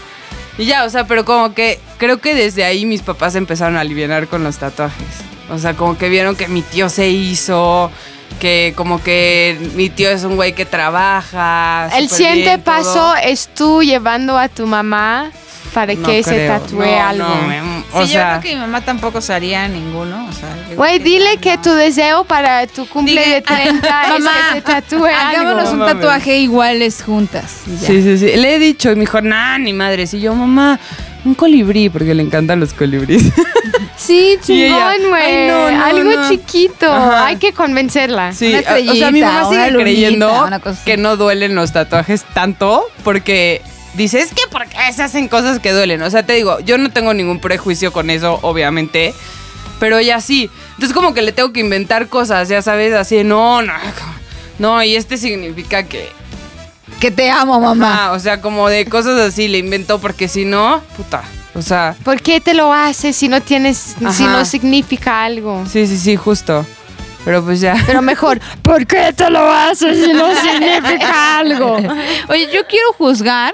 Y 0.57 0.65
ya, 0.65 0.83
o 0.85 0.89
sea, 0.89 1.05
pero 1.05 1.23
como 1.23 1.53
que 1.53 1.79
creo 1.97 2.19
que 2.19 2.33
desde 2.33 2.63
ahí 2.63 2.85
mis 2.85 3.01
papás 3.01 3.35
empezaron 3.35 3.77
a 3.77 3.81
aliviar 3.81 4.27
con 4.27 4.43
los 4.43 4.57
tatuajes. 4.57 5.05
O 5.49 5.57
sea, 5.59 5.75
como 5.75 5.97
que 5.97 6.09
vieron 6.09 6.35
que 6.35 6.47
mi 6.47 6.61
tío 6.61 6.89
se 6.89 7.09
hizo, 7.09 7.91
que 8.39 8.73
como 8.75 9.01
que 9.01 9.57
mi 9.75 9.89
tío 9.89 10.09
es 10.09 10.23
un 10.23 10.35
güey 10.35 10.53
que 10.53 10.65
trabaja. 10.65 11.89
El 11.95 12.09
siguiente 12.09 12.41
bien, 12.41 12.61
paso 12.61 13.15
es 13.23 13.49
tú 13.53 13.83
llevando 13.83 14.37
a 14.37 14.49
tu 14.49 14.65
mamá 14.67 15.31
para 15.73 15.93
No 15.93 16.07
que 16.07 16.23
se 16.23 16.47
tatúe 16.47 16.79
no, 16.85 17.01
algo. 17.07 17.27
no, 17.27 17.41
me- 17.47 17.61
o 17.93 18.05
sí, 18.05 18.11
sea, 18.13 18.35
yo 18.35 18.39
creo 18.41 18.51
que 18.51 18.55
mi 18.55 18.61
mamá 18.61 18.81
tampoco 18.81 19.21
se 19.21 19.33
haría 19.33 19.67
ninguno. 19.67 20.27
O 20.27 20.31
sea, 20.33 20.49
Güey, 20.75 20.99
creo 20.99 21.03
que 21.03 21.03
dile 21.03 21.35
no. 21.35 21.41
que 21.41 21.57
tu 21.57 21.71
deseo 21.71 22.23
para 22.25 22.67
tu 22.67 22.85
cumple 22.87 23.27
de 23.27 23.41
30 23.43 24.03
es 24.03 24.09
mamá, 24.23 24.31
que 24.49 24.55
se 24.55 24.61
tatúe 24.61 25.05
Hagámonos 25.05 25.69
un 25.69 25.79
tatuaje 25.79 26.37
iguales 26.39 27.03
juntas. 27.03 27.61
Sí, 27.85 28.01
sí, 28.01 28.17
sí. 28.17 28.35
Le 28.35 28.55
he 28.55 28.59
dicho 28.59 28.91
y 28.91 28.95
me 28.95 29.01
dijo, 29.01 29.21
nah, 29.21 29.57
ni 29.57 29.73
madre. 29.73 30.05
Y 30.11 30.19
yo, 30.19 30.33
mamá, 30.35 30.79
un 31.25 31.33
colibrí, 31.33 31.89
porque 31.89 32.13
le 32.13 32.23
encantan 32.23 32.59
los 32.59 32.73
colibríes. 32.73 33.23
Sí, 33.97 34.37
chingón, 34.43 35.09
güey. 35.09 35.23
"Ay, 35.23 35.47
no, 35.47 35.71
no, 35.71 35.83
algo 35.85 36.11
no". 36.21 36.29
chiquito. 36.29 36.85
Ajá. 36.91 37.25
Hay 37.25 37.37
que 37.37 37.51
convencerla. 37.51 38.31
Sí, 38.31 38.53
Una 38.53 38.59
a- 38.59 38.91
o 38.91 38.95
sea, 38.95 39.11
mi 39.11 39.21
mamá 39.21 39.49
sigue 39.49 39.71
lunita, 39.71 39.81
creyendo 39.83 40.49
que 40.85 40.97
no 40.97 41.17
duelen 41.17 41.55
los 41.55 41.73
tatuajes 41.73 42.23
tanto 42.33 42.85
porque 43.03 43.61
dice, 43.97 44.19
es 44.19 44.33
que 44.33 44.43
porque 44.49 44.77
se 44.93 45.03
hacen 45.03 45.27
cosas 45.27 45.59
que 45.59 45.71
duelen. 45.71 46.01
O 46.01 46.09
sea, 46.09 46.25
te 46.25 46.33
digo, 46.33 46.59
yo 46.61 46.77
no 46.77 46.91
tengo 46.91 47.13
ningún 47.13 47.39
prejuicio 47.39 47.91
con 47.91 48.09
eso, 48.09 48.39
obviamente, 48.43 49.13
pero 49.79 49.97
ella 49.97 50.21
sí. 50.21 50.49
Entonces 50.75 50.93
como 50.93 51.13
que 51.13 51.21
le 51.21 51.31
tengo 51.31 51.51
que 51.51 51.59
inventar 51.59 52.07
cosas, 52.07 52.47
ya 52.47 52.61
sabes, 52.61 52.93
así, 52.93 53.23
no, 53.23 53.61
no, 53.61 53.73
no, 54.59 54.83
y 54.83 54.95
este 54.95 55.17
significa 55.17 55.83
que... 55.83 56.09
Que 56.99 57.11
te 57.11 57.29
amo, 57.29 57.59
mamá. 57.59 58.05
Ah, 58.05 58.11
o 58.13 58.19
sea, 58.19 58.41
como 58.41 58.69
de 58.69 58.85
cosas 58.85 59.19
así 59.19 59.47
le 59.47 59.59
inventó 59.59 59.99
porque 59.99 60.27
si 60.27 60.45
no, 60.45 60.81
puta, 60.95 61.23
o 61.53 61.61
sea... 61.61 61.95
¿Por 62.03 62.21
qué 62.21 62.39
te 62.41 62.53
lo 62.53 62.73
haces 62.73 63.15
si 63.15 63.27
no 63.27 63.41
tienes, 63.41 63.95
si 64.11 64.23
no 64.23 64.45
significa 64.45 65.23
algo? 65.23 65.63
Sí, 65.71 65.85
sí, 65.85 65.97
sí, 65.97 66.15
justo. 66.15 66.65
Pero 67.27 67.43
pues 67.43 67.59
ya. 67.59 67.75
Pero 67.85 68.01
mejor, 68.01 68.39
¿por 68.61 68.87
qué 68.87 69.11
te 69.11 69.29
lo 69.29 69.51
haces 69.51 70.05
si 70.05 70.13
no 70.13 70.33
significa 70.33 71.39
algo? 71.39 71.75
Oye, 72.29 72.47
yo 72.53 72.65
quiero 72.65 72.93
juzgar. 72.97 73.53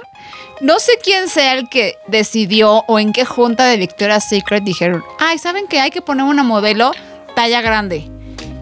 No 0.62 0.80
sé 0.80 0.94
quién 1.04 1.28
sea 1.30 1.54
el 1.56 1.68
que 1.68 1.98
decidió 2.08 2.84
o 2.88 3.00
en 3.00 3.12
qué 3.12 3.26
junta 3.26 3.66
de 3.66 3.78
Victoria's 3.78 4.28
Secret 4.28 4.63
dijeron, 4.63 5.04
ay, 5.20 5.38
¿saben 5.38 5.68
que 5.68 5.80
hay 5.80 5.89
que 5.92 6.02
poner 6.02 6.26
una 6.26 6.44
modelo 6.44 6.92
talla 7.36 7.62
grande? 7.62 8.10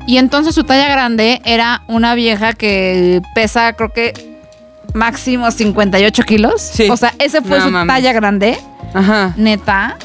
Y 0.08 0.18
entonces 0.18 0.56
su 0.56 0.64
talla 0.64 0.90
grande 0.90 1.42
era 1.46 1.84
una 1.88 2.16
vieja 2.16 2.54
que 2.54 3.22
pesa, 3.36 3.74
creo 3.74 3.94
que 3.94 4.14
máximo 4.94 5.52
58 5.52 6.24
kilos. 6.24 6.62
Sí. 6.62 6.90
O 6.90 6.98
sea, 6.98 7.14
ese 7.20 7.42
fue 7.42 7.60
No 7.60 7.66
su 7.66 7.72
talla 7.88 8.14
grande. 8.14 8.58
Ajá. 8.94 9.34
Neta. 9.38 9.98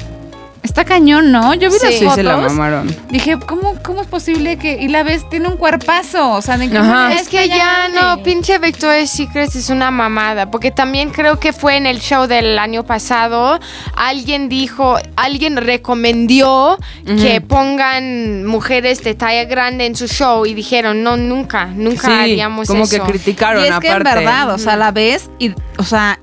Está 0.76 0.84
cañón, 0.84 1.32
¿no? 1.32 1.54
Yo 1.54 1.70
vi 1.70 1.76
Sí. 1.78 1.86
las 1.86 1.94
Sí, 1.94 2.00
fotos. 2.00 2.14
se 2.16 2.22
la 2.22 2.36
mamaron. 2.36 2.94
Dije, 3.08 3.38
¿cómo, 3.38 3.76
¿cómo 3.82 4.02
es 4.02 4.08
posible 4.08 4.58
que.? 4.58 4.76
Y 4.82 4.88
la 4.88 5.04
ves, 5.04 5.26
tiene 5.30 5.48
un 5.48 5.56
cuerpazo. 5.56 6.32
O 6.32 6.42
sea, 6.42 6.58
de 6.58 6.68
que 6.68 6.76
Ajá. 6.76 7.14
Es 7.14 7.30
que 7.30 7.48
ya 7.48 7.88
no, 7.88 8.22
pinche 8.22 8.58
Victoria's 8.58 9.08
Secret 9.08 9.56
es 9.56 9.70
una 9.70 9.90
mamada, 9.90 10.50
porque 10.50 10.70
también 10.70 11.08
creo 11.12 11.40
que 11.40 11.54
fue 11.54 11.76
en 11.76 11.86
el 11.86 11.98
show 12.00 12.26
del 12.26 12.58
año 12.58 12.84
pasado, 12.84 13.58
alguien 13.96 14.50
dijo, 14.50 14.98
alguien 15.16 15.56
recomendó 15.56 16.78
que 17.06 17.40
pongan 17.40 18.44
mujeres 18.44 19.02
de 19.02 19.14
talla 19.14 19.44
grande 19.46 19.86
en 19.86 19.96
su 19.96 20.06
show 20.08 20.44
y 20.44 20.52
dijeron, 20.52 21.02
no, 21.02 21.16
nunca, 21.16 21.64
nunca 21.66 22.06
Sí, 22.08 22.12
haríamos 22.12 22.68
como 22.68 22.84
eso. 22.84 23.02
que 23.02 23.12
criticaron 23.12 23.64
Y 23.64 23.68
es 23.68 23.78
que 23.78 23.88
en 23.88 24.02
verdad, 24.02 24.50
o 24.52 24.58
sea, 24.58 24.76
la 24.76 24.90
ves 24.90 25.30
y, 25.38 25.52
o 25.78 25.84
sea, 25.84 26.18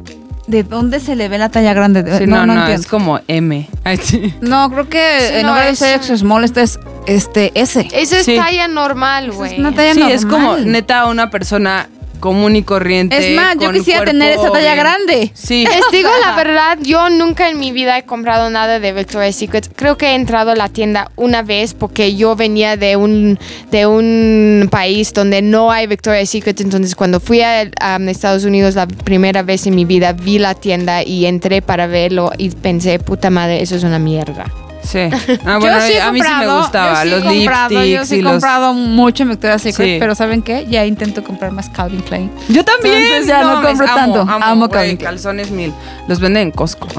¿de 0.47 0.63
dónde 0.63 0.99
se 0.99 1.15
le 1.15 1.29
ve 1.29 1.38
la 1.38 1.49
talla 1.49 1.73
grande? 1.73 2.03
Sí, 2.17 2.27
no, 2.27 2.45
no, 2.45 2.67
es 2.67 2.86
como 2.88 3.19
M. 3.27 3.69
Ay, 3.84 3.97
sí. 3.97 4.34
No, 4.41 4.69
creo 4.71 4.89
que 4.89 5.17
Sí, 5.19 5.34
en 5.36 5.43
no, 5.43 5.49
lugar 5.49 5.67
de 5.67 5.75
ser 5.75 5.95
extra 5.95 6.17
small, 6.17 6.43
este 6.43 6.62
es 6.62 6.79
este 7.06 7.51
S. 7.60 7.88
Eso 7.93 8.15
es 8.17 8.25
Sí. 8.25 8.36
talla 8.36 8.67
normal, 8.67 9.27
Esa 9.29 9.38
güey. 9.38 9.53
es 9.53 9.60
una 9.60 9.73
talla 9.73 9.93
Sí, 9.93 9.99
normal. 9.99 10.15
es 10.17 10.25
como 10.25 10.58
neta 10.58 11.06
una 11.08 11.29
persona 11.29 11.89
común 12.23 12.55
y 12.55 12.63
corriente. 12.63 13.17
Es 13.17 13.36
más, 13.36 13.57
yo 13.59 13.69
quisiera 13.73 13.99
cuerpo 13.99 14.12
tener 14.13 14.31
esa 14.31 14.49
talla 14.49 14.75
bien. 14.75 14.77
grande. 14.77 15.31
Sí. 15.33 15.65
Les 15.65 15.81
digo 15.91 16.09
la 16.25 16.33
verdad, 16.38 16.77
yo 16.81 17.09
nunca 17.09 17.49
en 17.49 17.59
mi 17.59 17.73
vida 17.73 17.97
he 17.97 18.05
comprado 18.05 18.49
nada 18.49 18.79
de 18.79 18.93
Victoria's 18.93 19.36
Secret. 19.36 19.69
Creo 19.75 19.97
que 19.97 20.05
he 20.05 20.15
entrado 20.15 20.51
a 20.51 20.55
la 20.55 20.69
tienda 20.69 21.12
una 21.17 21.41
vez 21.41 21.73
porque 21.73 22.15
yo 22.15 22.38
venía 22.38 22.77
de 22.77 22.95
un, 22.95 23.38
de 23.71 23.88
un 23.88 24.69
país 24.71 25.12
donde 25.12 25.41
no 25.41 25.69
hay 25.69 25.86
Victoria's 25.86 26.29
Secret. 26.29 26.62
Entonces, 26.62 26.95
cuando 26.95 27.19
fui 27.19 27.41
a, 27.41 27.69
a 27.81 27.97
Estados 27.97 28.45
Unidos 28.45 28.75
la 28.75 28.88
primera 28.88 29.43
vez 29.43 29.67
en 29.67 29.75
mi 29.75 29.83
vida, 29.83 30.13
vi 30.13 30.39
la 30.39 30.55
tienda 30.55 31.03
y 31.03 31.25
entré 31.25 31.62
para 31.62 31.88
verlo 31.88 32.31
y 32.38 32.51
pensé, 32.51 32.99
puta 32.99 33.31
madre, 33.31 33.62
eso 33.62 33.75
es 33.75 33.83
una 33.83 33.99
mierda. 33.99 34.45
Sí. 34.84 35.00
Ah, 35.46 35.58
bueno, 35.60 35.80
yo 35.80 35.86
sí 35.86 35.93
he 35.93 36.02
a 36.02 36.12
mí 36.12 36.19
sí 36.19 36.24
me 36.28 36.30
comprado, 36.30 36.60
gustaba. 36.62 36.93
yo 36.93 37.02
sí 37.04 37.10
los 37.10 37.24
comprado, 37.24 37.84
Yo 37.86 38.06
sí 38.06 38.15
he 38.15 38.22
los. 38.22 38.32
comprado 38.34 38.74
mucho 38.74 39.24
en 39.24 39.30
Victoria's 39.30 39.62
Secret, 39.62 39.88
Sí. 39.88 39.98
pero 40.00 40.13
¿saben 40.15 40.41
qué? 40.41 40.65
Ya 40.69 40.86
intento 40.86 41.24
comprar 41.24 41.52
más 41.52 41.69
Calvin 41.69 42.02
Klein. 42.02 42.32
Yo 42.50 42.63
también. 42.65 42.96
Entonces 42.96 43.28
ya 43.28 43.41
no 43.41 43.54
mames, 43.56 43.67
compro 43.69 43.88
amo, 43.88 43.96
tanto. 43.96 44.21
Amo, 44.21 44.46
Amo 44.46 44.67
güey, 44.67 44.69
Calvin 44.71 44.98
Klein. 44.98 45.12
calzones 45.12 45.52
mil. 45.52 45.73
Los 46.08 46.19
venden 46.19 46.44
en 46.44 46.52
Costco. 46.52 46.88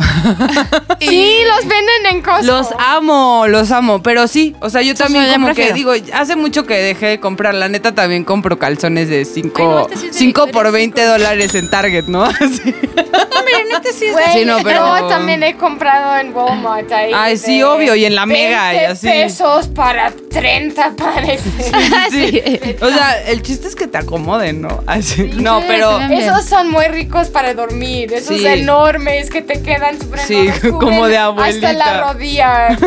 Sí, 1.00 1.36
los 1.46 1.60
venden 1.68 2.06
en 2.12 2.22
Costco. 2.22 2.44
Los 2.46 2.68
amo, 2.78 3.46
los 3.48 3.70
amo. 3.70 4.02
Pero 4.02 4.26
sí, 4.26 4.54
o 4.60 4.70
sea, 4.70 4.82
yo 4.82 4.94
también 4.94 5.30
como 5.32 5.52
que 5.54 5.72
digo, 5.72 5.92
hace 6.14 6.36
mucho 6.36 6.64
que 6.66 6.74
dejé 6.74 7.06
de 7.06 7.20
comprar. 7.20 7.54
La 7.54 7.68
neta 7.68 7.94
también 7.94 8.24
compro 8.24 8.58
calzones 8.58 9.08
de 9.08 9.24
5 9.24 9.52
Ay, 9.60 9.64
no, 9.66 9.80
este 9.82 9.96
sí 9.96 10.06
es 10.06 10.12
de 10.14 10.18
5 10.18 10.46
por 10.48 10.64
Victoria's 10.64 10.72
20 10.72 11.04
dólares 11.06 11.54
en 11.54 11.70
Target, 11.70 12.04
¿no? 12.06 12.22
Así. 12.24 12.40
No, 12.64 13.42
miren, 13.44 13.70
este 13.72 13.92
sí 13.92 14.06
es 14.06 14.16
Sí, 14.32 14.44
no, 14.44 14.58
pero- 14.62 14.98
Yo 14.98 15.08
también 15.08 15.42
he 15.42 15.56
comprado 15.56 16.16
en 16.18 16.34
Walmart 16.34 16.90
ahí. 16.92 17.12
Ay, 17.14 17.36
sí, 17.36 17.58
de 17.58 17.64
obvio, 17.76 17.94
y 17.94 18.04
en 18.04 18.14
la 18.14 18.26
Mega, 18.26 18.72
y 18.72 18.76
20 18.78 18.92
así. 18.92 19.06
pesos 19.08 19.68
para 19.68 20.10
30 20.30 20.92
pares. 20.96 21.42
Sí. 22.10 22.42
O 22.80 22.88
sea, 22.88 23.22
el 23.26 23.42
chiste 23.42 23.66
es 23.68 23.74
que 23.74 23.86
te 23.88 23.98
acomoden, 23.98 24.60
¿no? 24.62 24.82
Así. 24.86 25.30
No, 25.34 25.62
pero. 25.66 25.98
Esos 26.00 26.44
son 26.44 26.70
muy 26.70 26.86
ricos 26.86 27.28
para 27.28 27.54
dormir. 27.54 28.12
Esos 28.12 28.38
Sí. 28.38 28.46
enormes 28.46 29.30
que 29.30 29.42
te 29.42 29.60
quedan 29.62 29.98
súper 30.00 30.20
Sí, 30.20 30.34
enormes, 30.34 30.60
como 30.60 30.78
cubren 30.80 31.10
de 31.10 31.16
abuelita. 31.18 31.70
Hasta 31.70 31.72
la 31.72 32.12
rodilla. 32.12 32.78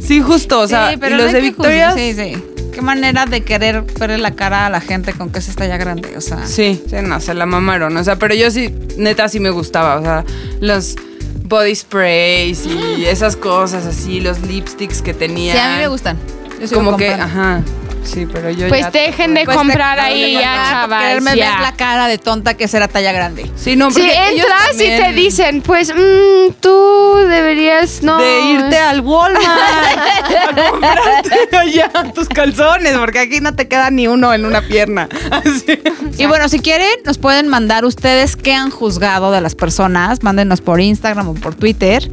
sí, 0.00 0.20
justo, 0.20 0.60
o 0.60 0.66
sea, 0.66 0.88
sí, 0.88 0.94
y 0.94 0.96
pero 0.98 1.16
los 1.16 1.26
no 1.26 1.32
de 1.32 1.38
hay 1.38 1.42
que 1.44 1.48
Victoria. 1.50 1.90
juzgar, 1.90 1.98
Sí, 1.98 2.14
sí. 2.34 2.44
Qué 2.72 2.82
manera 2.82 3.24
de 3.26 3.42
querer 3.42 3.82
verle 4.00 4.18
la 4.18 4.32
cara 4.32 4.66
a 4.66 4.70
la 4.70 4.80
gente 4.80 5.12
con 5.12 5.30
que 5.30 5.40
se 5.40 5.50
está 5.52 5.64
ya 5.66 5.76
grande, 5.76 6.16
o 6.16 6.20
sea. 6.20 6.44
Sí, 6.46 6.82
sí, 6.90 6.96
no, 7.02 7.20
se 7.20 7.32
la 7.34 7.46
mamaron. 7.46 7.96
O 7.96 8.02
sea, 8.02 8.16
pero 8.16 8.34
yo 8.34 8.50
sí, 8.50 8.74
neta, 8.96 9.28
sí 9.28 9.38
me 9.38 9.50
gustaba. 9.50 9.96
O 9.96 10.02
sea, 10.02 10.24
los 10.60 10.96
body 11.44 11.74
sprays 11.74 12.66
y 12.66 13.04
esas 13.04 13.36
cosas 13.36 13.86
así, 13.86 14.20
los 14.20 14.40
lipsticks 14.40 15.02
que 15.02 15.14
tenía. 15.14 15.52
Sí, 15.52 15.58
a 15.58 15.72
mí 15.74 15.82
me 15.82 15.88
gustan. 15.88 16.18
Yo 16.60 16.76
Como 16.76 16.96
que, 16.96 17.08
ajá. 17.10 17.62
Sí, 18.04 18.26
pero 18.30 18.50
yo 18.50 18.68
Pues 18.68 18.82
ya. 18.82 18.90
dejen 18.90 19.34
de 19.34 19.44
Pues 19.44 19.56
comprar 19.56 19.96
te- 19.98 20.04
ahí 20.04 20.20
de 20.34 20.40
ya, 20.40 20.68
chavas. 20.70 21.02
Quererme 21.02 21.36
ya. 21.36 21.50
ver 21.52 21.60
la 21.60 21.72
cara 21.72 22.06
de 22.06 22.18
tonta 22.18 22.54
que 22.54 22.68
será 22.68 22.86
talla 22.88 23.12
grande. 23.12 23.50
Sí, 23.56 23.76
no, 23.76 23.90
Si 23.90 24.00
porque 24.00 24.28
ellos 24.30 24.44
entras 24.46 24.74
y 24.74 24.78
te 24.78 24.98
también- 24.98 25.16
dicen, 25.16 25.62
pues 25.62 25.92
mm, 25.94 26.52
tú 26.60 27.14
deberías 27.28 28.02
no. 28.02 28.18
De 28.18 28.40
irte 28.52 28.78
al 28.78 29.00
Walmart 29.00 29.44
a 29.44 30.70
comprarte 30.70 31.56
allá 31.56 31.90
tus 32.14 32.28
calzones, 32.28 32.96
porque 32.98 33.18
aquí 33.20 33.40
no 33.40 33.54
te 33.54 33.68
queda 33.68 33.90
ni 33.90 34.06
uno 34.06 34.32
en 34.34 34.44
una 34.44 34.60
pierna. 34.62 35.08
Así. 35.30 35.78
Y 36.18 36.26
bueno, 36.26 36.48
si 36.48 36.60
quieren, 36.60 36.88
nos 37.04 37.18
pueden 37.18 37.48
mandar 37.48 37.84
ustedes 37.84 38.36
qué 38.36 38.52
han 38.54 38.70
juzgado 38.70 39.32
de 39.32 39.40
las 39.40 39.54
personas. 39.54 40.22
Mándenos 40.22 40.60
por 40.60 40.80
Instagram 40.80 41.28
o 41.28 41.34
por 41.34 41.54
Twitter. 41.54 42.08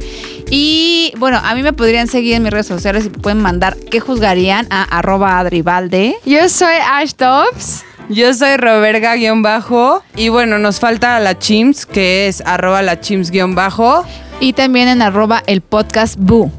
Y 0.50 1.12
bueno, 1.18 1.40
a 1.42 1.54
mí 1.54 1.62
me 1.62 1.72
podrían 1.72 2.08
seguir 2.08 2.34
en 2.34 2.42
mis 2.42 2.52
redes 2.52 2.66
sociales 2.66 3.06
y 3.06 3.08
pueden 3.10 3.40
mandar 3.40 3.76
qué 3.90 4.00
juzgarían 4.00 4.66
a 4.70 4.82
arroba 4.82 5.38
Yo 6.24 6.48
soy 6.48 6.74
Ash 6.86 7.12
Dobbs. 7.16 7.84
Yo 8.08 8.34
soy 8.34 8.56
Roberga-bajo 8.56 10.02
y 10.16 10.28
bueno, 10.28 10.58
nos 10.58 10.80
falta 10.80 11.18
la 11.20 11.38
Chims, 11.38 11.86
que 11.86 12.28
es 12.28 12.42
arroba 12.44 12.82
la 12.82 13.00
Chims-bajo. 13.00 14.04
Y 14.40 14.52
también 14.52 14.88
en 14.88 15.02
arroba 15.02 15.42
el 15.46 15.60
podcast 15.60 16.16
Boo. 16.18 16.50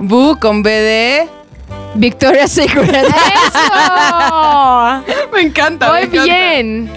Bu 0.00 0.38
con 0.40 0.62
BD. 0.62 1.37
Victoria's 1.94 2.52
Secret. 2.52 2.88
¡Eso! 3.06 5.04
Me 5.32 5.40
encanta. 5.42 5.90
Muy 5.90 6.00
me 6.00 6.06
encanta. 6.06 6.24
bien. 6.24 6.92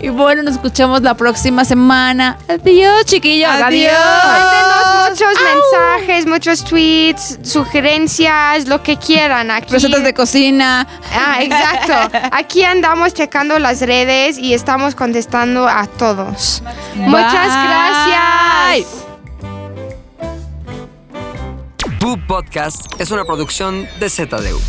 y 0.00 0.08
bueno, 0.08 0.42
nos 0.42 0.54
escuchamos 0.54 1.02
la 1.02 1.14
próxima 1.14 1.64
semana. 1.64 2.38
Adiós, 2.48 3.04
chiquillos. 3.04 3.50
Adiós. 3.50 3.92
Mándenos 3.92 5.10
muchos 5.10 5.34
mensajes, 5.42 6.26
muchos 6.26 6.64
tweets, 6.64 7.38
sugerencias, 7.42 8.66
lo 8.66 8.82
que 8.82 8.96
quieran. 8.96 9.50
Aquí. 9.50 9.72
Recetas 9.72 10.02
de 10.02 10.14
cocina. 10.14 10.86
Ah, 11.12 11.42
exacto. 11.42 12.18
Aquí 12.32 12.64
andamos 12.64 13.14
checando 13.14 13.58
las 13.58 13.80
redes 13.80 14.38
y 14.38 14.54
estamos 14.54 14.94
contestando 14.94 15.68
a 15.68 15.86
todos. 15.86 16.62
Muchas 16.94 17.64
gracias. 17.64 19.15
Boo 22.06 22.16
Podcast 22.28 23.00
es 23.00 23.10
una 23.10 23.24
producción 23.24 23.88
de 23.98 24.08
ZDU. 24.08 24.60